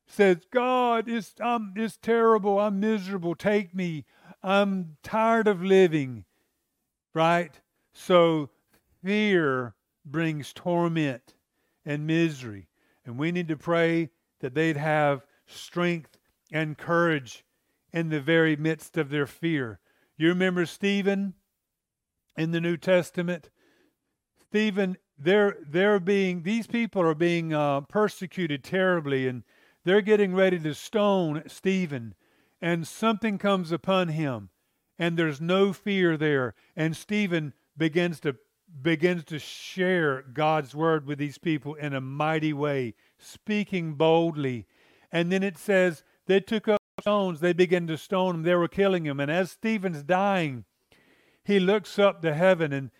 says, 0.07 0.37
God, 0.51 1.09
it's, 1.09 1.33
I'm, 1.41 1.73
it's 1.75 1.97
terrible. 1.97 2.59
I'm 2.59 2.79
miserable. 2.79 3.35
Take 3.35 3.73
me. 3.73 4.05
I'm 4.43 4.97
tired 5.03 5.47
of 5.47 5.63
living. 5.63 6.25
Right? 7.13 7.59
So 7.93 8.49
fear 9.03 9.75
brings 10.05 10.53
torment 10.53 11.33
and 11.85 12.07
misery. 12.07 12.67
And 13.05 13.17
we 13.17 13.31
need 13.31 13.47
to 13.47 13.57
pray 13.57 14.09
that 14.39 14.53
they'd 14.53 14.77
have 14.77 15.25
strength 15.47 16.17
and 16.51 16.77
courage 16.77 17.43
in 17.91 18.09
the 18.09 18.21
very 18.21 18.55
midst 18.55 18.97
of 18.97 19.09
their 19.09 19.27
fear. 19.27 19.79
You 20.17 20.29
remember 20.29 20.65
Stephen 20.65 21.33
in 22.37 22.51
the 22.51 22.61
New 22.61 22.77
Testament? 22.77 23.49
Stephen 24.49 24.97
they're 25.21 25.57
they're 25.67 25.99
being 25.99 26.43
these 26.43 26.67
people 26.67 27.01
are 27.01 27.15
being 27.15 27.53
uh, 27.53 27.81
persecuted 27.81 28.63
terribly, 28.63 29.27
and 29.27 29.43
they're 29.85 30.01
getting 30.01 30.33
ready 30.33 30.59
to 30.59 30.73
stone 30.73 31.43
Stephen, 31.47 32.15
and 32.61 32.87
something 32.87 33.37
comes 33.37 33.71
upon 33.71 34.09
him, 34.09 34.49
and 34.97 35.17
there's 35.17 35.39
no 35.39 35.73
fear 35.73 36.17
there, 36.17 36.55
and 36.75 36.97
Stephen 36.97 37.53
begins 37.77 38.19
to 38.21 38.35
begins 38.81 39.23
to 39.25 39.37
share 39.37 40.21
God's 40.21 40.73
word 40.73 41.05
with 41.05 41.19
these 41.19 41.37
people 41.37 41.75
in 41.75 41.93
a 41.93 42.01
mighty 42.01 42.53
way, 42.53 42.95
speaking 43.19 43.93
boldly, 43.93 44.65
and 45.11 45.31
then 45.31 45.43
it 45.43 45.57
says 45.57 46.03
they 46.25 46.39
took 46.39 46.67
up 46.67 46.81
stones, 46.99 47.41
they 47.41 47.53
began 47.53 47.85
to 47.87 47.97
stone 47.97 48.35
him, 48.35 48.43
they 48.43 48.55
were 48.55 48.67
killing 48.67 49.05
him, 49.05 49.19
and 49.19 49.29
as 49.29 49.51
Stephen's 49.51 50.03
dying, 50.03 50.65
he 51.43 51.59
looks 51.59 51.97
up 51.97 52.21
to 52.21 52.33
heaven 52.33 52.73
and 52.73 52.91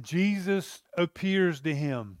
Jesus 0.00 0.82
appears 0.96 1.60
to 1.60 1.74
him 1.74 2.18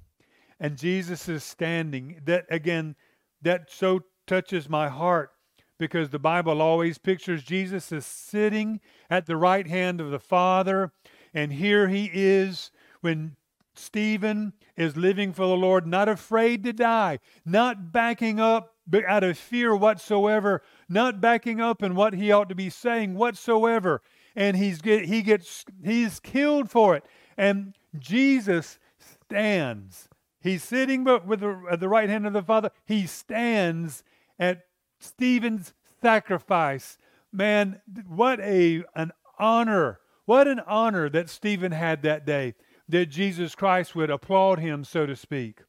and 0.58 0.76
Jesus 0.76 1.28
is 1.28 1.42
standing. 1.42 2.20
That 2.24 2.44
again, 2.50 2.94
that 3.42 3.70
so 3.70 4.00
touches 4.26 4.68
my 4.68 4.88
heart 4.88 5.30
because 5.78 6.10
the 6.10 6.18
Bible 6.18 6.60
always 6.60 6.98
pictures 6.98 7.42
Jesus 7.42 7.90
as 7.90 8.04
sitting 8.04 8.80
at 9.08 9.26
the 9.26 9.36
right 9.36 9.66
hand 9.66 10.00
of 10.00 10.10
the 10.10 10.18
Father. 10.18 10.92
And 11.32 11.52
here 11.52 11.88
he 11.88 12.10
is 12.12 12.70
when 13.00 13.36
Stephen 13.74 14.52
is 14.76 14.96
living 14.96 15.32
for 15.32 15.46
the 15.46 15.56
Lord, 15.56 15.86
not 15.86 16.08
afraid 16.08 16.62
to 16.64 16.72
die, 16.72 17.18
not 17.46 17.92
backing 17.92 18.38
up 18.38 18.74
out 19.06 19.24
of 19.24 19.38
fear 19.38 19.74
whatsoever, 19.74 20.62
not 20.88 21.20
backing 21.20 21.60
up 21.60 21.82
in 21.82 21.94
what 21.94 22.12
he 22.14 22.30
ought 22.30 22.48
to 22.48 22.54
be 22.54 22.68
saying 22.68 23.14
whatsoever. 23.14 24.02
And 24.36 24.56
he's 24.56 24.80
get, 24.80 25.06
he 25.06 25.22
gets 25.22 25.64
he's 25.84 26.20
killed 26.20 26.70
for 26.70 26.96
it. 26.96 27.04
And 27.36 27.74
Jesus 27.98 28.78
stands. 28.98 30.08
He's 30.40 30.62
sitting 30.62 31.04
with 31.04 31.40
the, 31.40 31.62
at 31.70 31.80
the 31.80 31.88
right 31.88 32.08
hand 32.08 32.26
of 32.26 32.32
the 32.32 32.42
Father. 32.42 32.70
He 32.86 33.06
stands 33.06 34.02
at 34.38 34.66
Stephen's 34.98 35.74
sacrifice. 36.00 36.96
Man, 37.32 37.80
what 38.06 38.40
a 38.40 38.84
an 38.94 39.12
honor. 39.38 40.00
What 40.24 40.48
an 40.48 40.60
honor 40.60 41.08
that 41.10 41.28
Stephen 41.28 41.72
had 41.72 42.02
that 42.02 42.24
day, 42.24 42.54
that 42.88 43.06
Jesus 43.06 43.54
Christ 43.54 43.94
would 43.96 44.10
applaud 44.10 44.60
him, 44.60 44.84
so 44.84 45.04
to 45.06 45.16
speak. 45.16 45.60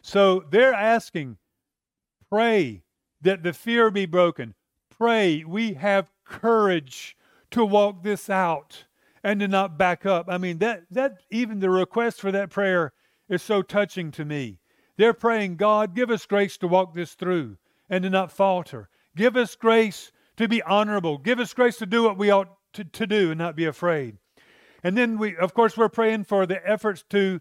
So 0.00 0.44
they're 0.50 0.72
asking, 0.72 1.36
pray 2.30 2.82
that 3.20 3.42
the 3.42 3.52
fear 3.52 3.90
be 3.90 4.06
broken. 4.06 4.54
Pray 4.88 5.44
we 5.44 5.74
have 5.74 6.10
courage 6.24 7.16
to 7.56 7.64
walk 7.64 8.02
this 8.02 8.28
out 8.28 8.84
and 9.24 9.40
to 9.40 9.48
not 9.48 9.78
back 9.78 10.04
up. 10.04 10.26
I 10.28 10.36
mean, 10.36 10.58
that, 10.58 10.82
that 10.90 11.22
even 11.30 11.60
the 11.60 11.70
request 11.70 12.20
for 12.20 12.30
that 12.30 12.50
prayer 12.50 12.92
is 13.30 13.42
so 13.42 13.62
touching 13.62 14.10
to 14.10 14.26
me. 14.26 14.58
They're 14.98 15.14
praying, 15.14 15.56
God, 15.56 15.94
give 15.94 16.10
us 16.10 16.26
grace 16.26 16.58
to 16.58 16.68
walk 16.68 16.92
this 16.92 17.14
through 17.14 17.56
and 17.88 18.04
to 18.04 18.10
not 18.10 18.30
falter. 18.30 18.90
Give 19.16 19.38
us 19.38 19.56
grace 19.56 20.12
to 20.36 20.46
be 20.46 20.60
honorable. 20.64 21.16
Give 21.16 21.40
us 21.40 21.54
grace 21.54 21.78
to 21.78 21.86
do 21.86 22.02
what 22.02 22.18
we 22.18 22.30
ought 22.30 22.50
to, 22.74 22.84
to 22.84 23.06
do 23.06 23.30
and 23.30 23.38
not 23.38 23.56
be 23.56 23.64
afraid. 23.64 24.18
And 24.82 24.94
then 24.94 25.16
we, 25.16 25.34
of 25.34 25.54
course, 25.54 25.78
we're 25.78 25.88
praying 25.88 26.24
for 26.24 26.44
the 26.44 26.60
efforts 26.68 27.04
to, 27.08 27.40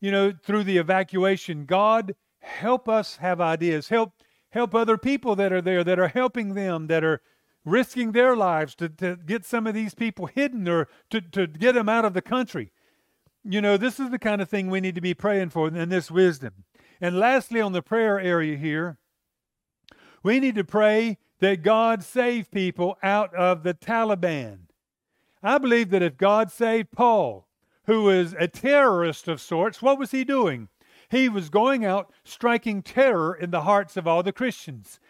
you 0.00 0.10
know, 0.10 0.32
through 0.42 0.64
the 0.64 0.78
evacuation. 0.78 1.66
God, 1.66 2.16
help 2.40 2.88
us 2.88 3.18
have 3.18 3.40
ideas. 3.40 3.90
Help 3.90 4.12
help 4.50 4.74
other 4.74 4.98
people 4.98 5.36
that 5.36 5.52
are 5.52 5.62
there 5.62 5.84
that 5.84 6.00
are 6.00 6.08
helping 6.08 6.54
them 6.54 6.88
that 6.88 7.04
are 7.04 7.22
risking 7.64 8.12
their 8.12 8.36
lives 8.36 8.74
to, 8.76 8.88
to 8.88 9.16
get 9.16 9.44
some 9.44 9.66
of 9.66 9.74
these 9.74 9.94
people 9.94 10.26
hidden 10.26 10.68
or 10.68 10.88
to, 11.10 11.20
to 11.20 11.46
get 11.46 11.74
them 11.74 11.88
out 11.88 12.04
of 12.04 12.14
the 12.14 12.22
country. 12.22 12.72
You 13.44 13.60
know, 13.60 13.76
this 13.76 13.98
is 13.98 14.10
the 14.10 14.18
kind 14.18 14.40
of 14.40 14.48
thing 14.48 14.70
we 14.70 14.80
need 14.80 14.94
to 14.94 15.00
be 15.00 15.14
praying 15.14 15.50
for 15.50 15.68
and 15.68 15.90
this 15.90 16.10
wisdom. 16.10 16.64
And 17.00 17.18
lastly, 17.18 17.60
on 17.60 17.72
the 17.72 17.82
prayer 17.82 18.20
area 18.20 18.56
here, 18.56 18.98
we 20.22 20.38
need 20.38 20.54
to 20.54 20.64
pray 20.64 21.18
that 21.40 21.62
God 21.62 22.04
save 22.04 22.50
people 22.50 22.96
out 23.02 23.34
of 23.34 23.64
the 23.64 23.74
Taliban. 23.74 24.68
I 25.42 25.58
believe 25.58 25.90
that 25.90 26.02
if 26.02 26.16
God 26.16 26.52
saved 26.52 26.92
Paul, 26.92 27.48
who 27.86 28.04
was 28.04 28.34
a 28.38 28.46
terrorist 28.46 29.26
of 29.26 29.40
sorts, 29.40 29.82
what 29.82 29.98
was 29.98 30.12
he 30.12 30.22
doing? 30.22 30.68
He 31.10 31.28
was 31.28 31.50
going 31.50 31.84
out 31.84 32.12
striking 32.24 32.80
terror 32.80 33.34
in 33.34 33.50
the 33.50 33.62
hearts 33.62 33.96
of 33.96 34.06
all 34.06 34.22
the 34.22 34.32
Christians. 34.32 35.00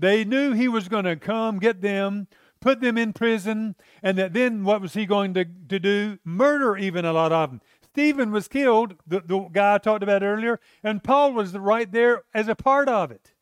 They 0.00 0.24
knew 0.24 0.52
he 0.52 0.66
was 0.66 0.88
going 0.88 1.04
to 1.04 1.14
come 1.14 1.58
get 1.58 1.82
them, 1.82 2.26
put 2.58 2.80
them 2.80 2.96
in 2.96 3.12
prison, 3.12 3.76
and 4.02 4.16
that 4.16 4.32
then 4.32 4.64
what 4.64 4.80
was 4.80 4.94
he 4.94 5.04
going 5.04 5.34
to, 5.34 5.44
to 5.44 5.78
do? 5.78 6.18
Murder 6.24 6.76
even 6.78 7.04
a 7.04 7.12
lot 7.12 7.32
of 7.32 7.50
them. 7.50 7.60
Stephen 7.82 8.32
was 8.32 8.48
killed, 8.48 8.94
the, 9.06 9.20
the 9.20 9.38
guy 9.52 9.74
I 9.74 9.78
talked 9.78 10.02
about 10.02 10.22
earlier, 10.22 10.58
and 10.82 11.04
Paul 11.04 11.34
was 11.34 11.52
right 11.52 11.90
there 11.90 12.22
as 12.32 12.48
a 12.48 12.54
part 12.54 12.88
of 12.88 13.10
it. 13.10 13.32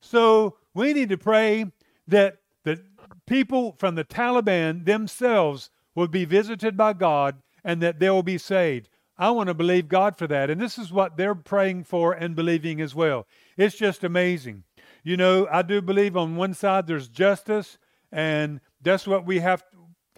So 0.00 0.56
we 0.74 0.92
need 0.92 1.10
to 1.10 1.18
pray 1.18 1.66
that 2.08 2.38
the 2.64 2.82
people 3.26 3.76
from 3.78 3.94
the 3.94 4.04
Taliban 4.04 4.84
themselves 4.84 5.70
will 5.94 6.08
be 6.08 6.24
visited 6.24 6.76
by 6.76 6.94
God 6.94 7.36
and 7.62 7.80
that 7.80 8.00
they 8.00 8.10
will 8.10 8.24
be 8.24 8.38
saved. 8.38 8.88
I 9.18 9.30
want 9.30 9.48
to 9.48 9.54
believe 9.54 9.88
God 9.88 10.16
for 10.16 10.26
that. 10.26 10.50
And 10.50 10.60
this 10.60 10.78
is 10.78 10.90
what 10.90 11.16
they're 11.16 11.34
praying 11.34 11.84
for 11.84 12.12
and 12.12 12.34
believing 12.34 12.80
as 12.80 12.92
well. 12.92 13.28
It's 13.56 13.76
just 13.76 14.02
amazing. 14.02 14.64
You 15.02 15.16
know, 15.16 15.48
I 15.50 15.62
do 15.62 15.82
believe 15.82 16.16
on 16.16 16.36
one 16.36 16.54
side 16.54 16.86
there's 16.86 17.08
justice, 17.08 17.78
and 18.10 18.60
that's 18.80 19.06
what 19.06 19.26
we 19.26 19.40
have 19.40 19.64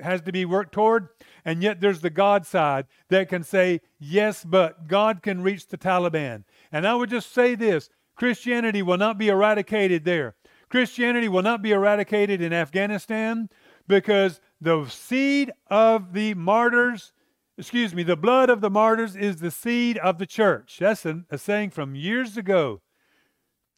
has 0.00 0.20
to 0.22 0.32
be 0.32 0.44
worked 0.44 0.72
toward. 0.72 1.08
And 1.44 1.62
yet 1.62 1.80
there's 1.80 2.00
the 2.00 2.10
God 2.10 2.46
side 2.46 2.86
that 3.10 3.28
can 3.28 3.44
say, 3.44 3.80
yes, 3.98 4.44
but 4.44 4.88
God 4.88 5.22
can 5.22 5.42
reach 5.42 5.68
the 5.68 5.78
Taliban. 5.78 6.44
And 6.72 6.86
I 6.86 6.94
would 6.94 7.10
just 7.10 7.32
say 7.32 7.54
this 7.54 7.90
Christianity 8.16 8.82
will 8.82 8.96
not 8.96 9.18
be 9.18 9.28
eradicated 9.28 10.04
there. 10.04 10.34
Christianity 10.68 11.28
will 11.28 11.42
not 11.42 11.62
be 11.62 11.70
eradicated 11.72 12.40
in 12.40 12.52
Afghanistan 12.52 13.48
because 13.86 14.40
the 14.60 14.86
seed 14.88 15.52
of 15.68 16.12
the 16.12 16.34
martyrs, 16.34 17.12
excuse 17.56 17.94
me, 17.94 18.02
the 18.02 18.16
blood 18.16 18.50
of 18.50 18.60
the 18.60 18.70
martyrs 18.70 19.14
is 19.14 19.36
the 19.36 19.50
seed 19.50 19.98
of 19.98 20.18
the 20.18 20.26
church. 20.26 20.78
That's 20.80 21.04
a, 21.06 21.22
a 21.30 21.38
saying 21.38 21.70
from 21.70 21.94
years 21.94 22.36
ago. 22.36 22.80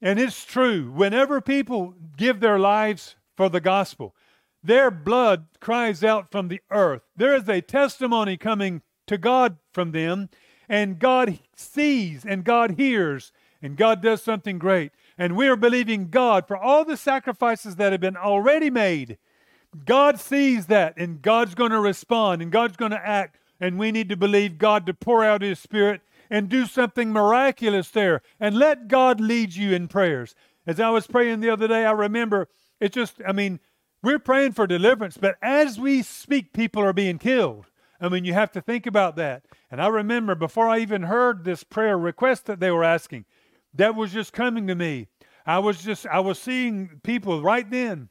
And 0.00 0.18
it's 0.18 0.44
true. 0.44 0.90
Whenever 0.90 1.40
people 1.40 1.94
give 2.16 2.40
their 2.40 2.58
lives 2.58 3.16
for 3.36 3.48
the 3.48 3.60
gospel, 3.60 4.14
their 4.62 4.90
blood 4.90 5.46
cries 5.60 6.02
out 6.02 6.30
from 6.30 6.48
the 6.48 6.60
earth. 6.70 7.02
There 7.16 7.34
is 7.34 7.48
a 7.48 7.60
testimony 7.60 8.36
coming 8.36 8.82
to 9.06 9.16
God 9.16 9.56
from 9.72 9.92
them, 9.92 10.28
and 10.68 10.98
God 10.98 11.38
sees 11.54 12.24
and 12.24 12.44
God 12.44 12.72
hears, 12.72 13.32
and 13.62 13.76
God 13.76 14.02
does 14.02 14.22
something 14.22 14.58
great. 14.58 14.92
And 15.16 15.36
we 15.36 15.48
are 15.48 15.56
believing 15.56 16.08
God 16.08 16.46
for 16.46 16.56
all 16.56 16.84
the 16.84 16.96
sacrifices 16.96 17.76
that 17.76 17.92
have 17.92 18.00
been 18.00 18.16
already 18.16 18.70
made. 18.70 19.18
God 19.84 20.18
sees 20.18 20.66
that, 20.66 20.94
and 20.96 21.22
God's 21.22 21.54
going 21.54 21.70
to 21.70 21.80
respond, 21.80 22.42
and 22.42 22.50
God's 22.50 22.76
going 22.76 22.90
to 22.90 23.06
act. 23.06 23.38
And 23.60 23.78
we 23.78 23.92
need 23.92 24.08
to 24.10 24.16
believe 24.16 24.58
God 24.58 24.84
to 24.86 24.94
pour 24.94 25.24
out 25.24 25.42
His 25.42 25.58
Spirit 25.58 26.02
and 26.30 26.48
do 26.48 26.66
something 26.66 27.12
miraculous 27.12 27.90
there 27.90 28.22
and 28.40 28.56
let 28.56 28.88
God 28.88 29.20
lead 29.20 29.54
you 29.54 29.72
in 29.72 29.88
prayers. 29.88 30.34
As 30.66 30.80
I 30.80 30.90
was 30.90 31.06
praying 31.06 31.40
the 31.40 31.50
other 31.50 31.68
day, 31.68 31.84
I 31.84 31.92
remember 31.92 32.48
it's 32.80 32.94
just, 32.94 33.20
I 33.26 33.32
mean, 33.32 33.60
we're 34.02 34.18
praying 34.18 34.52
for 34.52 34.66
deliverance, 34.66 35.16
but 35.16 35.36
as 35.42 35.80
we 35.80 36.02
speak, 36.02 36.52
people 36.52 36.82
are 36.82 36.92
being 36.92 37.18
killed. 37.18 37.66
I 38.00 38.08
mean, 38.08 38.24
you 38.24 38.34
have 38.34 38.52
to 38.52 38.60
think 38.60 38.86
about 38.86 39.16
that. 39.16 39.44
And 39.70 39.80
I 39.80 39.88
remember 39.88 40.34
before 40.34 40.68
I 40.68 40.80
even 40.80 41.04
heard 41.04 41.44
this 41.44 41.64
prayer 41.64 41.96
request 41.96 42.46
that 42.46 42.60
they 42.60 42.70
were 42.70 42.84
asking, 42.84 43.24
that 43.74 43.94
was 43.94 44.12
just 44.12 44.32
coming 44.32 44.66
to 44.66 44.74
me. 44.74 45.08
I 45.46 45.58
was 45.60 45.82
just, 45.82 46.06
I 46.06 46.20
was 46.20 46.38
seeing 46.38 47.00
people 47.02 47.42
right 47.42 47.68
then, 47.70 48.08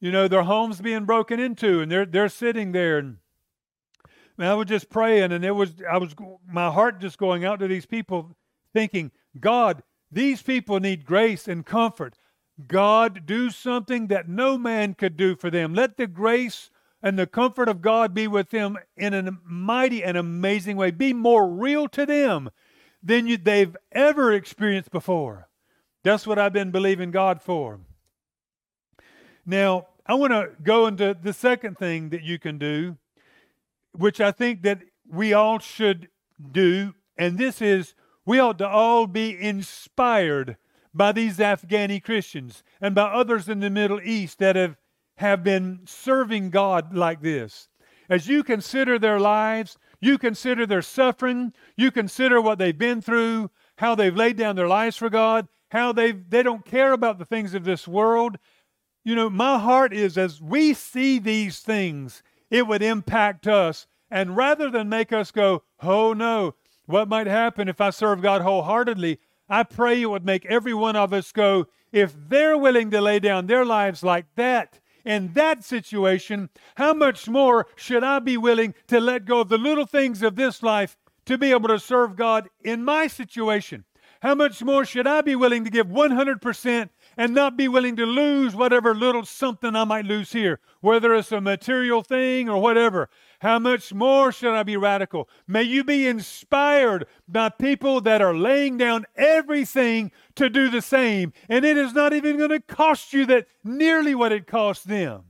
you 0.00 0.12
know, 0.12 0.28
their 0.28 0.42
homes 0.42 0.80
being 0.80 1.06
broken 1.06 1.40
into 1.40 1.80
and 1.80 1.90
they're, 1.90 2.06
they're 2.06 2.28
sitting 2.28 2.72
there 2.72 2.98
and 2.98 3.16
I 4.48 4.54
was 4.54 4.66
just 4.66 4.88
praying, 4.88 5.32
and 5.32 5.44
it 5.44 5.50
was 5.50 5.74
I 5.90 5.98
was 5.98 6.14
my 6.46 6.70
heart 6.70 7.00
just 7.00 7.18
going 7.18 7.44
out 7.44 7.60
to 7.60 7.68
these 7.68 7.86
people, 7.86 8.36
thinking, 8.72 9.10
God, 9.38 9.82
these 10.10 10.42
people 10.42 10.80
need 10.80 11.04
grace 11.04 11.48
and 11.48 11.64
comfort. 11.64 12.16
God, 12.66 13.26
do 13.26 13.50
something 13.50 14.08
that 14.08 14.28
no 14.28 14.58
man 14.58 14.94
could 14.94 15.16
do 15.16 15.36
for 15.36 15.50
them. 15.50 15.74
Let 15.74 15.96
the 15.96 16.06
grace 16.06 16.70
and 17.02 17.18
the 17.18 17.26
comfort 17.26 17.68
of 17.68 17.80
God 17.80 18.12
be 18.12 18.26
with 18.26 18.50
them 18.50 18.76
in 18.96 19.14
a 19.14 19.32
mighty 19.44 20.04
and 20.04 20.16
amazing 20.16 20.76
way. 20.76 20.90
Be 20.90 21.12
more 21.12 21.48
real 21.48 21.88
to 21.88 22.04
them 22.04 22.50
than 23.02 23.26
you, 23.26 23.38
they've 23.38 23.76
ever 23.92 24.32
experienced 24.32 24.90
before. 24.90 25.48
That's 26.02 26.26
what 26.26 26.38
I've 26.38 26.52
been 26.52 26.70
believing 26.70 27.10
God 27.10 27.40
for. 27.40 27.80
Now, 29.46 29.86
I 30.06 30.14
want 30.14 30.32
to 30.32 30.50
go 30.62 30.86
into 30.86 31.16
the 31.20 31.32
second 31.32 31.78
thing 31.78 32.10
that 32.10 32.22
you 32.22 32.38
can 32.38 32.58
do 32.58 32.96
which 33.92 34.20
I 34.20 34.32
think 34.32 34.62
that 34.62 34.80
we 35.08 35.32
all 35.32 35.58
should 35.58 36.08
do, 36.52 36.94
and 37.16 37.38
this 37.38 37.60
is 37.60 37.94
we 38.24 38.38
ought 38.38 38.58
to 38.58 38.68
all 38.68 39.06
be 39.06 39.36
inspired 39.38 40.56
by 40.94 41.12
these 41.12 41.38
Afghani 41.38 42.02
Christians 42.02 42.62
and 42.80 42.94
by 42.94 43.02
others 43.04 43.48
in 43.48 43.60
the 43.60 43.70
Middle 43.70 44.00
East 44.02 44.38
that 44.38 44.56
have, 44.56 44.76
have 45.16 45.42
been 45.42 45.80
serving 45.84 46.50
God 46.50 46.94
like 46.94 47.22
this. 47.22 47.68
As 48.08 48.26
you 48.26 48.42
consider 48.42 48.98
their 48.98 49.20
lives, 49.20 49.78
you 50.00 50.18
consider 50.18 50.66
their 50.66 50.82
suffering, 50.82 51.52
you 51.76 51.90
consider 51.90 52.40
what 52.40 52.58
they've 52.58 52.76
been 52.76 53.00
through, 53.00 53.50
how 53.76 53.94
they've 53.94 54.16
laid 54.16 54.36
down 54.36 54.56
their 54.56 54.68
lives 54.68 54.96
for 54.96 55.08
God, 55.08 55.46
how 55.70 55.92
they 55.92 56.12
they 56.12 56.42
don't 56.42 56.64
care 56.64 56.92
about 56.92 57.18
the 57.18 57.24
things 57.24 57.54
of 57.54 57.64
this 57.64 57.86
world. 57.86 58.36
You 59.04 59.14
know, 59.14 59.30
my 59.30 59.58
heart 59.58 59.92
is 59.92 60.18
as 60.18 60.40
we 60.40 60.74
see 60.74 61.18
these 61.18 61.60
things 61.60 62.22
it 62.50 62.66
would 62.66 62.82
impact 62.82 63.46
us. 63.46 63.86
And 64.10 64.36
rather 64.36 64.70
than 64.70 64.88
make 64.88 65.12
us 65.12 65.30
go, 65.30 65.62
oh 65.82 66.12
no, 66.12 66.54
what 66.86 67.08
might 67.08 67.28
happen 67.28 67.68
if 67.68 67.80
I 67.80 67.90
serve 67.90 68.20
God 68.20 68.42
wholeheartedly? 68.42 69.20
I 69.48 69.62
pray 69.62 70.02
it 70.02 70.06
would 70.06 70.24
make 70.24 70.44
every 70.46 70.74
one 70.74 70.96
of 70.96 71.12
us 71.12 71.32
go, 71.32 71.66
if 71.92 72.14
they're 72.28 72.56
willing 72.58 72.90
to 72.90 73.00
lay 73.00 73.18
down 73.18 73.46
their 73.46 73.64
lives 73.64 74.02
like 74.02 74.26
that, 74.36 74.80
in 75.04 75.32
that 75.32 75.64
situation, 75.64 76.50
how 76.76 76.92
much 76.92 77.28
more 77.28 77.66
should 77.74 78.04
I 78.04 78.18
be 78.18 78.36
willing 78.36 78.74
to 78.88 79.00
let 79.00 79.24
go 79.24 79.40
of 79.40 79.48
the 79.48 79.58
little 79.58 79.86
things 79.86 80.22
of 80.22 80.36
this 80.36 80.62
life 80.62 80.96
to 81.26 81.38
be 81.38 81.50
able 81.52 81.68
to 81.68 81.78
serve 81.78 82.16
God 82.16 82.48
in 82.62 82.84
my 82.84 83.06
situation? 83.06 83.84
How 84.22 84.34
much 84.34 84.62
more 84.62 84.84
should 84.84 85.06
I 85.06 85.22
be 85.22 85.34
willing 85.34 85.64
to 85.64 85.70
give 85.70 85.86
100% 85.86 86.90
and 87.16 87.34
not 87.34 87.56
be 87.56 87.68
willing 87.68 87.96
to 87.96 88.06
lose 88.06 88.54
whatever 88.54 88.94
little 88.94 89.24
something 89.24 89.74
I 89.74 89.84
might 89.84 90.04
lose 90.04 90.32
here, 90.32 90.60
whether 90.80 91.14
it's 91.14 91.32
a 91.32 91.40
material 91.40 92.02
thing 92.02 92.48
or 92.48 92.60
whatever. 92.60 93.08
How 93.40 93.58
much 93.58 93.92
more 93.92 94.32
should 94.32 94.54
I 94.54 94.62
be 94.62 94.76
radical? 94.76 95.28
May 95.46 95.62
you 95.62 95.82
be 95.84 96.06
inspired 96.06 97.06
by 97.26 97.48
people 97.48 98.00
that 98.02 98.20
are 98.20 98.34
laying 98.34 98.76
down 98.76 99.06
everything 99.16 100.12
to 100.36 100.50
do 100.50 100.68
the 100.68 100.82
same, 100.82 101.32
and 101.48 101.64
it 101.64 101.76
is 101.76 101.92
not 101.92 102.12
even 102.12 102.36
going 102.36 102.50
to 102.50 102.60
cost 102.60 103.12
you 103.12 103.26
that 103.26 103.46
nearly 103.64 104.14
what 104.14 104.32
it 104.32 104.46
cost 104.46 104.88
them. 104.88 105.24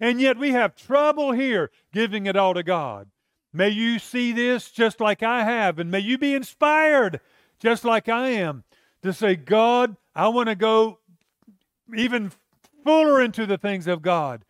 And 0.00 0.20
yet 0.20 0.38
we 0.38 0.50
have 0.50 0.74
trouble 0.74 1.32
here 1.32 1.70
giving 1.92 2.26
it 2.26 2.36
all 2.36 2.54
to 2.54 2.62
God. 2.62 3.08
May 3.52 3.68
you 3.68 3.98
see 3.98 4.32
this 4.32 4.70
just 4.70 5.00
like 5.00 5.22
I 5.22 5.44
have, 5.44 5.78
and 5.78 5.90
may 5.90 6.00
you 6.00 6.18
be 6.18 6.34
inspired 6.34 7.20
just 7.60 7.84
like 7.84 8.08
I 8.08 8.28
am 8.30 8.64
to 9.02 9.12
say, 9.12 9.36
God, 9.36 9.96
I 10.14 10.28
want 10.28 10.48
to 10.48 10.54
go 10.54 10.98
even 11.94 12.32
fuller 12.84 13.20
into 13.20 13.46
the 13.46 13.58
things 13.58 13.86
of 13.86 14.02
God. 14.02 14.44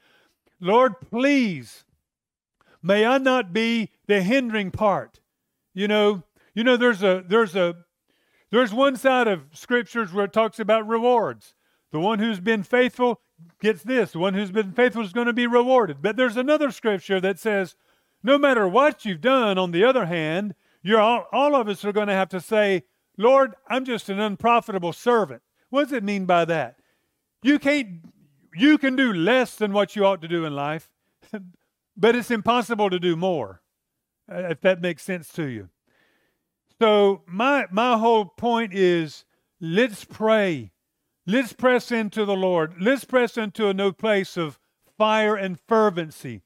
Lord, 0.60 0.94
please, 1.10 1.84
may 2.82 3.04
I 3.04 3.18
not 3.18 3.52
be 3.52 3.90
the 4.06 4.22
hindering 4.22 4.70
part. 4.70 5.20
You 5.74 5.88
know, 5.88 6.22
you 6.54 6.64
know, 6.64 6.76
there's 6.76 7.02
a 7.02 7.24
there's 7.26 7.56
a 7.56 7.76
there's 8.50 8.72
one 8.72 8.96
side 8.96 9.28
of 9.28 9.46
scriptures 9.52 10.12
where 10.12 10.26
it 10.26 10.32
talks 10.32 10.60
about 10.60 10.86
rewards. 10.86 11.54
The 11.90 12.00
one 12.00 12.18
who's 12.18 12.40
been 12.40 12.62
faithful 12.62 13.20
gets 13.60 13.82
this. 13.82 14.12
The 14.12 14.18
one 14.18 14.34
who's 14.34 14.50
been 14.50 14.72
faithful 14.72 15.02
is 15.02 15.12
going 15.12 15.26
to 15.26 15.32
be 15.32 15.46
rewarded. 15.46 16.02
But 16.02 16.16
there's 16.16 16.36
another 16.36 16.70
scripture 16.70 17.20
that 17.20 17.38
says, 17.38 17.76
no 18.22 18.38
matter 18.38 18.68
what 18.68 19.04
you've 19.04 19.20
done, 19.20 19.58
on 19.58 19.72
the 19.72 19.84
other 19.84 20.06
hand, 20.06 20.54
you're 20.82 21.00
all, 21.00 21.26
all 21.32 21.54
of 21.54 21.68
us 21.68 21.84
are 21.84 21.92
going 21.92 22.08
to 22.08 22.14
have 22.14 22.28
to 22.30 22.40
say, 22.40 22.84
Lord, 23.16 23.54
I'm 23.68 23.84
just 23.84 24.08
an 24.08 24.20
unprofitable 24.20 24.92
servant. 24.92 25.42
What 25.70 25.84
does 25.84 25.92
it 25.92 26.04
mean 26.04 26.26
by 26.26 26.44
that? 26.46 26.76
You 27.42 27.58
can't 27.58 28.00
you 28.54 28.78
can 28.78 28.96
do 28.96 29.12
less 29.12 29.56
than 29.56 29.72
what 29.72 29.96
you 29.96 30.04
ought 30.04 30.22
to 30.22 30.28
do 30.28 30.44
in 30.44 30.54
life, 30.54 30.90
but 31.96 32.14
it's 32.14 32.30
impossible 32.30 32.90
to 32.90 32.98
do 32.98 33.16
more. 33.16 33.62
Uh, 34.30 34.48
if 34.50 34.60
that 34.60 34.80
makes 34.80 35.02
sense 35.02 35.32
to 35.32 35.46
you. 35.46 35.68
So 36.80 37.22
my 37.26 37.66
my 37.70 37.98
whole 37.98 38.24
point 38.24 38.72
is 38.72 39.24
let's 39.60 40.04
pray. 40.04 40.72
Let's 41.26 41.52
press 41.52 41.92
into 41.92 42.24
the 42.24 42.36
Lord. 42.36 42.74
Let's 42.80 43.04
press 43.04 43.36
into 43.36 43.68
a 43.68 43.74
new 43.74 43.92
place 43.92 44.36
of 44.36 44.58
fire 44.98 45.36
and 45.36 45.58
fervency. 45.68 46.42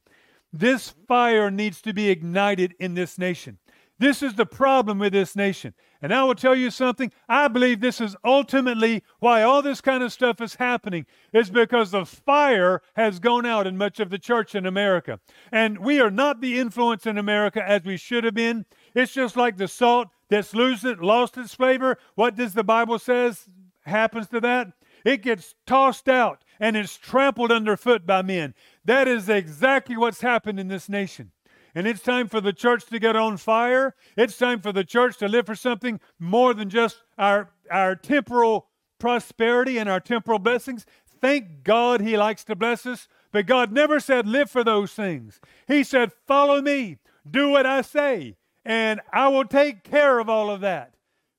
This 0.52 0.94
fire 1.08 1.50
needs 1.50 1.80
to 1.82 1.92
be 1.92 2.08
ignited 2.08 2.74
in 2.78 2.94
this 2.94 3.18
nation. 3.18 3.58
This 3.98 4.22
is 4.22 4.34
the 4.34 4.46
problem 4.46 4.98
with 4.98 5.12
this 5.12 5.34
nation. 5.34 5.74
And 6.02 6.12
I 6.12 6.22
will 6.24 6.34
tell 6.34 6.54
you 6.54 6.70
something. 6.70 7.10
I 7.28 7.48
believe 7.48 7.80
this 7.80 8.00
is 8.00 8.14
ultimately 8.24 9.02
why 9.20 9.42
all 9.42 9.62
this 9.62 9.80
kind 9.80 10.02
of 10.02 10.12
stuff 10.12 10.40
is 10.40 10.56
happening, 10.56 11.06
is 11.32 11.50
because 11.50 11.90
the 11.90 12.04
fire 12.04 12.82
has 12.94 13.18
gone 13.18 13.46
out 13.46 13.66
in 13.66 13.78
much 13.78 13.98
of 13.98 14.10
the 14.10 14.18
church 14.18 14.54
in 14.54 14.66
America. 14.66 15.18
And 15.50 15.78
we 15.78 15.98
are 16.00 16.10
not 16.10 16.40
the 16.40 16.58
influence 16.58 17.06
in 17.06 17.16
America 17.16 17.66
as 17.66 17.84
we 17.84 17.96
should 17.96 18.24
have 18.24 18.34
been. 18.34 18.66
It's 18.94 19.14
just 19.14 19.36
like 19.36 19.56
the 19.56 19.68
salt 19.68 20.08
that's 20.28 20.54
losing, 20.54 20.98
lost 20.98 21.38
its 21.38 21.54
flavor. 21.54 21.96
What 22.14 22.36
does 22.36 22.52
the 22.52 22.64
Bible 22.64 22.98
says 22.98 23.48
happens 23.82 24.28
to 24.28 24.40
that? 24.40 24.68
It 25.04 25.22
gets 25.22 25.54
tossed 25.66 26.08
out 26.08 26.42
and 26.60 26.76
it's 26.76 26.96
trampled 26.96 27.52
underfoot 27.52 28.06
by 28.06 28.22
men. 28.22 28.54
That 28.84 29.08
is 29.08 29.28
exactly 29.28 29.96
what's 29.96 30.20
happened 30.20 30.60
in 30.60 30.68
this 30.68 30.88
nation. 30.88 31.32
And 31.76 31.86
it's 31.86 32.00
time 32.00 32.26
for 32.28 32.40
the 32.40 32.54
church 32.54 32.86
to 32.86 32.98
get 32.98 33.16
on 33.16 33.36
fire. 33.36 33.94
It's 34.16 34.38
time 34.38 34.62
for 34.62 34.72
the 34.72 34.82
church 34.82 35.18
to 35.18 35.28
live 35.28 35.44
for 35.44 35.54
something 35.54 36.00
more 36.18 36.54
than 36.54 36.70
just 36.70 37.02
our, 37.18 37.50
our 37.70 37.94
temporal 37.94 38.68
prosperity 38.98 39.76
and 39.76 39.86
our 39.86 40.00
temporal 40.00 40.38
blessings. 40.38 40.86
Thank 41.20 41.64
God 41.64 42.00
He 42.00 42.16
likes 42.16 42.44
to 42.44 42.56
bless 42.56 42.86
us, 42.86 43.08
but 43.30 43.44
God 43.44 43.72
never 43.72 44.00
said 44.00 44.26
live 44.26 44.50
for 44.50 44.64
those 44.64 44.94
things. 44.94 45.38
He 45.68 45.84
said, 45.84 46.12
Follow 46.26 46.62
me, 46.62 46.96
do 47.30 47.50
what 47.50 47.66
I 47.66 47.82
say, 47.82 48.36
and 48.64 49.02
I 49.12 49.28
will 49.28 49.44
take 49.44 49.84
care 49.84 50.18
of 50.18 50.30
all 50.30 50.50
of 50.50 50.62
that. 50.62 50.94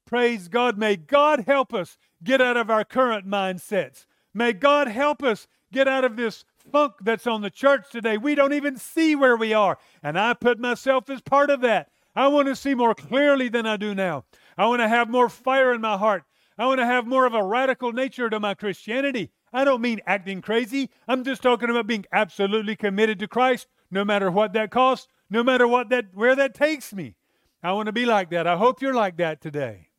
Praise 0.05 0.49
God. 0.49 0.77
May 0.77 0.97
God 0.97 1.45
help 1.47 1.73
us 1.73 1.97
get 2.23 2.41
out 2.41 2.57
of 2.57 2.69
our 2.69 2.85
current 2.85 3.27
mindsets. 3.27 4.05
May 4.35 4.53
God 4.53 4.87
help 4.87 5.23
us 5.23 5.47
get 5.73 5.87
out 5.87 6.05
of 6.05 6.15
this 6.15 6.45
funk 6.71 6.93
that's 7.01 7.27
on 7.27 7.41
the 7.41 7.49
church 7.49 7.89
today. 7.91 8.17
We 8.17 8.35
don't 8.35 8.53
even 8.53 8.77
see 8.77 9.15
where 9.15 9.35
we 9.35 9.53
are. 9.53 9.77
And 10.03 10.17
I 10.17 10.33
put 10.33 10.59
myself 10.59 11.09
as 11.09 11.21
part 11.21 11.49
of 11.49 11.61
that. 11.61 11.89
I 12.15 12.27
want 12.27 12.47
to 12.47 12.55
see 12.55 12.73
more 12.73 12.95
clearly 12.95 13.49
than 13.49 13.65
I 13.65 13.77
do 13.77 13.93
now. 13.93 14.25
I 14.57 14.67
want 14.67 14.81
to 14.81 14.87
have 14.87 15.09
more 15.09 15.29
fire 15.29 15.73
in 15.73 15.81
my 15.81 15.97
heart. 15.97 16.23
I 16.57 16.65
want 16.65 16.79
to 16.79 16.85
have 16.85 17.05
more 17.05 17.25
of 17.25 17.35
a 17.35 17.43
radical 17.43 17.93
nature 17.93 18.29
to 18.29 18.39
my 18.39 18.55
Christianity. 18.55 19.29
I 19.53 19.63
don't 19.63 19.81
mean 19.81 20.01
acting 20.07 20.41
crazy. 20.41 20.89
I'm 21.07 21.23
just 21.23 21.43
talking 21.43 21.69
about 21.69 21.87
being 21.87 22.05
absolutely 22.11 22.75
committed 22.75 23.19
to 23.19 23.27
Christ, 23.27 23.67
no 23.91 24.03
matter 24.03 24.31
what 24.31 24.53
that 24.53 24.71
costs, 24.71 25.07
no 25.29 25.43
matter 25.43 25.67
what 25.67 25.89
that 25.89 26.07
where 26.13 26.35
that 26.35 26.53
takes 26.53 26.93
me. 26.93 27.15
I 27.61 27.73
want 27.73 27.85
to 27.87 27.93
be 27.93 28.05
like 28.05 28.29
that. 28.31 28.47
I 28.47 28.57
hope 28.57 28.81
you're 28.81 28.93
like 28.93 29.17
that 29.17 29.41
today. 29.41 29.89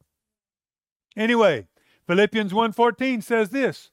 Anyway, 1.17 1.67
Philippians 2.07 2.53
1:14 2.53 3.23
says 3.23 3.51
this, 3.51 3.91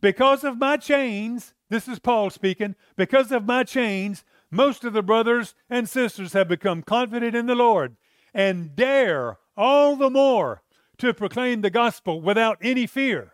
because 0.00 0.44
of 0.44 0.58
my 0.58 0.76
chains, 0.76 1.54
this 1.68 1.88
is 1.88 1.98
Paul 1.98 2.30
speaking. 2.30 2.74
Because 2.96 3.32
of 3.32 3.44
my 3.44 3.64
chains, 3.64 4.24
most 4.50 4.84
of 4.84 4.92
the 4.92 5.02
brothers 5.02 5.54
and 5.68 5.88
sisters 5.88 6.32
have 6.32 6.48
become 6.48 6.82
confident 6.82 7.34
in 7.34 7.46
the 7.46 7.54
Lord 7.54 7.96
and 8.32 8.76
dare 8.76 9.38
all 9.56 9.96
the 9.96 10.10
more 10.10 10.62
to 10.98 11.14
proclaim 11.14 11.60
the 11.60 11.70
gospel 11.70 12.20
without 12.20 12.58
any 12.62 12.86
fear. 12.86 13.32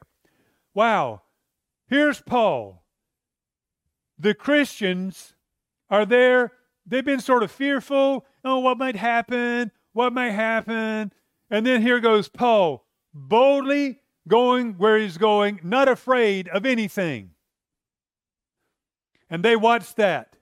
Wow. 0.74 1.22
Here's 1.88 2.20
Paul. 2.20 2.84
The 4.18 4.34
Christians 4.34 5.34
are 5.90 6.06
there. 6.06 6.52
They've 6.86 7.04
been 7.04 7.20
sort 7.20 7.42
of 7.42 7.50
fearful. 7.50 8.24
Oh, 8.44 8.58
what 8.60 8.78
might 8.78 8.96
happen? 8.96 9.70
What 9.92 10.12
might 10.12 10.30
happen? 10.30 11.12
And 11.50 11.66
then 11.66 11.82
here 11.82 12.00
goes 12.00 12.28
Paul, 12.28 12.86
boldly 13.12 14.00
going 14.28 14.74
where 14.74 14.98
he's 14.98 15.18
going, 15.18 15.60
not 15.62 15.88
afraid 15.88 16.48
of 16.48 16.64
anything 16.64 17.32
and 19.32 19.42
they 19.42 19.56
watch 19.56 19.94
that 19.94 20.36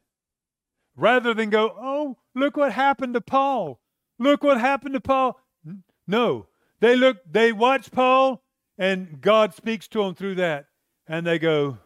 rather 0.97 1.33
than 1.33 1.49
go, 1.49 1.73
oh, 1.79 2.16
look 2.35 2.57
what 2.57 2.73
happened 2.73 3.14
to 3.14 3.21
Paul. 3.21 3.79
Look 4.19 4.43
what 4.43 4.59
happened 4.59 4.95
to 4.95 5.01
Paul. 5.01 5.38
No, 6.09 6.49
they 6.81 6.97
look, 6.97 7.19
they 7.31 7.53
watch 7.53 7.93
Paul, 7.93 8.43
and 8.77 9.21
God 9.21 9.55
speaks 9.55 9.87
to 9.88 10.03
them 10.03 10.16
through 10.16 10.35
that. 10.35 10.66
And 11.07 11.25
they 11.25 11.38
go, 11.38 11.79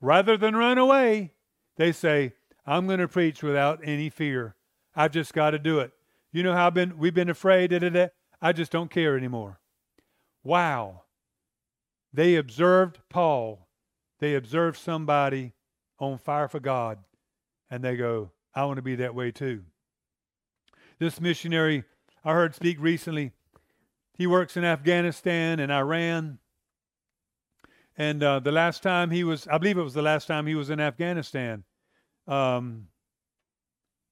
rather 0.00 0.36
than 0.36 0.56
run 0.56 0.78
away, 0.78 1.30
they 1.76 1.92
say, 1.92 2.32
I'm 2.66 2.88
going 2.88 2.98
to 2.98 3.06
preach 3.06 3.44
without 3.44 3.78
any 3.84 4.10
fear. 4.10 4.56
I've 4.96 5.12
just 5.12 5.32
got 5.34 5.50
to 5.50 5.60
do 5.60 5.78
it. 5.78 5.92
You 6.32 6.42
know 6.42 6.54
how 6.54 6.66
I've 6.66 6.74
been, 6.74 6.98
we've 6.98 7.14
been 7.14 7.30
afraid. 7.30 7.70
Da, 7.70 7.78
da, 7.78 7.88
da. 7.88 8.06
I 8.40 8.50
just 8.50 8.72
don't 8.72 8.90
care 8.90 9.16
anymore. 9.16 9.60
Wow. 10.42 11.02
They 12.12 12.36
observed 12.36 12.98
Paul. 13.08 13.68
They 14.18 14.34
observed 14.34 14.78
somebody 14.78 15.52
on 15.98 16.18
fire 16.18 16.48
for 16.48 16.60
God, 16.60 16.98
and 17.70 17.82
they 17.82 17.96
go, 17.96 18.30
I 18.54 18.64
want 18.64 18.76
to 18.76 18.82
be 18.82 18.96
that 18.96 19.14
way 19.14 19.30
too. 19.30 19.62
This 20.98 21.20
missionary 21.20 21.84
I 22.24 22.32
heard 22.32 22.54
speak 22.54 22.76
recently, 22.80 23.32
he 24.16 24.26
works 24.26 24.56
in 24.56 24.64
Afghanistan 24.64 25.58
and 25.58 25.72
Iran. 25.72 26.38
And 27.96 28.22
uh, 28.22 28.38
the 28.40 28.52
last 28.52 28.82
time 28.82 29.10
he 29.10 29.24
was, 29.24 29.48
I 29.48 29.58
believe 29.58 29.76
it 29.76 29.82
was 29.82 29.94
the 29.94 30.02
last 30.02 30.26
time 30.26 30.46
he 30.46 30.54
was 30.54 30.70
in 30.70 30.80
Afghanistan. 30.80 31.64
Um, 32.28 32.88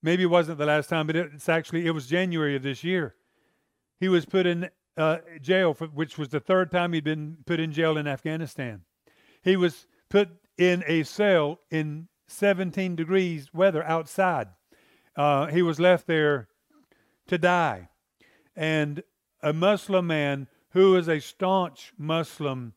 maybe 0.03 0.23
it 0.23 0.27
wasn't 0.27 0.57
the 0.57 0.65
last 0.65 0.89
time, 0.89 1.07
but 1.07 1.15
it's 1.15 1.47
actually, 1.47 1.85
it 1.85 1.91
was 1.91 2.07
January 2.07 2.55
of 2.55 2.63
this 2.63 2.83
year. 2.83 3.15
He 3.99 4.09
was 4.09 4.25
put 4.25 4.45
in 4.45 4.69
uh, 4.97 5.17
jail, 5.41 5.73
for, 5.73 5.87
which 5.87 6.17
was 6.17 6.29
the 6.29 6.39
third 6.39 6.71
time 6.71 6.93
he'd 6.93 7.03
been 7.03 7.37
put 7.45 7.59
in 7.59 7.71
jail 7.71 7.97
in 7.97 8.07
Afghanistan. 8.07 8.81
He 9.41 9.55
was 9.55 9.87
put 10.09 10.29
in 10.57 10.83
a 10.87 11.03
cell 11.03 11.59
in 11.69 12.07
17 12.27 12.95
degrees 12.95 13.53
weather 13.53 13.83
outside. 13.83 14.49
Uh, 15.15 15.47
he 15.47 15.61
was 15.61 15.79
left 15.79 16.07
there 16.07 16.47
to 17.27 17.37
die. 17.37 17.89
And 18.55 19.03
a 19.41 19.53
Muslim 19.53 20.07
man 20.07 20.47
who 20.71 20.95
is 20.95 21.07
a 21.07 21.19
staunch 21.19 21.93
Muslim 21.97 22.73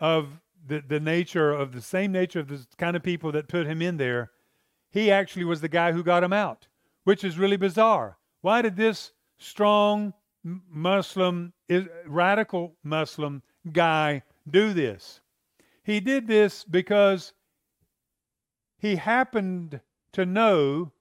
of 0.00 0.40
the, 0.66 0.82
the 0.86 1.00
nature 1.00 1.52
of 1.52 1.72
the 1.72 1.80
same 1.80 2.12
nature 2.12 2.40
of 2.40 2.48
the 2.48 2.66
kind 2.76 2.96
of 2.96 3.02
people 3.02 3.32
that 3.32 3.48
put 3.48 3.66
him 3.66 3.80
in 3.82 3.96
there, 3.96 4.30
he 4.90 5.10
actually 5.10 5.44
was 5.44 5.60
the 5.60 5.68
guy 5.68 5.92
who 5.92 6.02
got 6.02 6.24
him 6.24 6.32
out, 6.32 6.68
which 7.04 7.24
is 7.24 7.38
really 7.38 7.56
bizarre. 7.56 8.18
Why 8.40 8.62
did 8.62 8.76
this 8.76 9.12
strong 9.38 10.14
Muslim, 10.70 11.52
radical 12.06 12.76
Muslim 12.82 13.42
guy 13.72 14.22
do 14.48 14.72
this? 14.72 15.20
He 15.82 16.00
did 16.00 16.26
this 16.26 16.64
because 16.64 17.32
he 18.78 18.96
happened 18.96 19.80
to 20.12 20.26
know 20.26 20.92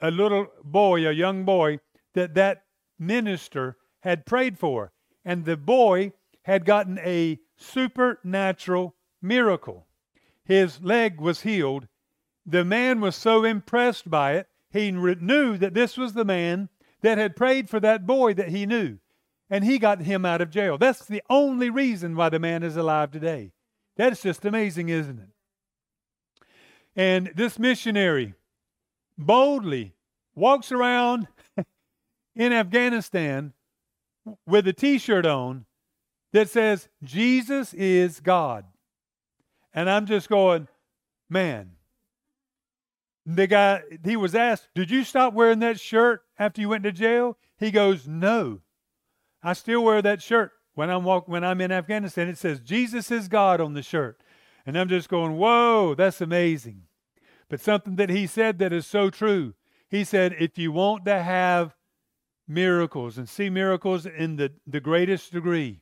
a 0.00 0.10
little 0.10 0.48
boy, 0.64 1.06
a 1.06 1.12
young 1.12 1.44
boy, 1.44 1.80
that 2.14 2.34
that 2.34 2.64
minister 2.98 3.76
had 4.00 4.26
prayed 4.26 4.58
for. 4.58 4.92
And 5.24 5.44
the 5.44 5.56
boy 5.56 6.12
had 6.42 6.64
gotten 6.64 6.98
a 7.00 7.38
supernatural 7.56 8.94
miracle. 9.20 9.86
His 10.44 10.82
leg 10.82 11.20
was 11.20 11.42
healed. 11.42 11.86
The 12.46 12.64
man 12.64 13.00
was 13.00 13.14
so 13.14 13.44
impressed 13.44 14.10
by 14.10 14.32
it, 14.32 14.48
he 14.72 14.90
knew 14.90 15.56
that 15.58 15.74
this 15.74 15.96
was 15.96 16.14
the 16.14 16.24
man 16.24 16.68
that 17.02 17.18
had 17.18 17.36
prayed 17.36 17.68
for 17.68 17.80
that 17.80 18.06
boy 18.06 18.34
that 18.34 18.48
he 18.48 18.66
knew. 18.66 18.98
And 19.48 19.64
he 19.64 19.78
got 19.78 20.02
him 20.02 20.24
out 20.24 20.40
of 20.40 20.50
jail. 20.50 20.78
That's 20.78 21.04
the 21.04 21.22
only 21.28 21.70
reason 21.70 22.14
why 22.14 22.28
the 22.28 22.38
man 22.38 22.62
is 22.62 22.76
alive 22.76 23.10
today. 23.10 23.52
That's 23.96 24.22
just 24.22 24.44
amazing, 24.44 24.88
isn't 24.88 25.18
it? 25.18 25.28
And 26.94 27.32
this 27.34 27.58
missionary 27.58 28.34
boldly 29.18 29.94
walks 30.34 30.70
around 30.70 31.26
in 32.36 32.52
Afghanistan 32.52 33.52
with 34.46 34.68
a 34.68 34.72
t 34.72 34.98
shirt 34.98 35.26
on 35.26 35.66
that 36.32 36.48
says, 36.48 36.88
Jesus 37.02 37.74
is 37.74 38.20
God. 38.20 38.64
And 39.74 39.90
I'm 39.90 40.06
just 40.06 40.28
going, 40.28 40.68
man. 41.28 41.72
The 43.26 43.46
guy, 43.46 43.82
he 44.04 44.16
was 44.16 44.34
asked, 44.34 44.68
Did 44.74 44.90
you 44.90 45.04
stop 45.04 45.34
wearing 45.34 45.58
that 45.60 45.78
shirt 45.78 46.22
after 46.40 46.60
you 46.60 46.68
went 46.68 46.82
to 46.82 46.90
jail? 46.90 47.38
He 47.56 47.70
goes, 47.70 48.08
No. 48.08 48.62
I 49.42 49.52
still 49.52 49.84
wear 49.84 50.02
that 50.02 50.22
shirt. 50.22 50.50
When 50.74 50.90
I'm 50.90 51.04
walk, 51.04 51.28
when 51.28 51.44
I'm 51.44 51.60
in 51.60 51.70
Afghanistan, 51.70 52.28
it 52.28 52.38
says 52.38 52.60
Jesus 52.60 53.10
is 53.10 53.28
God 53.28 53.60
on 53.60 53.74
the 53.74 53.82
shirt. 53.82 54.20
And 54.66 54.78
I'm 54.78 54.88
just 54.88 55.08
going, 55.08 55.36
whoa, 55.36 55.94
that's 55.94 56.20
amazing. 56.20 56.82
But 57.48 57.60
something 57.60 57.96
that 57.96 58.10
he 58.10 58.26
said 58.26 58.58
that 58.58 58.72
is 58.72 58.86
so 58.86 59.10
true. 59.10 59.54
He 59.88 60.04
said, 60.04 60.36
if 60.38 60.58
you 60.58 60.70
want 60.70 61.04
to 61.06 61.22
have 61.22 61.74
miracles 62.46 63.18
and 63.18 63.28
see 63.28 63.50
miracles 63.50 64.06
in 64.06 64.36
the, 64.36 64.52
the 64.66 64.80
greatest 64.80 65.32
degree, 65.32 65.80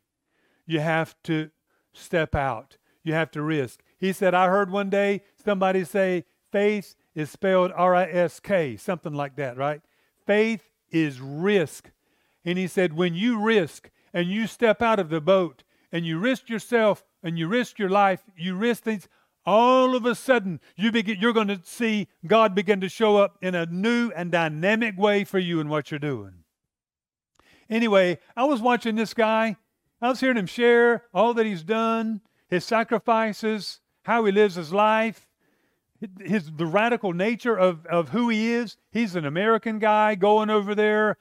you 0.66 0.80
have 0.80 1.14
to 1.24 1.50
step 1.92 2.34
out. 2.34 2.78
You 3.02 3.12
have 3.12 3.30
to 3.32 3.42
risk. 3.42 3.80
He 3.98 4.12
said, 4.12 4.34
I 4.34 4.48
heard 4.48 4.70
one 4.70 4.90
day 4.90 5.22
somebody 5.44 5.84
say, 5.84 6.24
faith 6.50 6.94
is 7.14 7.30
spelled 7.30 7.72
R 7.74 7.94
I 7.94 8.04
S 8.04 8.40
K, 8.40 8.76
something 8.76 9.12
like 9.12 9.36
that, 9.36 9.56
right? 9.56 9.82
Faith 10.28 10.68
is 10.90 11.22
risk. 11.22 11.90
And 12.44 12.58
he 12.58 12.66
said, 12.66 12.92
when 12.92 13.14
you 13.14 13.40
risk, 13.40 13.90
and 14.12 14.28
you 14.28 14.46
step 14.46 14.82
out 14.82 14.98
of 14.98 15.08
the 15.08 15.20
boat 15.20 15.64
and 15.92 16.06
you 16.06 16.18
risk 16.18 16.48
yourself 16.48 17.04
and 17.22 17.38
you 17.38 17.48
risk 17.48 17.78
your 17.78 17.88
life, 17.88 18.22
you 18.36 18.54
risk 18.54 18.82
things, 18.82 19.08
all 19.46 19.94
of 19.94 20.04
a 20.04 20.14
sudden 20.14 20.60
you 20.76 20.92
begin, 20.92 21.16
you're 21.20 21.32
going 21.32 21.48
to 21.48 21.60
see 21.64 22.08
God 22.26 22.54
begin 22.54 22.80
to 22.80 22.88
show 22.88 23.16
up 23.16 23.38
in 23.40 23.54
a 23.54 23.66
new 23.66 24.10
and 24.14 24.30
dynamic 24.30 24.98
way 24.98 25.24
for 25.24 25.38
you 25.38 25.60
in 25.60 25.68
what 25.68 25.90
you're 25.90 25.98
doing. 25.98 26.44
Anyway, 27.70 28.18
I 28.36 28.44
was 28.44 28.60
watching 28.60 28.96
this 28.96 29.14
guy. 29.14 29.56
I 30.00 30.08
was 30.08 30.20
hearing 30.20 30.36
him 30.36 30.46
share 30.46 31.04
all 31.12 31.34
that 31.34 31.46
he's 31.46 31.62
done, 31.62 32.20
his 32.48 32.64
sacrifices, 32.64 33.80
how 34.02 34.24
he 34.24 34.32
lives 34.32 34.56
his 34.56 34.72
life, 34.72 35.27
his 36.20 36.50
the 36.52 36.66
radical 36.66 37.12
nature 37.12 37.56
of, 37.56 37.84
of 37.86 38.10
who 38.10 38.28
he 38.28 38.52
is. 38.52 38.76
He's 38.90 39.16
an 39.16 39.24
American 39.24 39.78
guy 39.78 40.14
going 40.14 40.50
over 40.50 40.74
there. 40.74 41.18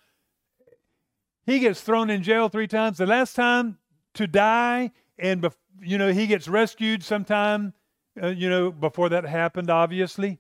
He 1.46 1.60
gets 1.60 1.82
thrown 1.82 2.10
in 2.10 2.24
jail 2.24 2.50
three 2.50 2.68
times. 2.68 2.98
The 2.98 3.06
last 3.06 3.36
time 3.36 3.78
to 4.16 4.28
die, 4.28 4.92
and 5.18 5.48
you 5.82 5.98
know 5.98 6.12
he 6.12 6.28
gets 6.28 6.48
rescued 6.48 7.04
sometime 7.04 7.74
uh, 8.22 8.28
you 8.28 8.50
know, 8.50 8.72
before 8.72 9.10
that 9.10 9.26
happened, 9.26 9.70
obviously. 9.70 10.40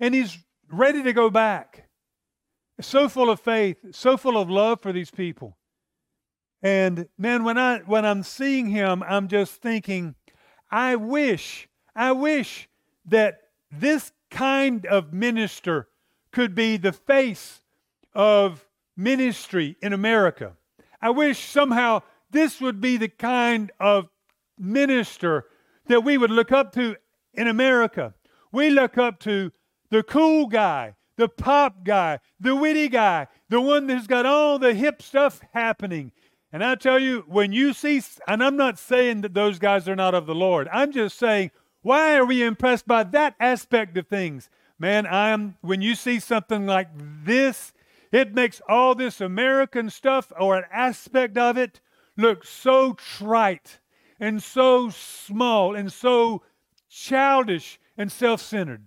And 0.00 0.14
he's 0.14 0.38
ready 0.70 1.02
to 1.02 1.12
go 1.12 1.30
back. 1.30 1.88
So 2.80 3.08
full 3.08 3.30
of 3.30 3.38
faith, 3.38 3.76
so 3.92 4.16
full 4.16 4.36
of 4.36 4.50
love 4.50 4.80
for 4.80 4.92
these 4.92 5.10
people. 5.10 5.56
And 6.60 7.08
man, 7.16 7.44
when 7.44 7.56
I 7.56 7.78
when 7.80 8.04
I'm 8.04 8.22
seeing 8.22 8.68
him, 8.68 9.04
I'm 9.04 9.28
just 9.28 9.62
thinking, 9.62 10.16
I 10.70 10.96
wish, 10.96 11.68
I 11.94 12.12
wish 12.12 12.68
that 13.06 13.42
this 13.80 14.12
kind 14.30 14.86
of 14.86 15.12
minister 15.12 15.88
could 16.32 16.54
be 16.54 16.76
the 16.76 16.92
face 16.92 17.62
of 18.14 18.66
ministry 18.96 19.76
in 19.80 19.92
America. 19.92 20.52
I 21.00 21.10
wish 21.10 21.44
somehow 21.44 22.02
this 22.30 22.60
would 22.60 22.80
be 22.80 22.96
the 22.96 23.08
kind 23.08 23.70
of 23.78 24.08
minister 24.58 25.46
that 25.86 26.02
we 26.02 26.16
would 26.18 26.30
look 26.30 26.52
up 26.52 26.72
to 26.74 26.96
in 27.34 27.46
America. 27.46 28.14
We 28.52 28.70
look 28.70 28.96
up 28.98 29.20
to 29.20 29.52
the 29.90 30.02
cool 30.02 30.46
guy, 30.46 30.94
the 31.16 31.28
pop 31.28 31.84
guy, 31.84 32.20
the 32.40 32.56
witty 32.56 32.88
guy, 32.88 33.28
the 33.48 33.60
one 33.60 33.86
that's 33.86 34.06
got 34.06 34.26
all 34.26 34.58
the 34.58 34.74
hip 34.74 35.02
stuff 35.02 35.40
happening. 35.52 36.12
And 36.52 36.64
I 36.64 36.76
tell 36.76 36.98
you, 36.98 37.24
when 37.26 37.52
you 37.52 37.72
see, 37.72 38.00
and 38.28 38.42
I'm 38.42 38.56
not 38.56 38.78
saying 38.78 39.22
that 39.22 39.34
those 39.34 39.58
guys 39.58 39.88
are 39.88 39.96
not 39.96 40.14
of 40.14 40.26
the 40.26 40.34
Lord, 40.34 40.68
I'm 40.72 40.92
just 40.92 41.18
saying, 41.18 41.50
why 41.84 42.16
are 42.16 42.24
we 42.24 42.42
impressed 42.42 42.88
by 42.88 43.02
that 43.02 43.34
aspect 43.38 43.98
of 43.98 44.08
things? 44.08 44.48
Man, 44.78 45.06
I'm, 45.06 45.56
when 45.60 45.82
you 45.82 45.94
see 45.94 46.18
something 46.18 46.66
like 46.66 46.88
this, 46.96 47.74
it 48.10 48.34
makes 48.34 48.62
all 48.66 48.94
this 48.94 49.20
American 49.20 49.90
stuff 49.90 50.32
or 50.40 50.56
an 50.56 50.64
aspect 50.72 51.36
of 51.36 51.58
it 51.58 51.82
look 52.16 52.46
so 52.46 52.94
trite 52.94 53.80
and 54.18 54.42
so 54.42 54.88
small 54.88 55.76
and 55.76 55.92
so 55.92 56.42
childish 56.88 57.78
and 57.98 58.10
self 58.10 58.40
centered. 58.40 58.86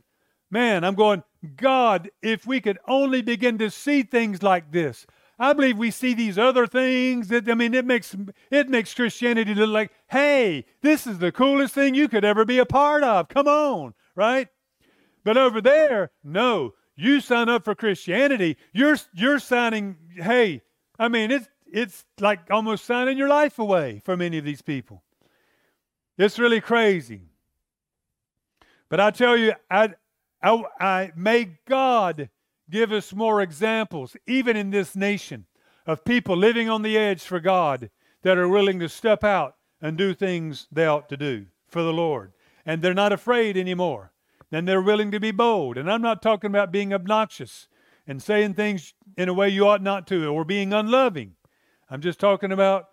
Man, 0.49 0.83
I'm 0.83 0.95
going, 0.95 1.21
God, 1.55 2.09
if 2.23 2.47
we 2.47 2.59
could 2.59 2.79
only 2.87 3.21
begin 3.21 3.59
to 3.59 3.69
see 3.69 4.01
things 4.01 4.41
like 4.41 4.71
this. 4.71 5.05
I 5.39 5.53
believe 5.53 5.77
we 5.77 5.91
see 5.91 6.13
these 6.13 6.37
other 6.37 6.65
things 6.65 7.27
that 7.27 7.47
I 7.47 7.53
mean 7.53 7.73
it 7.73 7.85
makes 7.85 8.15
it 8.49 8.69
makes 8.69 8.93
Christianity 8.93 9.53
look 9.53 9.69
like, 9.69 9.91
hey, 10.07 10.65
this 10.81 11.05
is 11.05 11.19
the 11.19 11.31
coolest 11.31 11.73
thing 11.73 11.93
you 11.93 12.07
could 12.07 12.25
ever 12.25 12.43
be 12.45 12.57
a 12.57 12.65
part 12.65 13.03
of. 13.03 13.27
Come 13.29 13.47
on, 13.47 13.93
right? 14.15 14.47
But 15.23 15.37
over 15.37 15.61
there, 15.61 16.11
no. 16.23 16.73
You 16.99 17.21
sign 17.21 17.47
up 17.47 17.63
for 17.63 17.75
Christianity, 17.75 18.57
you're 18.73 18.97
you're 19.13 19.37
signing, 19.37 19.97
hey, 20.15 20.63
I 20.97 21.09
mean 21.09 21.29
it's 21.29 21.47
it's 21.71 22.05
like 22.19 22.49
almost 22.49 22.85
signing 22.85 23.17
your 23.17 23.27
life 23.27 23.59
away 23.59 24.01
for 24.03 24.17
many 24.17 24.37
of 24.37 24.45
these 24.45 24.61
people. 24.63 25.03
It's 26.17 26.39
really 26.39 26.61
crazy. 26.61 27.21
But 28.89 28.99
I 28.99 29.11
tell 29.11 29.37
you, 29.37 29.53
I, 29.69 29.93
I, 30.41 30.63
I, 30.79 31.11
may 31.15 31.51
God 31.67 32.29
give 32.69 32.91
us 32.91 33.13
more 33.13 33.41
examples, 33.41 34.15
even 34.25 34.55
in 34.55 34.69
this 34.71 34.95
nation, 34.95 35.45
of 35.85 36.03
people 36.03 36.35
living 36.35 36.69
on 36.69 36.81
the 36.81 36.97
edge 36.97 37.21
for 37.23 37.39
God 37.39 37.89
that 38.23 38.37
are 38.37 38.47
willing 38.47 38.79
to 38.79 38.89
step 38.89 39.23
out 39.23 39.55
and 39.81 39.97
do 39.97 40.13
things 40.13 40.67
they 40.71 40.85
ought 40.85 41.07
to 41.09 41.17
do 41.17 41.45
for 41.67 41.81
the 41.81 41.93
Lord. 41.93 42.33
And 42.65 42.81
they're 42.81 42.93
not 42.93 43.13
afraid 43.13 43.55
anymore. 43.55 44.11
And 44.51 44.67
they're 44.67 44.81
willing 44.81 45.11
to 45.11 45.19
be 45.19 45.31
bold. 45.31 45.77
And 45.77 45.91
I'm 45.91 46.01
not 46.01 46.21
talking 46.21 46.49
about 46.49 46.71
being 46.71 46.93
obnoxious 46.93 47.67
and 48.05 48.21
saying 48.21 48.53
things 48.53 48.93
in 49.17 49.29
a 49.29 49.33
way 49.33 49.49
you 49.49 49.67
ought 49.67 49.81
not 49.81 50.07
to 50.07 50.27
or 50.27 50.45
being 50.45 50.73
unloving. 50.73 51.35
I'm 51.89 52.01
just 52.01 52.19
talking 52.19 52.51
about 52.51 52.89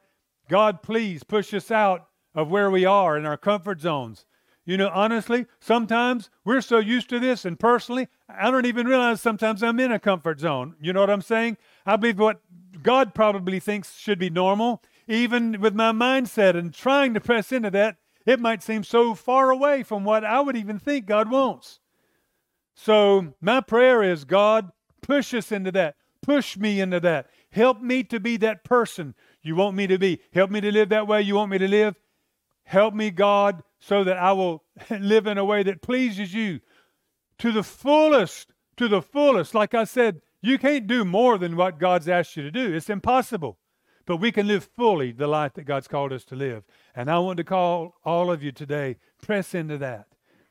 God, 0.49 0.83
please 0.83 1.25
push 1.25 1.55
us 1.55 1.71
out 1.71 2.07
of 2.35 2.51
where 2.51 2.71
we 2.71 2.85
are 2.85 3.17
in 3.17 3.25
our 3.25 3.37
comfort 3.37 3.81
zones 3.81 4.27
you 4.65 4.77
know, 4.77 4.91
honestly, 4.93 5.47
sometimes 5.61 6.31
we're 6.45 6.63
so 6.63 6.79
used 6.79 7.09
to 7.11 7.21
this, 7.21 7.45
and 7.45 7.59
personally, 7.59 8.09
I 8.29 8.51
don't 8.51 8.67
even 8.67 8.87
realize 8.87 9.21
sometimes 9.21 9.63
I'm 9.63 9.79
in 9.79 9.93
a 9.93 9.99
comfort 9.99 10.41
zone. 10.41 10.75
You 10.81 10.93
know 10.93 11.01
what 11.01 11.11
I'm 11.11 11.23
saying? 11.23 11.59
I 11.85 11.97
believe 11.97 12.19
what 12.19 12.41
God 12.83 13.15
probably 13.15 13.61
thinks 13.61 13.97
should 13.97 14.19
be 14.19 14.31
normal, 14.31 14.83
even 15.07 15.61
with 15.61 15.75
my 15.75 15.93
mindset 15.93 16.57
and 16.57 16.73
trying 16.73 17.13
to 17.15 17.21
press 17.21 17.53
into 17.53 17.71
that, 17.73 17.97
it 18.25 18.41
might 18.41 18.63
seem 18.63 18.85
so 18.85 19.15
far 19.15 19.51
away 19.51 19.83
from 19.83 20.05
what 20.05 20.25
I 20.25 20.41
would 20.41 20.57
even 20.57 20.79
think 20.79 21.07
God 21.07 21.31
wants. 21.31 21.81
So, 22.75 23.35
my 23.41 23.61
prayer 23.61 24.03
is 24.03 24.25
God, 24.25 24.73
push 25.03 25.35
us 25.35 25.53
into 25.53 25.71
that. 25.73 25.97
Push 26.23 26.57
me 26.57 26.81
into 26.81 27.01
that. 27.01 27.27
Help 27.51 27.83
me 27.83 28.03
to 28.05 28.19
be 28.19 28.39
that 28.39 28.65
person 28.65 29.15
you 29.43 29.55
want 29.55 29.77
me 29.77 29.87
to 29.87 29.99
be. 29.99 30.21
Help 30.33 30.51
me 30.51 30.61
to 30.63 30.73
live 30.73 30.89
that 30.89 31.07
way 31.07 31.21
you 31.21 31.35
want 31.35 31.51
me 31.51 31.59
to 31.59 31.69
live. 31.69 31.95
Help 32.65 32.95
me, 32.95 33.11
God, 33.11 33.63
so 33.87 34.03
that 34.05 34.17
I 34.17 34.33
will 34.33 34.65
live 34.91 35.27
in 35.27 35.37
a 35.37 35.45
way 35.45 35.63
that 35.63 35.83
pleases 35.83 36.33
you 36.33 36.61
to 37.39 37.53
the 37.53 37.63
fullest, 37.63 38.53
to 38.77 38.89
the 38.89 39.03
fullest. 39.03 39.55
Like 39.55 39.75
I 39.75 39.85
said, 39.85 40.23
you 40.41 40.59
can't 40.59 40.87
do 40.87 41.05
more 41.05 41.37
than 41.37 41.57
what 41.57 41.79
God's 41.79 42.09
asked 42.09 42.37
you 42.37 42.43
to 42.43 42.51
do. 42.51 42.73
It's 42.73 42.89
impossible. 42.89 43.59
But 44.07 44.19
we 44.19 44.33
can 44.33 44.47
live 44.47 44.69
fully 44.77 45.13
the 45.13 45.27
life 45.27 45.55
that 45.55 45.65
God's 45.65 45.89
called 45.89 46.13
us 46.13 46.25
to 46.27 46.37
live. 46.37 46.65
And 46.95 47.11
I 47.11 47.19
want 47.19 47.39
to 47.39 47.45
call 47.45 47.95
all 48.05 48.31
of 48.31 48.43
you 48.43 48.53
today, 48.53 48.97
press 49.23 49.55
into 49.55 49.79
that. 49.79 50.07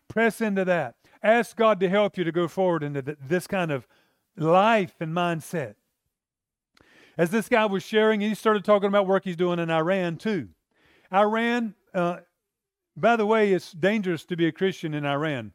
Press 0.07 0.41
into 0.41 0.65
that. 0.65 0.95
Ask 1.21 1.55
God 1.55 1.79
to 1.79 1.89
help 1.89 2.17
you 2.17 2.23
to 2.23 2.31
go 2.31 2.47
forward 2.47 2.83
into 2.83 3.01
this 3.01 3.47
kind 3.47 3.71
of 3.71 3.87
life 4.35 4.95
and 4.99 5.13
mindset. 5.13 5.75
As 7.17 7.29
this 7.29 7.47
guy 7.47 7.65
was 7.65 7.83
sharing, 7.83 8.21
he 8.21 8.35
started 8.35 8.65
talking 8.65 8.87
about 8.87 9.07
work 9.07 9.23
he's 9.23 9.35
doing 9.35 9.59
in 9.59 9.69
Iran 9.69 10.17
too. 10.17 10.49
Iran 11.11 11.75
uh, 11.93 12.17
by 12.95 13.15
the 13.15 13.25
way, 13.25 13.53
it's 13.53 13.71
dangerous 13.71 14.25
to 14.25 14.35
be 14.35 14.47
a 14.47 14.51
Christian 14.51 14.93
in 14.93 15.05
Iran. 15.05 15.53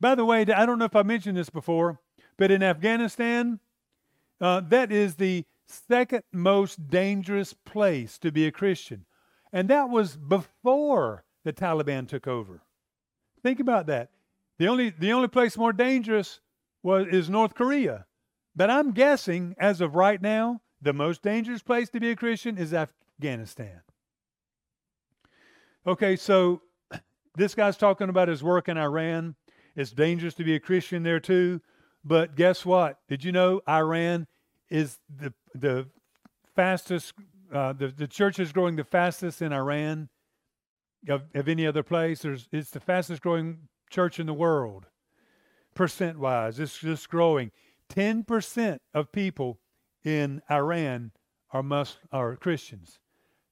By 0.00 0.14
the 0.14 0.24
way, 0.24 0.42
I 0.42 0.66
don't 0.66 0.78
know 0.78 0.84
if 0.84 0.96
I 0.96 1.02
mentioned 1.02 1.36
this 1.36 1.50
before, 1.50 2.00
but 2.36 2.50
in 2.50 2.62
Afghanistan, 2.62 3.60
uh, 4.40 4.60
that 4.68 4.90
is 4.90 5.14
the 5.14 5.44
second 5.66 6.22
most 6.32 6.90
dangerous 6.90 7.52
place 7.52 8.18
to 8.18 8.32
be 8.32 8.46
a 8.46 8.52
Christian. 8.52 9.06
And 9.52 9.68
that 9.70 9.88
was 9.88 10.16
before 10.16 11.24
the 11.44 11.52
Taliban 11.52 12.08
took 12.08 12.26
over. 12.26 12.62
Think 13.42 13.60
about 13.60 13.86
that. 13.86 14.10
The 14.58 14.68
only, 14.68 14.90
the 14.90 15.12
only 15.12 15.28
place 15.28 15.56
more 15.56 15.72
dangerous 15.72 16.40
was, 16.82 17.06
is 17.08 17.30
North 17.30 17.54
Korea. 17.54 18.06
But 18.56 18.70
I'm 18.70 18.92
guessing, 18.92 19.54
as 19.58 19.80
of 19.80 19.94
right 19.94 20.20
now, 20.20 20.60
the 20.80 20.92
most 20.92 21.22
dangerous 21.22 21.62
place 21.62 21.88
to 21.90 22.00
be 22.00 22.10
a 22.10 22.16
Christian 22.16 22.58
is 22.58 22.74
Afghanistan. 22.74 23.80
Okay, 25.86 26.16
so 26.16 26.62
this 27.36 27.54
guy's 27.54 27.76
talking 27.76 28.08
about 28.08 28.28
his 28.28 28.42
work 28.42 28.68
in 28.68 28.78
Iran. 28.78 29.34
It's 29.76 29.90
dangerous 29.90 30.34
to 30.34 30.44
be 30.44 30.54
a 30.54 30.60
Christian 30.60 31.02
there 31.02 31.20
too. 31.20 31.60
But 32.04 32.36
guess 32.36 32.64
what? 32.64 32.98
Did 33.08 33.24
you 33.24 33.32
know 33.32 33.60
Iran 33.68 34.26
is 34.70 34.98
the 35.08 35.32
the 35.54 35.86
fastest 36.54 37.14
uh, 37.52 37.72
the 37.72 37.88
the 37.88 38.08
church 38.08 38.38
is 38.38 38.52
growing 38.52 38.76
the 38.76 38.84
fastest 38.84 39.42
in 39.42 39.52
Iran 39.52 40.08
of, 41.08 41.22
of 41.34 41.48
any 41.48 41.66
other 41.66 41.82
place. 41.82 42.22
There's, 42.22 42.48
it's 42.52 42.70
the 42.70 42.80
fastest 42.80 43.22
growing 43.22 43.68
church 43.90 44.18
in 44.18 44.26
the 44.26 44.34
world, 44.34 44.86
percent 45.74 46.18
wise. 46.18 46.58
It's 46.58 46.78
just 46.78 47.08
growing. 47.08 47.50
Ten 47.88 48.24
percent 48.24 48.82
of 48.92 49.12
people 49.12 49.58
in 50.04 50.42
Iran 50.50 51.12
are 51.52 51.62
mus 51.62 51.98
are 52.12 52.36
Christians. 52.36 52.98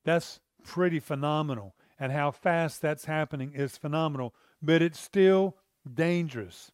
That's 0.05 0.41
pretty 0.64 1.01
phenomenal 1.01 1.74
and 1.99 2.12
how 2.12 2.30
fast 2.30 2.80
that's 2.82 3.05
happening 3.05 3.53
is 3.55 3.76
phenomenal, 3.76 4.34
but 4.61 4.82
it's 4.82 5.01
still 5.01 5.57
dangerous. 5.93 6.70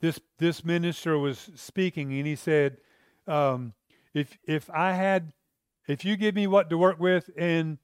This 0.00 0.20
this 0.38 0.64
minister 0.64 1.18
was 1.18 1.50
speaking, 1.54 2.12
and 2.12 2.26
he 2.26 2.36
said, 2.36 2.78
um, 3.26 3.72
"If 4.12 4.36
if 4.44 4.68
I 4.70 4.92
had, 4.92 5.32
if 5.88 6.04
you 6.04 6.16
give 6.16 6.34
me 6.34 6.46
what 6.46 6.68
to 6.70 6.78
work 6.78 6.98
with 6.98 7.28
in 7.36 7.78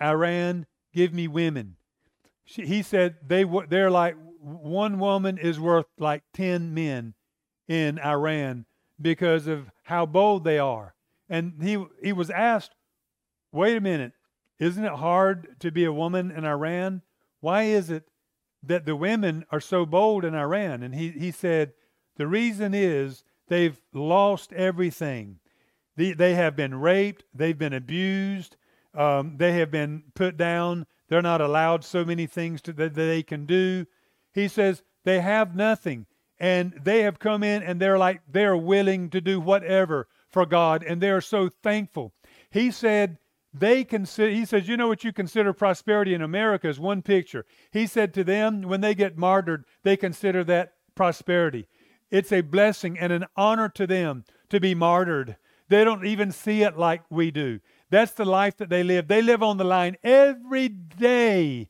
Iran, 0.00 0.66
give 0.92 1.12
me 1.12 1.28
women." 1.28 1.76
She, 2.44 2.66
he 2.66 2.82
said 2.82 3.16
they 3.26 3.44
they're 3.68 3.90
like 3.90 4.16
one 4.40 4.98
woman 4.98 5.38
is 5.38 5.58
worth 5.58 5.86
like 5.98 6.22
ten 6.32 6.72
men 6.72 7.14
in 7.66 7.98
Iran 7.98 8.66
because 9.00 9.46
of 9.46 9.70
how 9.82 10.06
bold 10.06 10.44
they 10.44 10.58
are. 10.58 10.94
And 11.28 11.54
he 11.60 11.84
he 12.02 12.12
was 12.12 12.30
asked, 12.30 12.74
"Wait 13.50 13.76
a 13.76 13.80
minute, 13.80 14.12
isn't 14.58 14.84
it 14.84 14.92
hard 14.92 15.60
to 15.60 15.70
be 15.70 15.84
a 15.84 15.92
woman 15.92 16.30
in 16.30 16.44
Iran? 16.44 17.02
Why 17.40 17.64
is 17.64 17.90
it 17.90 18.08
that 18.66 18.84
the 18.84 18.96
women 18.96 19.44
are 19.50 19.60
so 19.60 19.86
bold 19.86 20.24
in 20.24 20.34
Iran. 20.34 20.82
And 20.82 20.94
he, 20.94 21.10
he 21.10 21.30
said, 21.30 21.72
the 22.16 22.26
reason 22.26 22.74
is 22.74 23.24
they've 23.48 23.80
lost 23.92 24.52
everything. 24.52 25.38
The, 25.96 26.12
they 26.12 26.34
have 26.34 26.56
been 26.56 26.74
raped, 26.74 27.24
they've 27.34 27.56
been 27.56 27.72
abused, 27.72 28.56
um, 28.94 29.36
they 29.38 29.52
have 29.54 29.70
been 29.70 30.04
put 30.14 30.36
down. 30.36 30.86
They're 31.08 31.22
not 31.22 31.40
allowed 31.40 31.84
so 31.84 32.04
many 32.04 32.26
things 32.26 32.60
to, 32.62 32.72
that 32.74 32.94
they 32.94 33.22
can 33.22 33.46
do. 33.46 33.86
He 34.32 34.48
says 34.48 34.82
they 35.04 35.20
have 35.20 35.54
nothing. 35.54 36.06
And 36.38 36.74
they 36.82 37.02
have 37.02 37.18
come 37.18 37.42
in 37.42 37.62
and 37.62 37.80
they're 37.80 37.98
like, 37.98 38.20
they're 38.28 38.56
willing 38.56 39.08
to 39.10 39.20
do 39.20 39.40
whatever 39.40 40.08
for 40.28 40.44
God. 40.44 40.82
And 40.82 41.00
they're 41.00 41.20
so 41.20 41.48
thankful. 41.62 42.12
He 42.50 42.70
said, 42.70 43.18
they 43.58 43.84
consider, 43.84 44.30
he 44.30 44.44
says, 44.44 44.68
you 44.68 44.76
know 44.76 44.88
what 44.88 45.04
you 45.04 45.12
consider 45.12 45.52
prosperity 45.52 46.14
in 46.14 46.22
America 46.22 46.68
is 46.68 46.80
one 46.80 47.02
picture. 47.02 47.44
He 47.70 47.86
said 47.86 48.12
to 48.14 48.24
them, 48.24 48.62
when 48.62 48.80
they 48.80 48.94
get 48.94 49.16
martyred, 49.16 49.64
they 49.82 49.96
consider 49.96 50.44
that 50.44 50.74
prosperity. 50.94 51.66
It's 52.10 52.32
a 52.32 52.40
blessing 52.40 52.98
and 52.98 53.12
an 53.12 53.26
honor 53.36 53.68
to 53.70 53.86
them 53.86 54.24
to 54.50 54.60
be 54.60 54.74
martyred. 54.74 55.36
They 55.68 55.84
don't 55.84 56.06
even 56.06 56.32
see 56.32 56.62
it 56.62 56.78
like 56.78 57.02
we 57.10 57.30
do. 57.30 57.60
That's 57.90 58.12
the 58.12 58.24
life 58.24 58.56
that 58.58 58.68
they 58.68 58.82
live. 58.82 59.08
They 59.08 59.22
live 59.22 59.42
on 59.42 59.56
the 59.56 59.64
line 59.64 59.96
every 60.02 60.68
day. 60.68 61.68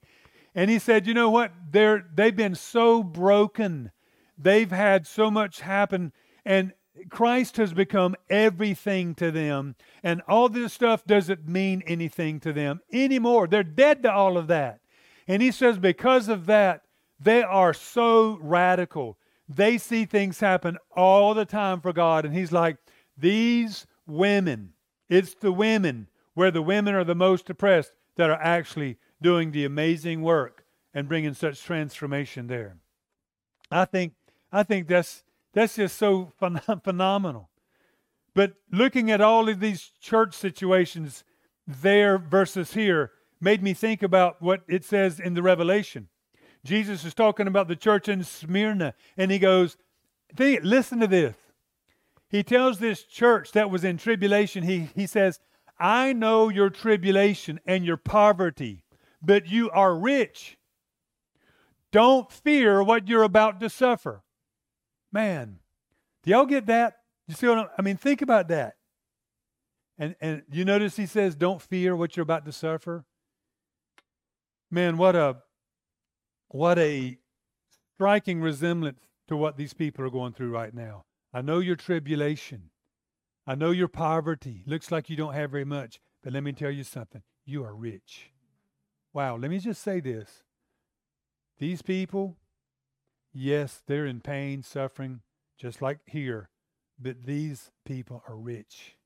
And 0.55 0.71
he 0.71 0.79
said, 0.79 1.07
you 1.07 1.15
know 1.15 1.31
what? 1.31 1.53
They're, 1.71 2.07
they've 2.15 2.35
been 2.35 2.55
so 2.55 3.03
broken. 3.03 3.91
They've 4.39 4.71
had 4.71 5.07
so 5.07 5.31
much 5.31 5.61
happen. 5.61 6.13
And 6.45 6.73
Christ 7.11 7.57
has 7.57 7.73
become 7.73 8.15
everything 8.31 9.15
to 9.17 9.31
them. 9.31 9.75
And 10.03 10.23
all 10.29 10.49
this 10.49 10.73
stuff 10.73 11.05
doesn't 11.05 11.49
mean 11.49 11.83
anything 11.87 12.41
to 12.41 12.53
them 12.53 12.81
anymore. 12.93 13.47
They're 13.47 13.63
dead 13.63 14.03
to 14.03 14.13
all 14.13 14.39
of 14.39 14.47
that. 14.49 14.81
And 15.29 15.43
he 15.43 15.51
says, 15.51 15.79
because 15.79 16.29
of 16.29 16.47
that, 16.47 16.83
they 17.19 17.43
are 17.43 17.75
so 17.75 18.39
radical. 18.41 19.19
They 19.49 19.79
see 19.79 20.05
things 20.05 20.41
happen 20.41 20.79
all 20.97 21.35
the 21.35 21.45
time 21.45 21.81
for 21.81 21.93
God. 21.93 22.25
And 22.25 22.35
he's 22.35 22.53
like, 22.53 22.77
these 23.17 23.87
women, 24.07 24.73
it's 25.09 25.35
the 25.35 25.53
women 25.53 26.09
where 26.35 26.51
the 26.51 26.63
women 26.63 26.95
are 26.95 27.05
the 27.05 27.15
most 27.15 27.49
oppressed 27.49 27.93
that 28.17 28.31
are 28.31 28.41
actually 28.41 28.99
doing 29.23 29.51
the 29.51 29.65
amazing 29.65 30.23
work 30.23 30.65
and 30.93 31.09
bringing 31.09 31.35
such 31.35 31.63
transformation 31.63 32.47
there. 32.47 32.77
I 33.71 33.85
think 33.85 34.13
I 34.53 34.63
think 34.63 34.87
that's 34.87 35.25
that's 35.57 35.77
just 35.77 35.97
so 35.97 36.33
phen- 36.41 36.83
phenomenal. 36.85 37.49
But 38.35 38.57
looking 38.71 39.11
at 39.11 39.23
all 39.23 39.49
of 39.49 39.59
these 39.59 39.91
church 40.03 40.35
situations 40.35 41.25
there 41.67 42.19
versus 42.19 42.75
here 42.75 43.13
made 43.41 43.63
me 43.63 43.73
think 43.73 44.03
about 44.03 44.43
what 44.43 44.61
it 44.69 44.85
says 44.85 45.19
in 45.19 45.33
the 45.33 45.43
Revelation. 45.43 46.09
Jesus 46.63 47.07
is 47.07 47.15
talking 47.15 47.47
about 47.47 47.69
the 47.69 47.77
church 47.77 48.07
in 48.07 48.23
Smyrna, 48.23 48.93
and 49.17 49.31
he 49.31 49.39
goes, 49.39 49.79
Listen 50.39 51.01
to 51.01 51.07
this. 51.07 51.37
He 52.29 52.43
tells 52.43 52.79
this 52.79 53.05
church 53.05 53.53
that 53.53 53.71
was 53.71 53.83
in 53.83 53.97
tribulation, 53.97 54.63
he, 54.63 54.91
he 54.95 55.07
says, 55.07 55.41
I 55.81 56.13
know 56.13 56.51
your 56.51 56.69
tribulation 56.69 57.61
and 57.65 57.83
your 57.83 57.97
poverty, 57.97 58.85
but 59.23 59.49
you 59.49 59.71
are 59.71 59.97
rich. 59.97 60.59
Don't 61.93 62.31
fear 62.31 62.83
what 62.83 63.09
you're 63.09 63.23
about 63.23 63.59
to 63.61 63.71
suffer. 63.71 64.23
Man, 65.17 65.61
do 66.25 66.31
y'all 66.31 66.45
get 66.45 66.67
that? 66.67 66.99
You 67.27 67.35
see 67.35 67.49
what 67.49 67.57
I'm, 67.57 67.69
I 67.79 67.81
mean? 67.81 67.97
Think 67.97 68.21
about 68.21 68.49
that. 68.49 68.77
And 69.97 70.15
and 70.21 70.43
you 70.53 70.63
notice 70.63 70.97
he 70.97 71.07
says, 71.07 71.35
"Don't 71.35 71.63
fear 71.63 71.97
what 71.97 72.15
you're 72.15 72.23
about 72.23 72.45
to 72.45 72.53
suffer." 72.53 73.07
Man, 74.71 74.99
what 74.99 75.17
a 75.17 75.39
what 76.49 76.79
a 76.79 77.17
striking 77.95 78.43
resemblance 78.43 78.99
to 79.29 79.39
what 79.39 79.57
these 79.57 79.73
people 79.73 80.05
are 80.05 80.11
going 80.11 80.35
through 80.35 80.51
right 80.51 80.75
now. 80.75 81.07
I 81.33 81.41
know 81.41 81.61
your 81.61 81.77
tribulation. 81.77 82.69
I 83.47 83.55
know 83.55 83.71
your 83.71 83.89
poverty. 83.89 84.65
Looks 84.67 84.93
like 84.93 85.09
you 85.09 85.17
don't 85.17 85.33
have 85.33 85.51
very 85.51 85.65
much, 85.65 85.99
but 86.23 86.35
let 86.35 86.43
me 86.43 86.53
tell 86.53 86.71
you 86.71 86.85
something. 86.85 87.23
You 87.47 87.65
are 87.65 87.75
rich. 87.75 88.33
Wow, 89.15 89.39
let 89.39 89.51
me 89.51 89.61
just 89.61 89.83
say 89.83 90.01
this. 90.01 90.43
These 91.59 91.81
people, 91.81 92.37
yes, 93.37 93.83
they're 93.87 94.07
in 94.07 94.21
pain, 94.21 94.63
suffering, 94.63 95.21
just 95.59 95.83
like 95.83 95.99
here, 96.07 96.49
but 96.99 97.25
these 97.25 97.71
people 97.85 98.23
are 98.29 98.37
rich. 98.37 98.97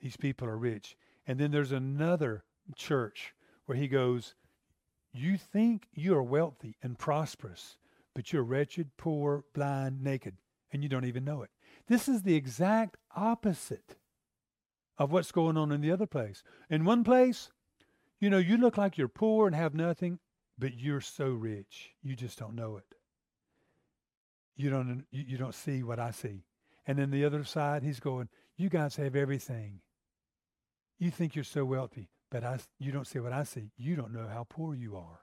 These 0.00 0.16
people 0.16 0.46
are 0.48 0.56
rich. 0.56 0.96
And 1.26 1.38
then 1.38 1.50
there's 1.50 1.72
another 1.72 2.44
church 2.76 3.34
where 3.66 3.76
he 3.76 3.88
goes, 3.88 4.34
You 5.12 5.36
think 5.36 5.88
you 5.92 6.14
are 6.14 6.22
wealthy 6.22 6.76
and 6.82 6.98
prosperous, 6.98 7.78
but 8.14 8.32
you're 8.32 8.42
wretched, 8.42 8.96
poor, 8.96 9.44
blind, 9.54 10.02
naked, 10.02 10.36
and 10.72 10.82
you 10.82 10.88
don't 10.88 11.04
even 11.04 11.24
know 11.24 11.42
it. 11.42 11.50
This 11.86 12.08
is 12.08 12.22
the 12.22 12.34
exact 12.34 12.96
opposite 13.16 13.96
of 14.98 15.12
what's 15.12 15.32
going 15.32 15.56
on 15.56 15.72
in 15.72 15.80
the 15.80 15.92
other 15.92 16.06
place. 16.06 16.42
In 16.68 16.84
one 16.84 17.04
place, 17.04 17.50
you 18.20 18.28
know, 18.28 18.38
you 18.38 18.56
look 18.56 18.76
like 18.76 18.98
you're 18.98 19.08
poor 19.08 19.46
and 19.46 19.54
have 19.54 19.74
nothing, 19.74 20.18
but 20.58 20.78
you're 20.78 21.00
so 21.00 21.28
rich. 21.28 21.90
You 22.02 22.16
just 22.16 22.38
don't 22.38 22.54
know 22.54 22.76
it. 22.76 22.84
You 24.56 24.70
don't 24.70 25.06
you 25.10 25.38
don't 25.38 25.54
see 25.54 25.82
what 25.82 25.98
I 25.98 26.10
see. 26.10 26.44
And 26.86 26.98
then 26.98 27.10
the 27.10 27.24
other 27.24 27.44
side, 27.44 27.82
he's 27.82 28.00
going, 28.00 28.28
"You 28.56 28.68
guys 28.68 28.96
have 28.96 29.14
everything. 29.14 29.80
You 30.98 31.10
think 31.10 31.34
you're 31.36 31.44
so 31.44 31.64
wealthy, 31.64 32.10
but 32.30 32.42
I 32.44 32.58
you 32.78 32.90
don't 32.90 33.06
see 33.06 33.20
what 33.20 33.32
I 33.32 33.44
see. 33.44 33.70
You 33.76 33.94
don't 33.94 34.12
know 34.12 34.26
how 34.26 34.44
poor 34.48 34.74
you 34.74 34.96
are." 34.96 35.20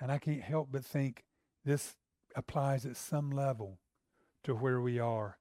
And 0.00 0.12
I 0.12 0.18
can't 0.18 0.42
help 0.42 0.68
but 0.70 0.84
think 0.84 1.24
this 1.64 1.96
applies 2.36 2.86
at 2.86 2.96
some 2.96 3.30
level 3.30 3.78
to 4.44 4.54
where 4.54 4.80
we 4.80 4.98
are 4.98 5.38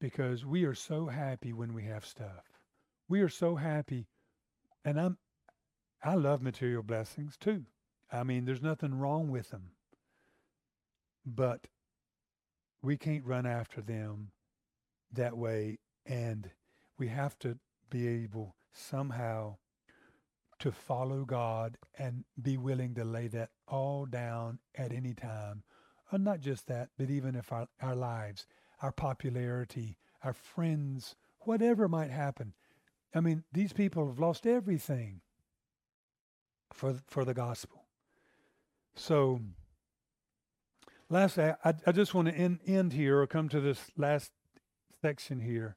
because 0.00 0.44
we 0.44 0.64
are 0.64 0.74
so 0.74 1.06
happy 1.06 1.52
when 1.52 1.72
we 1.72 1.84
have 1.84 2.04
stuff. 2.04 2.60
We 3.08 3.20
are 3.20 3.28
so 3.28 3.56
happy 3.56 4.08
and 4.84 5.00
I'm 5.00 5.18
I 6.02 6.14
love 6.14 6.42
material 6.42 6.82
blessings 6.82 7.36
too. 7.38 7.64
I 8.12 8.22
mean, 8.22 8.44
there's 8.44 8.62
nothing 8.62 8.98
wrong 8.98 9.30
with 9.30 9.50
them. 9.50 9.70
But 11.26 11.66
we 12.82 12.96
can't 12.96 13.24
run 13.24 13.46
after 13.46 13.80
them 13.80 14.30
that 15.12 15.36
way 15.36 15.78
and 16.04 16.50
we 16.98 17.08
have 17.08 17.38
to 17.40 17.58
be 17.88 18.06
able 18.06 18.56
somehow 18.72 19.56
to 20.58 20.70
follow 20.70 21.24
God 21.24 21.78
and 21.98 22.24
be 22.40 22.56
willing 22.56 22.94
to 22.94 23.04
lay 23.04 23.28
that 23.28 23.50
all 23.66 24.06
down 24.06 24.58
at 24.74 24.92
any 24.92 25.14
time. 25.14 25.62
And 26.10 26.24
not 26.24 26.40
just 26.40 26.66
that, 26.68 26.90
but 26.98 27.10
even 27.10 27.34
if 27.34 27.52
our, 27.52 27.68
our 27.80 27.96
lives 27.96 28.46
our 28.84 28.92
popularity, 28.92 29.96
our 30.22 30.34
friends, 30.34 31.16
whatever 31.40 31.88
might 31.88 32.10
happen. 32.10 32.52
I 33.14 33.20
mean, 33.20 33.44
these 33.52 33.72
people 33.72 34.06
have 34.06 34.18
lost 34.18 34.46
everything 34.46 35.20
for 36.72 37.00
for 37.06 37.24
the 37.24 37.34
gospel. 37.34 37.83
So, 38.96 39.40
lastly, 41.08 41.52
I, 41.64 41.74
I 41.86 41.92
just 41.92 42.14
want 42.14 42.28
to 42.28 42.34
end, 42.34 42.60
end 42.66 42.92
here 42.92 43.20
or 43.20 43.26
come 43.26 43.48
to 43.48 43.60
this 43.60 43.90
last 43.96 44.32
section 45.02 45.40
here 45.40 45.76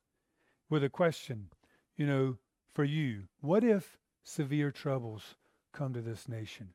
with 0.69 0.83
a 0.83 0.89
question. 0.89 1.49
You 1.95 2.05
know, 2.05 2.37
for 2.73 2.83
you, 2.83 3.23
what 3.41 3.63
if 3.63 3.97
severe 4.23 4.71
troubles 4.71 5.35
come 5.73 5.93
to 5.93 6.01
this 6.01 6.27
nation? 6.27 6.69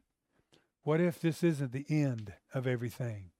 What 0.82 1.00
if 1.00 1.20
this 1.20 1.44
isn't 1.44 1.72
the 1.72 1.86
end 1.88 2.32
of 2.52 2.66
everything? 2.66 3.30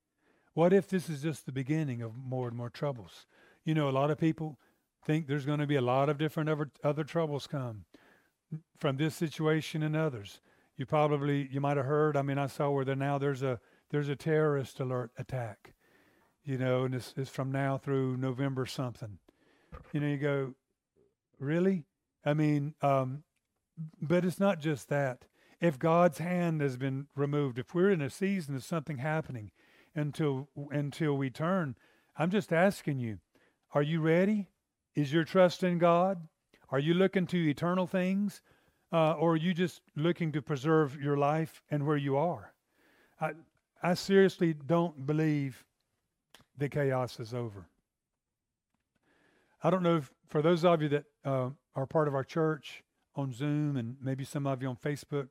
What 0.54 0.72
if 0.72 0.86
this 0.86 1.08
is 1.08 1.22
just 1.22 1.46
the 1.46 1.52
beginning 1.52 2.02
of 2.02 2.16
more 2.16 2.46
and 2.46 2.56
more 2.56 2.70
troubles? 2.70 3.26
You 3.64 3.74
know, 3.74 3.88
a 3.88 3.90
lot 3.90 4.10
of 4.10 4.18
people 4.18 4.58
think 5.04 5.26
there's 5.26 5.46
going 5.46 5.58
to 5.58 5.66
be 5.66 5.76
a 5.76 5.80
lot 5.80 6.08
of 6.08 6.18
different 6.18 6.48
other, 6.48 6.70
other 6.84 7.04
troubles 7.04 7.46
come 7.46 7.84
from 8.78 8.96
this 8.96 9.14
situation 9.14 9.82
and 9.82 9.96
others. 9.96 10.40
You 10.76 10.86
probably 10.86 11.48
you 11.50 11.60
might 11.60 11.76
have 11.76 11.86
heard. 11.86 12.16
I 12.16 12.22
mean, 12.22 12.38
I 12.38 12.46
saw 12.46 12.70
where 12.70 12.84
there 12.84 12.96
now 12.96 13.18
there's 13.18 13.42
a 13.42 13.60
there's 13.90 14.08
a 14.08 14.16
terrorist 14.16 14.80
alert 14.80 15.10
attack. 15.18 15.74
You 16.44 16.58
know, 16.58 16.84
and 16.84 16.94
it's, 16.94 17.14
it's 17.16 17.30
from 17.30 17.52
now 17.52 17.78
through 17.78 18.16
November 18.16 18.66
something. 18.66 19.18
You 19.92 20.00
know, 20.00 20.08
you 20.08 20.16
go, 20.16 20.54
really? 21.38 21.84
I 22.24 22.34
mean, 22.34 22.74
um, 22.82 23.22
but 24.00 24.24
it's 24.24 24.40
not 24.40 24.58
just 24.58 24.88
that. 24.88 25.26
If 25.60 25.78
God's 25.78 26.18
hand 26.18 26.60
has 26.60 26.76
been 26.76 27.06
removed, 27.14 27.60
if 27.60 27.76
we're 27.76 27.92
in 27.92 28.02
a 28.02 28.10
season 28.10 28.56
of 28.56 28.64
something 28.64 28.98
happening, 28.98 29.52
until 29.94 30.48
until 30.70 31.16
we 31.16 31.30
turn. 31.30 31.76
I'm 32.16 32.30
just 32.30 32.52
asking 32.52 32.98
you, 32.98 33.18
are 33.74 33.82
you 33.82 34.00
ready? 34.00 34.48
Is 34.94 35.12
your 35.12 35.24
trust 35.24 35.62
in 35.62 35.78
God? 35.78 36.28
Are 36.70 36.78
you 36.78 36.94
looking 36.94 37.26
to 37.28 37.48
eternal 37.48 37.86
things? 37.86 38.42
Uh, 38.92 39.12
or 39.12 39.32
are 39.32 39.36
you 39.36 39.54
just 39.54 39.80
looking 39.96 40.32
to 40.32 40.42
preserve 40.42 41.00
your 41.00 41.16
life 41.16 41.62
and 41.70 41.86
where 41.86 41.96
you 41.96 42.16
are? 42.16 42.52
I, 43.20 43.30
I 43.82 43.94
seriously 43.94 44.52
don't 44.52 45.06
believe 45.06 45.64
the 46.58 46.68
chaos 46.68 47.18
is 47.18 47.32
over. 47.32 47.66
I 49.62 49.70
don't 49.70 49.82
know 49.82 49.96
if, 49.96 50.12
for 50.28 50.42
those 50.42 50.64
of 50.64 50.82
you 50.82 50.88
that 50.90 51.04
uh, 51.24 51.50
are 51.74 51.86
part 51.86 52.08
of 52.08 52.14
our 52.14 52.24
church 52.24 52.82
on 53.14 53.32
Zoom 53.32 53.76
and 53.76 53.96
maybe 54.02 54.24
some 54.24 54.46
of 54.46 54.60
you 54.60 54.68
on 54.68 54.76
Facebook, 54.76 55.28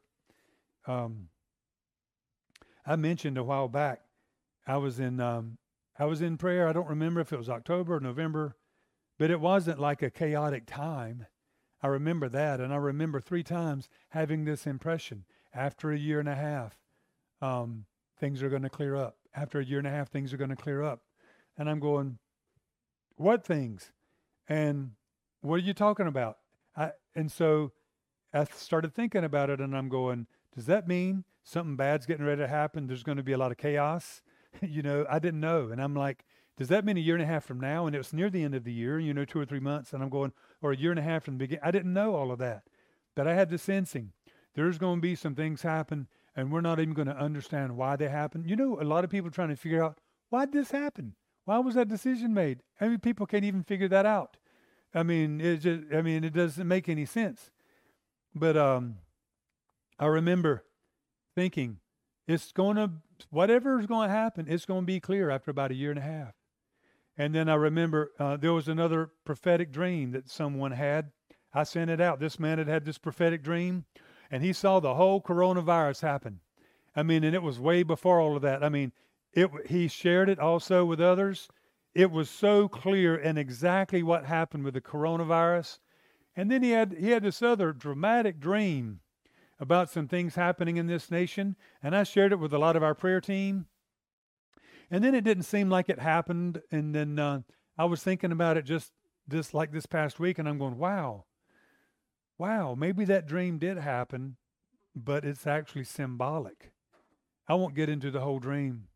um, 0.88 1.30
I 2.86 2.96
mentioned 2.96 3.38
a 3.38 3.44
while 3.44 3.68
back, 3.68 4.02
I 4.66 4.78
was 4.78 5.00
in 5.00 5.20
um, 5.20 5.58
I 6.00 6.06
was 6.06 6.22
in 6.22 6.38
prayer. 6.38 6.68
I 6.68 6.74
don't 6.74 6.88
remember 6.88 7.20
if 7.20 7.32
it 7.32 7.38
was 7.38 7.50
October 7.50 7.98
or 7.98 8.00
November, 8.00 8.56
but 9.20 9.30
it 9.30 9.40
wasn't 9.40 9.80
like 9.80 10.02
a 10.02 10.10
chaotic 10.10 10.64
time. 10.66 11.28
I 11.84 11.88
remember 11.88 12.30
that, 12.30 12.60
and 12.60 12.74
I 12.74 12.78
remember 12.78 13.20
three 13.20 13.44
times 13.44 13.90
having 14.10 14.46
this 14.46 14.68
impression. 14.68 15.26
After 15.54 15.92
a 15.92 15.98
year 15.98 16.20
and 16.20 16.30
a 16.30 16.36
half, 16.36 16.78
um, 17.42 17.86
things 18.20 18.42
are 18.42 18.50
going 18.50 18.62
to 18.62 18.70
clear 18.70 18.96
up. 18.96 19.18
After 19.36 19.60
a 19.60 19.66
year 19.66 19.80
and 19.80 19.88
a 19.88 19.92
half, 19.92 20.10
things 20.10 20.34
are 20.34 20.38
going 20.38 20.50
to 20.50 20.56
clear 20.56 20.82
up, 20.82 21.02
and 21.58 21.70
I'm 21.70 21.80
going, 21.80 22.20
what 23.16 23.46
things? 23.46 23.92
And 24.48 24.92
what 25.42 25.56
are 25.56 25.64
you 25.64 25.74
talking 25.74 26.08
about? 26.08 26.38
I, 26.76 26.92
and 27.16 27.32
so 27.32 27.72
I 28.34 28.46
started 28.46 28.94
thinking 28.94 29.24
about 29.24 29.50
it, 29.50 29.60
and 29.60 29.76
I'm 29.76 29.90
going, 29.90 30.28
does 30.56 30.66
that 30.68 30.88
mean 30.88 31.24
something 31.44 31.76
bad's 31.76 32.06
getting 32.06 32.26
ready 32.26 32.42
to 32.42 32.48
happen? 32.48 32.88
There's 32.88 33.04
going 33.04 33.18
to 33.18 33.24
be 33.24 33.34
a 33.34 33.38
lot 33.38 33.52
of 33.52 33.58
chaos. 33.58 34.22
you 34.62 34.82
know, 34.82 35.06
I 35.10 35.20
didn't 35.20 35.40
know, 35.40 35.70
and 35.70 35.82
I'm 35.82 35.96
like, 35.96 36.26
does 36.58 36.68
that 36.68 36.86
mean 36.86 36.98
a 36.98 37.02
year 37.02 37.16
and 37.16 37.24
a 37.24 37.28
half 37.28 37.46
from 37.46 37.60
now? 37.60 37.88
And 37.88 37.96
it 37.96 38.00
was 38.00 38.14
near 38.14 38.30
the 38.30 38.44
end 38.44 38.54
of 38.54 38.64
the 38.64 38.74
year, 38.74 39.00
you 39.00 39.14
know, 39.14 39.26
two 39.26 39.40
or 39.40 39.46
three 39.46 39.60
months, 39.60 39.94
and 39.94 40.04
I'm 40.04 40.10
going, 40.10 40.32
or 40.62 40.72
a 40.72 40.78
year 40.78 40.92
and 40.92 41.00
a 41.00 41.04
half 41.04 41.24
from 41.24 41.36
the 41.36 41.40
beginning. 41.40 41.64
I 41.64 41.72
didn't 41.72 41.94
know 41.94 42.16
all 42.16 42.32
of 42.32 42.40
that, 42.40 42.64
but 43.16 43.28
I 43.28 43.34
had 43.34 43.50
the 43.50 43.58
sensing 43.58 44.14
there's 44.54 44.78
going 44.78 44.98
to 44.98 45.02
be 45.02 45.16
some 45.16 45.36
things 45.36 45.62
happen, 45.62 46.08
and 46.36 46.52
we're 46.52 46.62
not 46.62 46.80
even 46.80 46.94
going 46.94 47.08
to 47.08 47.18
understand 47.18 47.78
why 47.78 47.96
they 47.96 48.10
happen. 48.10 48.44
You 48.46 48.56
know, 48.56 48.80
a 48.82 48.84
lot 48.84 49.04
of 49.04 49.10
people 49.10 49.32
trying 49.32 49.50
to 49.50 49.56
figure 49.56 49.84
out 49.84 50.00
why 50.30 50.46
did 50.46 50.54
this 50.54 50.72
happen? 50.72 51.16
Why 51.46 51.60
was 51.60 51.76
that 51.76 51.88
decision 51.88 52.34
made? 52.34 52.62
I 52.80 52.88
mean, 52.88 53.00
people 53.00 53.26
can't 53.26 53.46
even 53.46 53.64
figure 53.64 53.88
that 53.90 54.06
out. 54.06 54.38
I 54.94 55.04
mean, 55.04 55.40
it 55.40 55.58
just, 55.58 55.84
I 55.94 56.02
mean, 56.02 56.24
it 56.24 56.34
doesn't 56.34 56.68
make 56.68 56.90
any 56.90 57.06
sense. 57.06 57.52
But 58.36 58.58
um, 58.58 58.98
I 59.98 60.06
remember 60.06 60.64
thinking, 61.36 61.78
it's 62.28 62.52
going 62.52 62.76
to, 62.76 62.92
whatever 63.30 63.80
is 63.80 63.88
going 63.88 64.10
to 64.10 64.14
happen, 64.14 64.46
it's 64.48 64.66
going 64.66 64.82
to 64.82 64.86
be 64.86 65.00
clear 65.00 65.30
after 65.30 65.52
about 65.52 65.72
a 65.72 65.76
year 65.76 65.90
and 65.90 66.00
a 66.00 66.04
half. 66.04 66.34
And 67.18 67.36
then 67.36 67.50
I 67.50 67.56
remember 67.56 68.12
uh, 68.20 68.38
there 68.38 68.54
was 68.54 68.68
another 68.68 69.12
prophetic 69.26 69.72
dream 69.72 70.12
that 70.12 70.30
someone 70.30 70.72
had. 70.72 71.12
I 71.54 71.64
sent 71.64 71.92
it 71.92 72.00
out. 72.00 72.20
This 72.20 72.40
man 72.40 72.58
had 72.58 72.68
had 72.68 72.86
this 72.86 72.98
prophetic 72.98 73.44
dream, 73.44 73.86
and 74.30 74.44
he 74.44 74.54
saw 74.54 74.80
the 74.80 74.96
whole 74.96 75.22
coronavirus 75.22 76.02
happen. 76.02 76.40
I 76.96 77.04
mean, 77.04 77.24
and 77.24 77.36
it 77.36 77.44
was 77.44 77.60
way 77.60 77.84
before 77.84 78.20
all 78.20 78.36
of 78.36 78.42
that. 78.42 78.64
I 78.64 78.70
mean, 78.70 78.92
it, 79.34 79.50
he 79.68 79.88
shared 79.88 80.30
it 80.30 80.40
also 80.40 80.86
with 80.86 81.02
others. 81.02 81.50
It 81.94 82.12
was 82.12 82.30
so 82.30 82.68
clear 82.68 83.16
and 83.16 83.38
exactly 83.38 84.02
what 84.04 84.26
happened 84.26 84.64
with 84.64 84.74
the 84.74 84.82
coronavirus. 84.82 85.80
And 86.36 86.50
then 86.50 86.64
he 86.64 86.72
had 86.72 86.96
he 86.98 87.10
had 87.10 87.24
this 87.24 87.42
other 87.42 87.74
dramatic 87.74 88.40
dream 88.40 89.02
about 89.60 89.90
some 89.90 90.08
things 90.08 90.36
happening 90.36 90.78
in 90.78 90.88
this 90.88 91.12
nation, 91.12 91.56
and 91.84 91.96
I 91.96 92.04
shared 92.04 92.32
it 92.32 92.40
with 92.40 92.54
a 92.54 92.58
lot 92.58 92.76
of 92.76 92.84
our 92.84 92.96
prayer 92.96 93.22
team. 93.22 93.68
And 94.92 95.04
then 95.04 95.16
it 95.16 95.24
didn't 95.24 95.44
seem 95.44 95.70
like 95.70 95.88
it 95.88 96.00
happened, 96.00 96.62
and 96.70 96.94
then 96.94 97.18
uh, 97.18 97.42
I 97.78 97.86
was 97.86 98.04
thinking 98.04 98.34
about 98.34 98.58
it 98.58 98.66
just 98.66 98.92
this 99.26 99.54
like 99.54 99.72
this 99.72 99.86
past 99.86 100.20
week, 100.20 100.38
and 100.38 100.50
I'm 100.50 100.60
going, 100.60 100.78
wow, 100.78 101.24
wow, 102.38 102.76
maybe 102.78 103.06
that 103.06 103.26
dream 103.26 103.58
did 103.58 103.78
happen, 103.78 104.36
but 104.94 105.24
it's 105.24 105.48
actually 105.48 105.86
symbolic. 105.86 106.72
I 107.48 107.56
won't 107.56 107.74
get 107.76 107.88
into 107.88 108.12
the 108.12 108.20
whole 108.20 108.40
dream, 108.40 108.88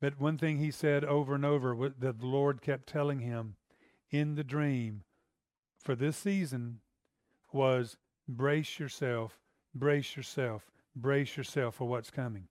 but 0.00 0.18
one 0.18 0.38
thing 0.38 0.58
he 0.58 0.70
said 0.70 1.04
over 1.04 1.34
and 1.34 1.44
over 1.44 1.92
that 1.98 2.18
the 2.18 2.26
Lord 2.26 2.62
kept 2.62 2.88
telling 2.88 3.20
him 3.20 3.56
in 4.10 4.34
the 4.34 4.44
dream 4.44 5.04
for 5.78 5.94
this 5.94 6.16
season 6.16 6.80
was 7.52 7.98
brace 8.26 8.78
yourself, 8.78 9.38
brace 9.74 10.16
yourself, 10.16 10.70
brace 10.96 11.36
yourself 11.36 11.74
for 11.74 11.86
what's 11.86 12.10
coming. 12.10 12.48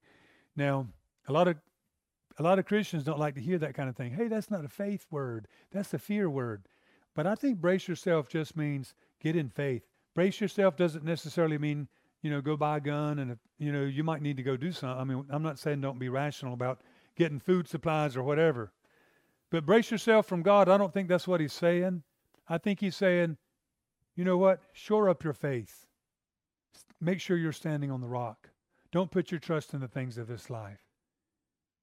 Now, 0.56 0.88
a 1.28 1.34
lot 1.34 1.48
of 1.48 1.58
a 2.38 2.44
lot 2.44 2.60
of 2.60 2.66
Christians 2.66 3.04
don't 3.04 3.20
like 3.20 3.36
to 3.36 3.42
hear 3.42 3.58
that 3.60 3.74
kind 3.74 3.90
of 3.90 3.96
thing. 3.96 4.14
Hey, 4.14 4.28
that's 4.28 4.50
not 4.52 4.66
a 4.66 4.70
faith 4.70 5.06
word. 5.12 5.48
That's 5.72 5.94
a 5.94 6.00
fear 6.00 6.30
word. 6.30 6.68
But 7.14 7.28
I 7.28 7.36
think 7.36 7.60
brace 7.60 7.88
yourself 7.88 8.30
just 8.30 8.56
means 8.56 8.94
get 9.20 9.36
in 9.36 9.50
faith. 9.50 9.84
Brace 10.16 10.40
yourself 10.40 10.76
doesn't 10.78 11.04
necessarily 11.04 11.58
mean, 11.58 11.88
you 12.22 12.30
know, 12.30 12.42
go 12.42 12.56
buy 12.56 12.78
a 12.78 12.82
gun 12.82 13.20
and, 13.20 13.38
you 13.58 13.72
know, 13.72 13.84
you 13.84 14.04
might 14.04 14.22
need 14.22 14.38
to 14.38 14.44
go 14.44 14.56
do 14.56 14.72
something. 14.72 15.00
I 15.00 15.04
mean, 15.04 15.26
I'm 15.30 15.44
not 15.44 15.60
saying 15.60 15.82
don't 15.82 16.00
be 16.00 16.10
rational 16.10 16.54
about 16.54 16.82
getting 17.18 17.40
food 17.40 17.68
supplies 17.68 18.16
or 18.16 18.24
whatever. 18.24 18.72
But 19.50 19.66
brace 19.66 19.92
yourself 19.92 20.26
from 20.26 20.42
God. 20.42 20.70
I 20.70 20.78
don't 20.78 20.94
think 20.94 21.10
that's 21.10 21.28
what 21.28 21.42
he's 21.42 21.54
saying. 21.54 22.04
I 22.48 22.58
think 22.58 22.80
he's 22.80 22.96
saying, 22.96 23.38
you 24.16 24.24
know 24.24 24.38
what? 24.38 24.62
Shore 24.72 25.10
up 25.10 25.24
your 25.24 25.34
faith. 25.34 25.86
Make 27.00 27.20
sure 27.20 27.38
you're 27.38 27.52
standing 27.52 27.92
on 27.92 28.02
the 28.02 28.08
rock. 28.08 28.50
Don't 28.92 29.12
put 29.12 29.32
your 29.32 29.40
trust 29.40 29.74
in 29.74 29.82
the 29.82 29.88
things 29.88 30.18
of 30.18 30.28
this 30.28 30.50
life. 30.50 30.91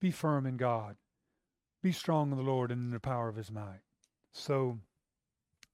Be 0.01 0.11
firm 0.11 0.47
in 0.47 0.57
God. 0.57 0.97
Be 1.83 1.93
strong 1.93 2.31
in 2.31 2.37
the 2.37 2.43
Lord 2.43 2.71
and 2.71 2.87
in 2.87 2.91
the 2.91 3.01
power 3.01 3.29
of 3.29 3.37
his 3.37 3.51
might. 3.51 3.81
So 4.33 4.79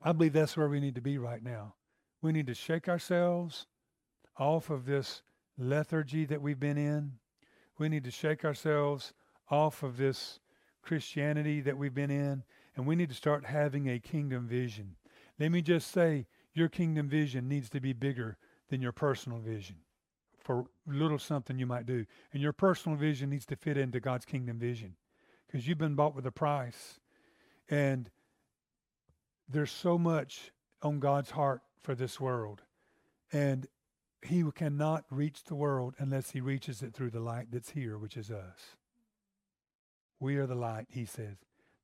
I 0.03 0.13
believe 0.13 0.33
that's 0.33 0.57
where 0.57 0.69
we 0.69 0.81
need 0.81 0.95
to 0.95 1.01
be 1.01 1.19
right 1.19 1.43
now. 1.43 1.75
We 2.23 2.33
need 2.33 2.47
to 2.47 2.55
shake 2.55 2.89
ourselves 2.89 3.67
off 4.39 4.71
of 4.71 4.87
this 4.87 5.23
lethargy 5.59 6.25
that 6.27 6.43
we've 6.43 6.61
been 6.61 6.79
in. 6.79 7.13
We 7.79 7.89
need 7.89 8.05
to 8.05 8.11
shake 8.11 8.45
ourselves 8.45 9.13
off 9.51 9.83
of 9.83 9.97
this 9.97 10.41
Christianity 10.83 11.61
that 11.63 11.77
we've 11.77 11.95
been 11.95 12.11
in, 12.11 12.45
and 12.77 12.87
we 12.87 12.97
need 12.97 13.09
to 13.09 13.15
start 13.15 13.47
having 13.47 13.89
a 13.89 13.99
kingdom 13.99 14.47
vision. 14.47 14.97
Let 15.39 15.51
me 15.51 15.63
just 15.63 15.91
say, 15.91 16.27
your 16.53 16.69
kingdom 16.69 17.09
vision 17.09 17.49
needs 17.49 17.69
to 17.71 17.81
be 17.81 17.93
bigger 17.93 18.37
than 18.69 18.81
your 18.81 18.93
personal 18.93 19.39
vision 19.39 19.77
for 20.45 20.67
little 20.87 21.19
something 21.19 21.59
you 21.59 21.67
might 21.67 21.87
do. 21.87 22.07
And 22.33 22.43
your 22.43 22.53
personal 22.53 22.97
vision 22.97 23.31
needs 23.31 23.47
to 23.47 23.57
fit 23.57 23.77
into 23.77 23.99
God's 23.99 24.25
kingdom 24.25 24.59
vision 24.59 24.97
because 25.47 25.67
you've 25.67 25.79
been 25.79 25.95
bought 25.95 26.15
with 26.15 26.27
a 26.27 26.33
price. 26.33 27.01
And 27.69 28.11
there's 29.49 29.73
so 29.73 29.99
much 29.99 30.53
on 30.83 31.01
God's 31.01 31.31
heart 31.31 31.63
for 31.81 31.95
this 31.95 32.21
world. 32.21 32.63
And 33.33 33.67
he 34.23 34.45
cannot 34.55 35.05
reach 35.11 35.45
the 35.45 35.55
world 35.55 35.95
unless 35.99 36.31
he 36.31 36.41
reaches 36.41 36.83
it 36.83 36.95
through 36.95 37.11
the 37.11 37.21
light 37.21 37.49
that's 37.51 37.71
here, 37.71 37.99
which 37.99 38.17
is 38.17 38.31
us. 38.31 38.77
We 40.21 40.37
are 40.37 40.47
the 40.47 40.55
light, 40.55 40.87
he 40.89 41.05
says. 41.05 41.37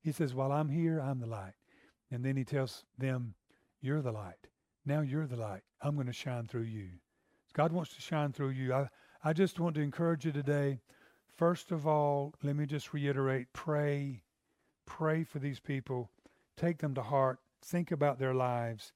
He 0.03 0.13
says, 0.13 0.35
While 0.35 0.53
I'm 0.53 0.71
here, 0.71 1.01
I'm 1.01 1.21
the 1.21 1.27
light. 1.27 1.55
And 2.11 2.25
then 2.25 2.37
he 2.37 2.45
tells 2.45 2.85
them, 2.97 3.35
You're 3.81 4.03
the 4.03 4.13
light. 4.13 4.49
Now 4.87 5.01
you're 5.01 5.27
the 5.27 5.37
light. 5.37 5.63
I'm 5.83 5.95
going 5.95 6.07
to 6.07 6.13
shine 6.13 6.47
through 6.47 6.63
you. 6.63 6.89
God 7.53 7.73
wants 7.73 7.95
to 7.95 8.01
shine 8.01 8.33
through 8.33 8.51
you. 8.51 8.73
I, 8.73 8.89
I 9.25 9.33
just 9.33 9.61
want 9.61 9.75
to 9.75 9.83
encourage 9.83 10.25
you 10.25 10.33
today. 10.33 10.81
First 11.37 11.71
of 11.73 11.87
all, 11.87 12.35
let 12.43 12.57
me 12.57 12.67
just 12.67 12.93
reiterate 12.93 13.53
pray. 13.53 14.23
Pray 14.87 15.25
for 15.25 15.39
these 15.39 15.61
people. 15.61 16.11
Take 16.57 16.79
them 16.79 16.95
to 16.95 17.03
heart. 17.03 17.39
Think 17.63 17.91
about 17.91 18.19
their 18.19 18.35
lives 18.35 18.93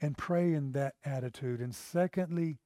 and 0.00 0.16
pray 0.16 0.52
in 0.52 0.72
that 0.72 0.94
attitude. 1.04 1.60
And 1.60 1.74
secondly, 1.74 2.58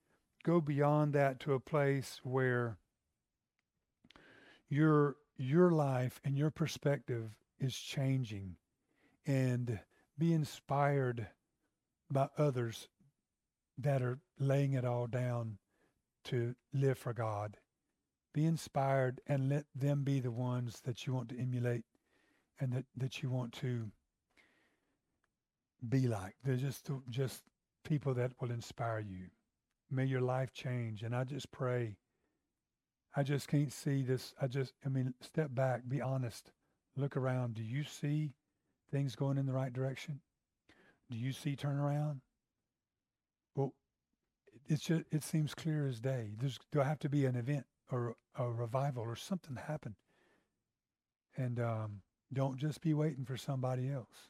go 0.44 0.60
beyond 0.60 1.12
that 1.12 1.40
to 1.40 1.54
a 1.54 1.60
place 1.60 2.20
where 2.22 2.78
you're 4.68 5.16
your 5.36 5.70
life 5.70 6.20
and 6.24 6.36
your 6.36 6.50
perspective 6.50 7.30
is 7.58 7.74
changing 7.74 8.56
and 9.26 9.80
be 10.18 10.34
inspired 10.34 11.28
by 12.10 12.28
others 12.36 12.88
that 13.82 14.02
are 14.02 14.18
laying 14.38 14.74
it 14.74 14.84
all 14.84 15.06
down 15.06 15.58
to 16.24 16.54
live 16.72 16.98
for 16.98 17.12
God. 17.12 17.56
Be 18.32 18.44
inspired 18.44 19.20
and 19.26 19.48
let 19.48 19.64
them 19.74 20.04
be 20.04 20.20
the 20.20 20.30
ones 20.30 20.80
that 20.84 21.06
you 21.06 21.14
want 21.14 21.30
to 21.30 21.38
emulate 21.40 21.84
and 22.60 22.72
that, 22.72 22.84
that 22.96 23.22
you 23.22 23.30
want 23.30 23.52
to 23.54 23.90
be 25.88 26.06
like. 26.06 26.36
They're 26.44 26.56
just 26.56 26.88
just 27.08 27.42
people 27.84 28.14
that 28.14 28.32
will 28.40 28.50
inspire 28.50 29.00
you. 29.00 29.28
May 29.90 30.04
your 30.04 30.20
life 30.20 30.52
change. 30.52 31.02
And 31.02 31.14
I 31.16 31.24
just 31.24 31.50
pray 31.50 31.96
I 33.14 33.22
just 33.22 33.48
can't 33.48 33.72
see 33.72 34.02
this. 34.02 34.34
I 34.40 34.46
just, 34.46 34.74
I 34.84 34.88
mean, 34.88 35.14
step 35.20 35.52
back, 35.52 35.82
be 35.88 36.00
honest, 36.00 36.52
look 36.96 37.16
around. 37.16 37.54
Do 37.54 37.62
you 37.62 37.82
see 37.82 38.30
things 38.90 39.16
going 39.16 39.36
in 39.36 39.46
the 39.46 39.52
right 39.52 39.72
direction? 39.72 40.20
Do 41.10 41.16
you 41.18 41.32
see 41.32 41.56
turnaround? 41.56 42.20
It's 44.68 44.82
just, 44.82 45.02
it 45.10 45.24
seems 45.24 45.54
clear 45.54 45.86
as 45.86 46.00
day. 46.00 46.30
There's, 46.38 46.58
do 46.72 46.80
I 46.80 46.84
have 46.84 46.98
to 47.00 47.08
be 47.08 47.24
an 47.24 47.36
event 47.36 47.66
or 47.90 48.16
a 48.36 48.48
revival 48.48 49.02
or 49.02 49.16
something 49.16 49.56
happen? 49.56 49.96
And 51.36 51.58
um, 51.60 52.02
don't 52.32 52.56
just 52.58 52.80
be 52.80 52.94
waiting 52.94 53.24
for 53.24 53.36
somebody 53.36 53.90
else. 53.90 54.28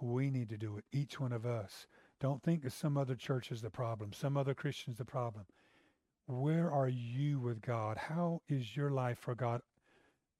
We 0.00 0.30
need 0.30 0.48
to 0.50 0.56
do 0.56 0.76
it, 0.76 0.84
each 0.92 1.18
one 1.18 1.32
of 1.32 1.46
us. 1.46 1.86
Don't 2.20 2.42
think 2.42 2.62
that 2.62 2.72
some 2.72 2.96
other 2.96 3.14
church 3.14 3.50
is 3.50 3.62
the 3.62 3.70
problem, 3.70 4.12
some 4.12 4.36
other 4.36 4.54
Christian's 4.54 4.98
the 4.98 5.04
problem. 5.04 5.46
Where 6.26 6.70
are 6.70 6.88
you 6.88 7.40
with 7.40 7.62
God? 7.62 7.96
How 7.96 8.42
is 8.48 8.76
your 8.76 8.90
life 8.90 9.18
for 9.18 9.34
God? 9.34 9.62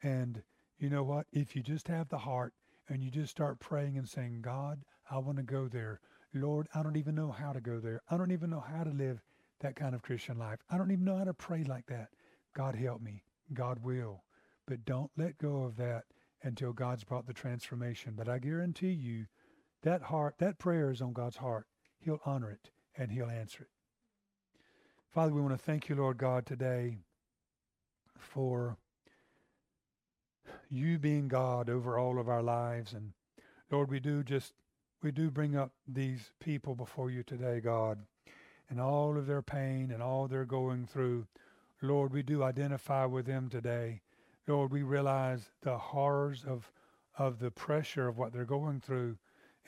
And 0.02 0.42
you 0.78 0.90
know 0.90 1.02
what? 1.02 1.26
If 1.32 1.56
you 1.56 1.62
just 1.62 1.88
have 1.88 2.08
the 2.08 2.18
heart 2.18 2.52
and 2.88 3.02
you 3.02 3.10
just 3.10 3.30
start 3.30 3.58
praying 3.58 3.96
and 3.96 4.08
saying, 4.08 4.42
God, 4.42 4.80
I 5.10 5.18
want 5.18 5.38
to 5.38 5.42
go 5.42 5.66
there. 5.66 6.00
Lord, 6.34 6.68
I 6.74 6.82
don't 6.82 6.96
even 6.96 7.14
know 7.14 7.30
how 7.30 7.52
to 7.52 7.60
go 7.60 7.80
there. 7.80 8.02
I 8.10 8.16
don't 8.16 8.32
even 8.32 8.50
know 8.50 8.60
how 8.60 8.84
to 8.84 8.90
live 8.90 9.22
that 9.60 9.76
kind 9.76 9.94
of 9.94 10.02
Christian 10.02 10.38
life. 10.38 10.58
I 10.70 10.78
don't 10.78 10.90
even 10.90 11.04
know 11.04 11.16
how 11.16 11.24
to 11.24 11.34
pray 11.34 11.64
like 11.64 11.86
that. 11.86 12.08
God 12.54 12.74
help 12.74 13.00
me. 13.00 13.22
God 13.52 13.82
will. 13.82 14.24
But 14.66 14.84
don't 14.84 15.10
let 15.16 15.38
go 15.38 15.62
of 15.62 15.76
that 15.76 16.04
until 16.42 16.72
God's 16.72 17.04
brought 17.04 17.26
the 17.26 17.32
transformation. 17.32 18.14
But 18.16 18.28
I 18.28 18.38
guarantee 18.38 18.92
you, 18.92 19.26
that 19.82 20.02
heart, 20.02 20.34
that 20.38 20.58
prayer 20.58 20.90
is 20.90 21.00
on 21.00 21.12
God's 21.12 21.36
heart. 21.36 21.66
He'll 21.98 22.20
honor 22.24 22.50
it 22.50 22.70
and 22.96 23.10
He'll 23.10 23.30
answer 23.30 23.62
it. 23.62 23.70
Father, 25.10 25.32
we 25.32 25.40
want 25.40 25.54
to 25.54 25.64
thank 25.64 25.88
you, 25.88 25.94
Lord 25.94 26.18
God, 26.18 26.46
today 26.46 26.98
for 28.18 28.76
you 30.68 30.98
being 30.98 31.28
God 31.28 31.70
over 31.70 31.98
all 31.98 32.18
of 32.18 32.28
our 32.28 32.42
lives. 32.42 32.92
And 32.92 33.12
Lord, 33.70 33.90
we 33.90 34.00
do 34.00 34.22
just, 34.22 34.52
we 35.02 35.12
do 35.12 35.30
bring 35.30 35.56
up 35.56 35.70
these 35.86 36.32
people 36.40 36.74
before 36.74 37.10
you 37.10 37.22
today, 37.22 37.60
God, 37.60 37.98
and 38.68 38.80
all 38.80 39.16
of 39.16 39.26
their 39.26 39.42
pain 39.42 39.90
and 39.92 40.02
all 40.02 40.26
they're 40.26 40.44
going 40.44 40.86
through. 40.86 41.26
Lord, 41.80 42.12
we 42.12 42.22
do 42.22 42.42
identify 42.42 43.04
with 43.04 43.26
them 43.26 43.48
today. 43.48 44.00
Lord, 44.46 44.72
we 44.72 44.82
realize 44.82 45.50
the 45.62 45.78
horrors 45.78 46.44
of, 46.46 46.72
of 47.16 47.38
the 47.38 47.50
pressure 47.50 48.08
of 48.08 48.18
what 48.18 48.32
they're 48.32 48.44
going 48.44 48.80
through. 48.80 49.18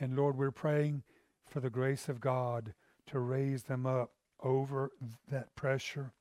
And 0.01 0.17
Lord, 0.17 0.37
we're 0.37 0.51
praying 0.51 1.05
for 1.47 1.61
the 1.61 1.71
grace 1.71 2.09
of 2.09 2.21
God 2.21 2.75
to 3.07 3.21
raise 3.21 3.65
them 3.65 3.87
up 3.87 4.11
over 4.43 4.91
that 5.31 5.55
pressure, 5.55 6.13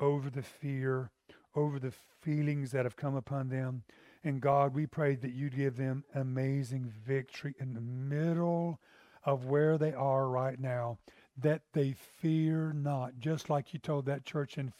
over 0.00 0.30
the 0.30 0.42
fear, 0.42 1.10
over 1.54 1.78
the 1.78 1.92
feelings 2.22 2.70
that 2.70 2.84
have 2.84 2.96
come 2.96 3.14
upon 3.14 3.48
them. 3.48 3.82
And 4.24 4.40
God, 4.40 4.74
we 4.74 4.86
pray 4.86 5.16
that 5.16 5.34
you 5.34 5.50
give 5.50 5.76
them 5.76 6.02
amazing 6.14 6.90
victory 7.06 7.54
in 7.60 7.74
the 7.74 7.80
middle 7.80 8.80
of 9.22 9.44
where 9.44 9.76
they 9.76 9.92
are 9.92 10.28
right 10.28 10.58
now, 10.58 10.98
that 11.36 11.60
they 11.74 11.92
fear 11.92 12.72
not, 12.72 13.18
just 13.18 13.50
like 13.50 13.74
you 13.74 13.78
told 13.78 14.06
that 14.06 14.24
church 14.24 14.56
in 14.56 14.72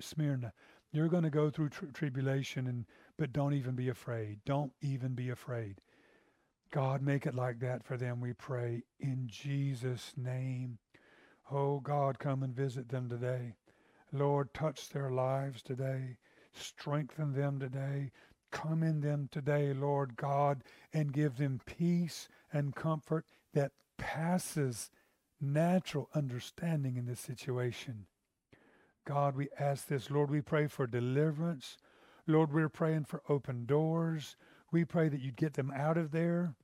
Smyrna. 0.00 0.52
You're 0.90 1.08
going 1.08 1.22
to 1.22 1.30
go 1.30 1.50
through 1.50 1.68
tri- 1.68 1.88
tribulation, 1.94 2.66
and 2.66 2.84
but 3.16 3.32
don't 3.32 3.54
even 3.54 3.76
be 3.76 3.88
afraid. 3.88 4.40
Don't 4.44 4.72
even 4.80 5.14
be 5.14 5.30
afraid. 5.30 5.80
God, 6.72 7.00
make 7.00 7.26
it 7.26 7.34
like 7.34 7.60
that 7.60 7.84
for 7.84 7.96
them, 7.96 8.20
we 8.20 8.32
pray, 8.32 8.82
in 8.98 9.28
Jesus' 9.28 10.14
name. 10.16 10.78
Oh, 11.50 11.78
God, 11.78 12.18
come 12.18 12.42
and 12.42 12.54
visit 12.54 12.88
them 12.88 13.08
today. 13.08 13.54
Lord, 14.12 14.52
touch 14.52 14.88
their 14.88 15.10
lives 15.10 15.62
today. 15.62 16.16
Strengthen 16.52 17.32
them 17.34 17.60
today. 17.60 18.10
Come 18.50 18.82
in 18.82 19.00
them 19.00 19.28
today, 19.30 19.72
Lord 19.72 20.16
God, 20.16 20.62
and 20.92 21.12
give 21.12 21.36
them 21.36 21.60
peace 21.64 22.28
and 22.52 22.74
comfort 22.74 23.24
that 23.54 23.72
passes 23.96 24.90
natural 25.40 26.08
understanding 26.14 26.96
in 26.96 27.06
this 27.06 27.20
situation. 27.20 28.06
God, 29.06 29.36
we 29.36 29.48
ask 29.58 29.86
this. 29.86 30.10
Lord, 30.10 30.30
we 30.30 30.40
pray 30.40 30.66
for 30.66 30.86
deliverance. 30.86 31.76
Lord, 32.26 32.52
we're 32.52 32.68
praying 32.68 33.04
for 33.04 33.22
open 33.28 33.66
doors. 33.66 34.36
We 34.70 34.84
pray 34.84 35.08
that 35.08 35.20
you'd 35.20 35.36
get 35.36 35.54
them 35.54 35.72
out 35.74 35.96
of 35.96 36.10
there. 36.10 36.54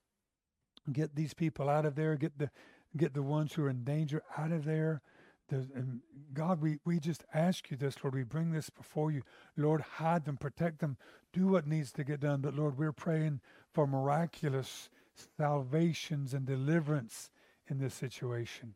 Get 0.93 1.17
these 1.17 1.35
people 1.35 1.69
out 1.69 1.87
of 1.87 1.97
there. 1.97 2.17
Get 2.17 2.39
the 2.39 2.51
get 2.97 3.15
the 3.15 3.23
ones 3.23 3.53
who 3.53 3.65
are 3.65 3.69
in 3.71 3.85
danger 3.85 4.23
out 4.39 4.53
of 4.53 4.65
there. 4.65 5.03
And 5.51 6.01
God, 6.33 6.61
we, 6.61 6.79
we 6.85 6.99
just 6.99 7.25
ask 7.33 7.71
you 7.71 7.77
this, 7.77 7.97
Lord. 8.03 8.15
We 8.15 8.25
bring 8.25 8.53
this 8.53 8.71
before 8.71 9.11
you. 9.11 9.23
Lord, 9.57 9.81
hide 9.81 10.25
them, 10.25 10.37
protect 10.37 10.81
them, 10.81 10.97
do 11.33 11.47
what 11.49 11.67
needs 11.67 11.93
to 11.93 12.05
get 12.05 12.21
done. 12.21 12.41
But 12.41 12.55
Lord, 12.55 12.79
we're 12.79 12.93
praying 12.93 13.41
for 13.73 13.87
miraculous 13.87 14.89
salvations 15.37 16.35
and 16.35 16.47
deliverance 16.47 17.31
in 17.69 17.79
this 17.79 17.95
situation. 17.95 18.75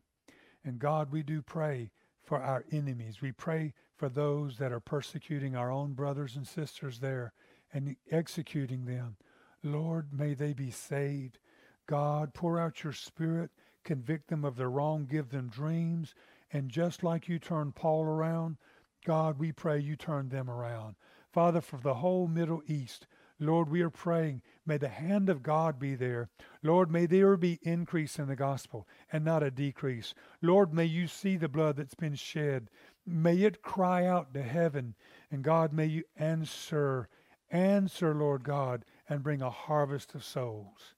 And 0.63 0.79
God, 0.79 1.11
we 1.11 1.23
do 1.23 1.41
pray 1.41 1.91
for 2.23 2.41
our 2.41 2.63
enemies. 2.71 3.21
We 3.21 3.31
pray 3.31 3.73
for 3.95 4.09
those 4.09 4.57
that 4.57 4.71
are 4.71 4.79
persecuting 4.79 5.55
our 5.55 5.71
own 5.71 5.93
brothers 5.93 6.35
and 6.35 6.47
sisters 6.47 6.99
there 6.99 7.33
and 7.73 7.95
executing 8.11 8.85
them. 8.85 9.15
Lord, 9.63 10.07
may 10.11 10.33
they 10.33 10.53
be 10.53 10.71
saved. 10.71 11.39
God, 11.87 12.33
pour 12.33 12.59
out 12.59 12.83
your 12.83 12.93
spirit, 12.93 13.51
convict 13.83 14.29
them 14.29 14.45
of 14.45 14.55
their 14.55 14.69
wrong, 14.69 15.07
give 15.09 15.29
them 15.29 15.49
dreams, 15.49 16.13
and 16.51 16.69
just 16.69 17.03
like 17.03 17.27
you 17.27 17.39
turned 17.39 17.75
Paul 17.75 18.03
around, 18.03 18.57
God, 19.05 19.39
we 19.39 19.51
pray 19.51 19.79
you 19.79 19.95
turn 19.95 20.29
them 20.29 20.49
around. 20.49 20.95
Father, 21.31 21.61
for 21.61 21.77
the 21.77 21.95
whole 21.95 22.27
Middle 22.27 22.61
East, 22.67 23.07
Lord, 23.39 23.69
we 23.69 23.81
are 23.81 23.89
praying, 23.89 24.43
may 24.67 24.77
the 24.77 24.87
hand 24.87 25.27
of 25.27 25.41
God 25.41 25.79
be 25.79 25.95
there. 25.95 26.29
Lord, 26.61 26.91
may 26.91 27.07
there 27.07 27.35
be 27.37 27.59
increase 27.63 28.19
in 28.19 28.27
the 28.27 28.35
gospel 28.35 28.87
and 29.11 29.25
not 29.25 29.41
a 29.41 29.49
decrease. 29.49 30.13
Lord, 30.43 30.73
may 30.73 30.85
you 30.85 31.07
see 31.07 31.37
the 31.37 31.49
blood 31.49 31.77
that's 31.77 31.95
been 31.95 32.13
shed. 32.13 32.69
May 33.03 33.37
it 33.37 33.63
cry 33.63 34.05
out 34.05 34.33
to 34.35 34.43
heaven. 34.43 34.93
And 35.31 35.43
God, 35.43 35.73
may 35.73 35.87
you 35.87 36.03
answer, 36.17 37.09
answer, 37.49 38.13
Lord 38.13 38.43
God, 38.43 38.85
and 39.09 39.23
bring 39.23 39.41
a 39.41 39.49
harvest 39.49 40.13
of 40.13 40.23
souls. 40.23 40.93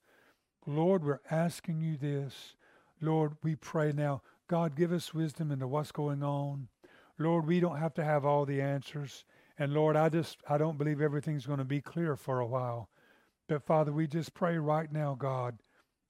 Lord, 0.66 1.06
we're 1.06 1.22
asking 1.32 1.80
you 1.80 1.96
this. 1.96 2.56
Lord, 3.00 3.38
we 3.42 3.56
pray 3.56 3.94
now 3.94 4.22
God, 4.48 4.76
give 4.76 4.92
us 4.92 5.14
wisdom 5.14 5.52
into 5.52 5.68
what's 5.68 5.92
going 5.92 6.24
on. 6.24 6.68
Lord, 7.18 7.48
we 7.48 7.60
don't 7.60 7.78
have 7.78 7.94
to 7.96 8.04
have 8.04 8.26
all 8.26 8.46
the 8.46 8.62
answers. 8.62 9.26
And 9.58 9.74
Lord, 9.74 9.96
I 9.96 10.10
just, 10.10 10.38
I 10.50 10.58
don't 10.58 10.78
believe 10.78 11.00
everything's 11.00 11.46
going 11.46 11.60
to 11.60 11.66
be 11.66 11.82
clear 11.82 12.16
for 12.16 12.40
a 12.40 12.48
while. 12.48 12.90
But 13.48 13.66
Father, 13.66 13.92
we 13.92 14.08
just 14.08 14.34
pray 14.34 14.58
right 14.58 14.92
now, 14.92 15.16
God, 15.16 15.60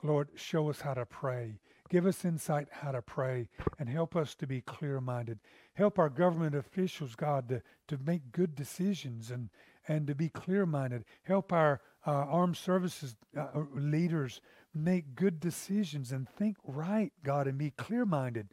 Lord, 0.01 0.29
show 0.36 0.69
us 0.69 0.81
how 0.81 0.93
to 0.93 1.05
pray. 1.05 1.59
Give 1.89 2.05
us 2.05 2.25
insight 2.25 2.67
how 2.71 2.91
to 2.91 3.01
pray 3.01 3.49
and 3.77 3.89
help 3.89 4.15
us 4.15 4.36
to 4.36 4.47
be 4.47 4.61
clear 4.61 4.99
minded. 4.99 5.39
Help 5.73 5.99
our 5.99 6.09
government 6.09 6.55
officials, 6.55 7.15
God, 7.15 7.49
to, 7.49 7.61
to 7.88 7.97
make 8.03 8.31
good 8.31 8.55
decisions 8.55 9.29
and, 9.29 9.49
and 9.88 10.07
to 10.07 10.15
be 10.15 10.29
clear 10.29 10.65
minded. 10.65 11.05
Help 11.23 11.51
our 11.53 11.81
uh, 12.05 12.11
armed 12.11 12.57
services 12.57 13.15
uh, 13.38 13.47
leaders 13.75 14.41
make 14.74 15.15
good 15.15 15.39
decisions 15.39 16.11
and 16.11 16.28
think 16.28 16.57
right, 16.63 17.11
God, 17.24 17.47
and 17.47 17.57
be 17.57 17.71
clear 17.71 18.05
minded. 18.05 18.49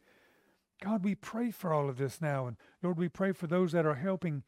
God, 0.82 1.04
we 1.04 1.14
pray 1.14 1.50
for 1.50 1.72
all 1.72 1.88
of 1.88 1.98
this 1.98 2.20
now. 2.20 2.46
And 2.46 2.56
Lord, 2.82 2.98
we 2.98 3.08
pray 3.08 3.32
for 3.32 3.46
those 3.46 3.72
that 3.72 3.86
are 3.86 3.94
helping 3.94 4.42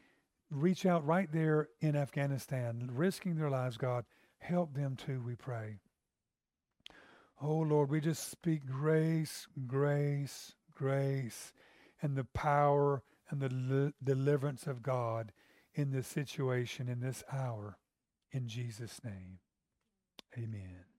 reach 0.50 0.86
out 0.86 1.04
right 1.06 1.30
there 1.32 1.68
in 1.80 1.96
Afghanistan, 1.96 2.90
risking 2.92 3.36
their 3.36 3.50
lives, 3.50 3.76
God. 3.76 4.04
Help 4.38 4.74
them 4.74 4.96
too, 4.96 5.22
we 5.24 5.34
pray. 5.34 5.78
Oh, 7.40 7.58
Lord, 7.58 7.90
we 7.90 8.00
just 8.00 8.30
speak 8.30 8.66
grace, 8.66 9.46
grace, 9.66 10.54
grace, 10.74 11.52
and 12.00 12.16
the 12.16 12.24
power 12.24 13.02
and 13.30 13.40
the 13.40 13.48
li- 13.48 13.92
deliverance 14.02 14.66
of 14.66 14.82
God 14.82 15.32
in 15.74 15.90
this 15.90 16.06
situation, 16.06 16.88
in 16.88 17.00
this 17.00 17.24
hour. 17.32 17.78
In 18.30 18.46
Jesus' 18.46 19.00
name, 19.04 19.38
amen. 20.36 20.91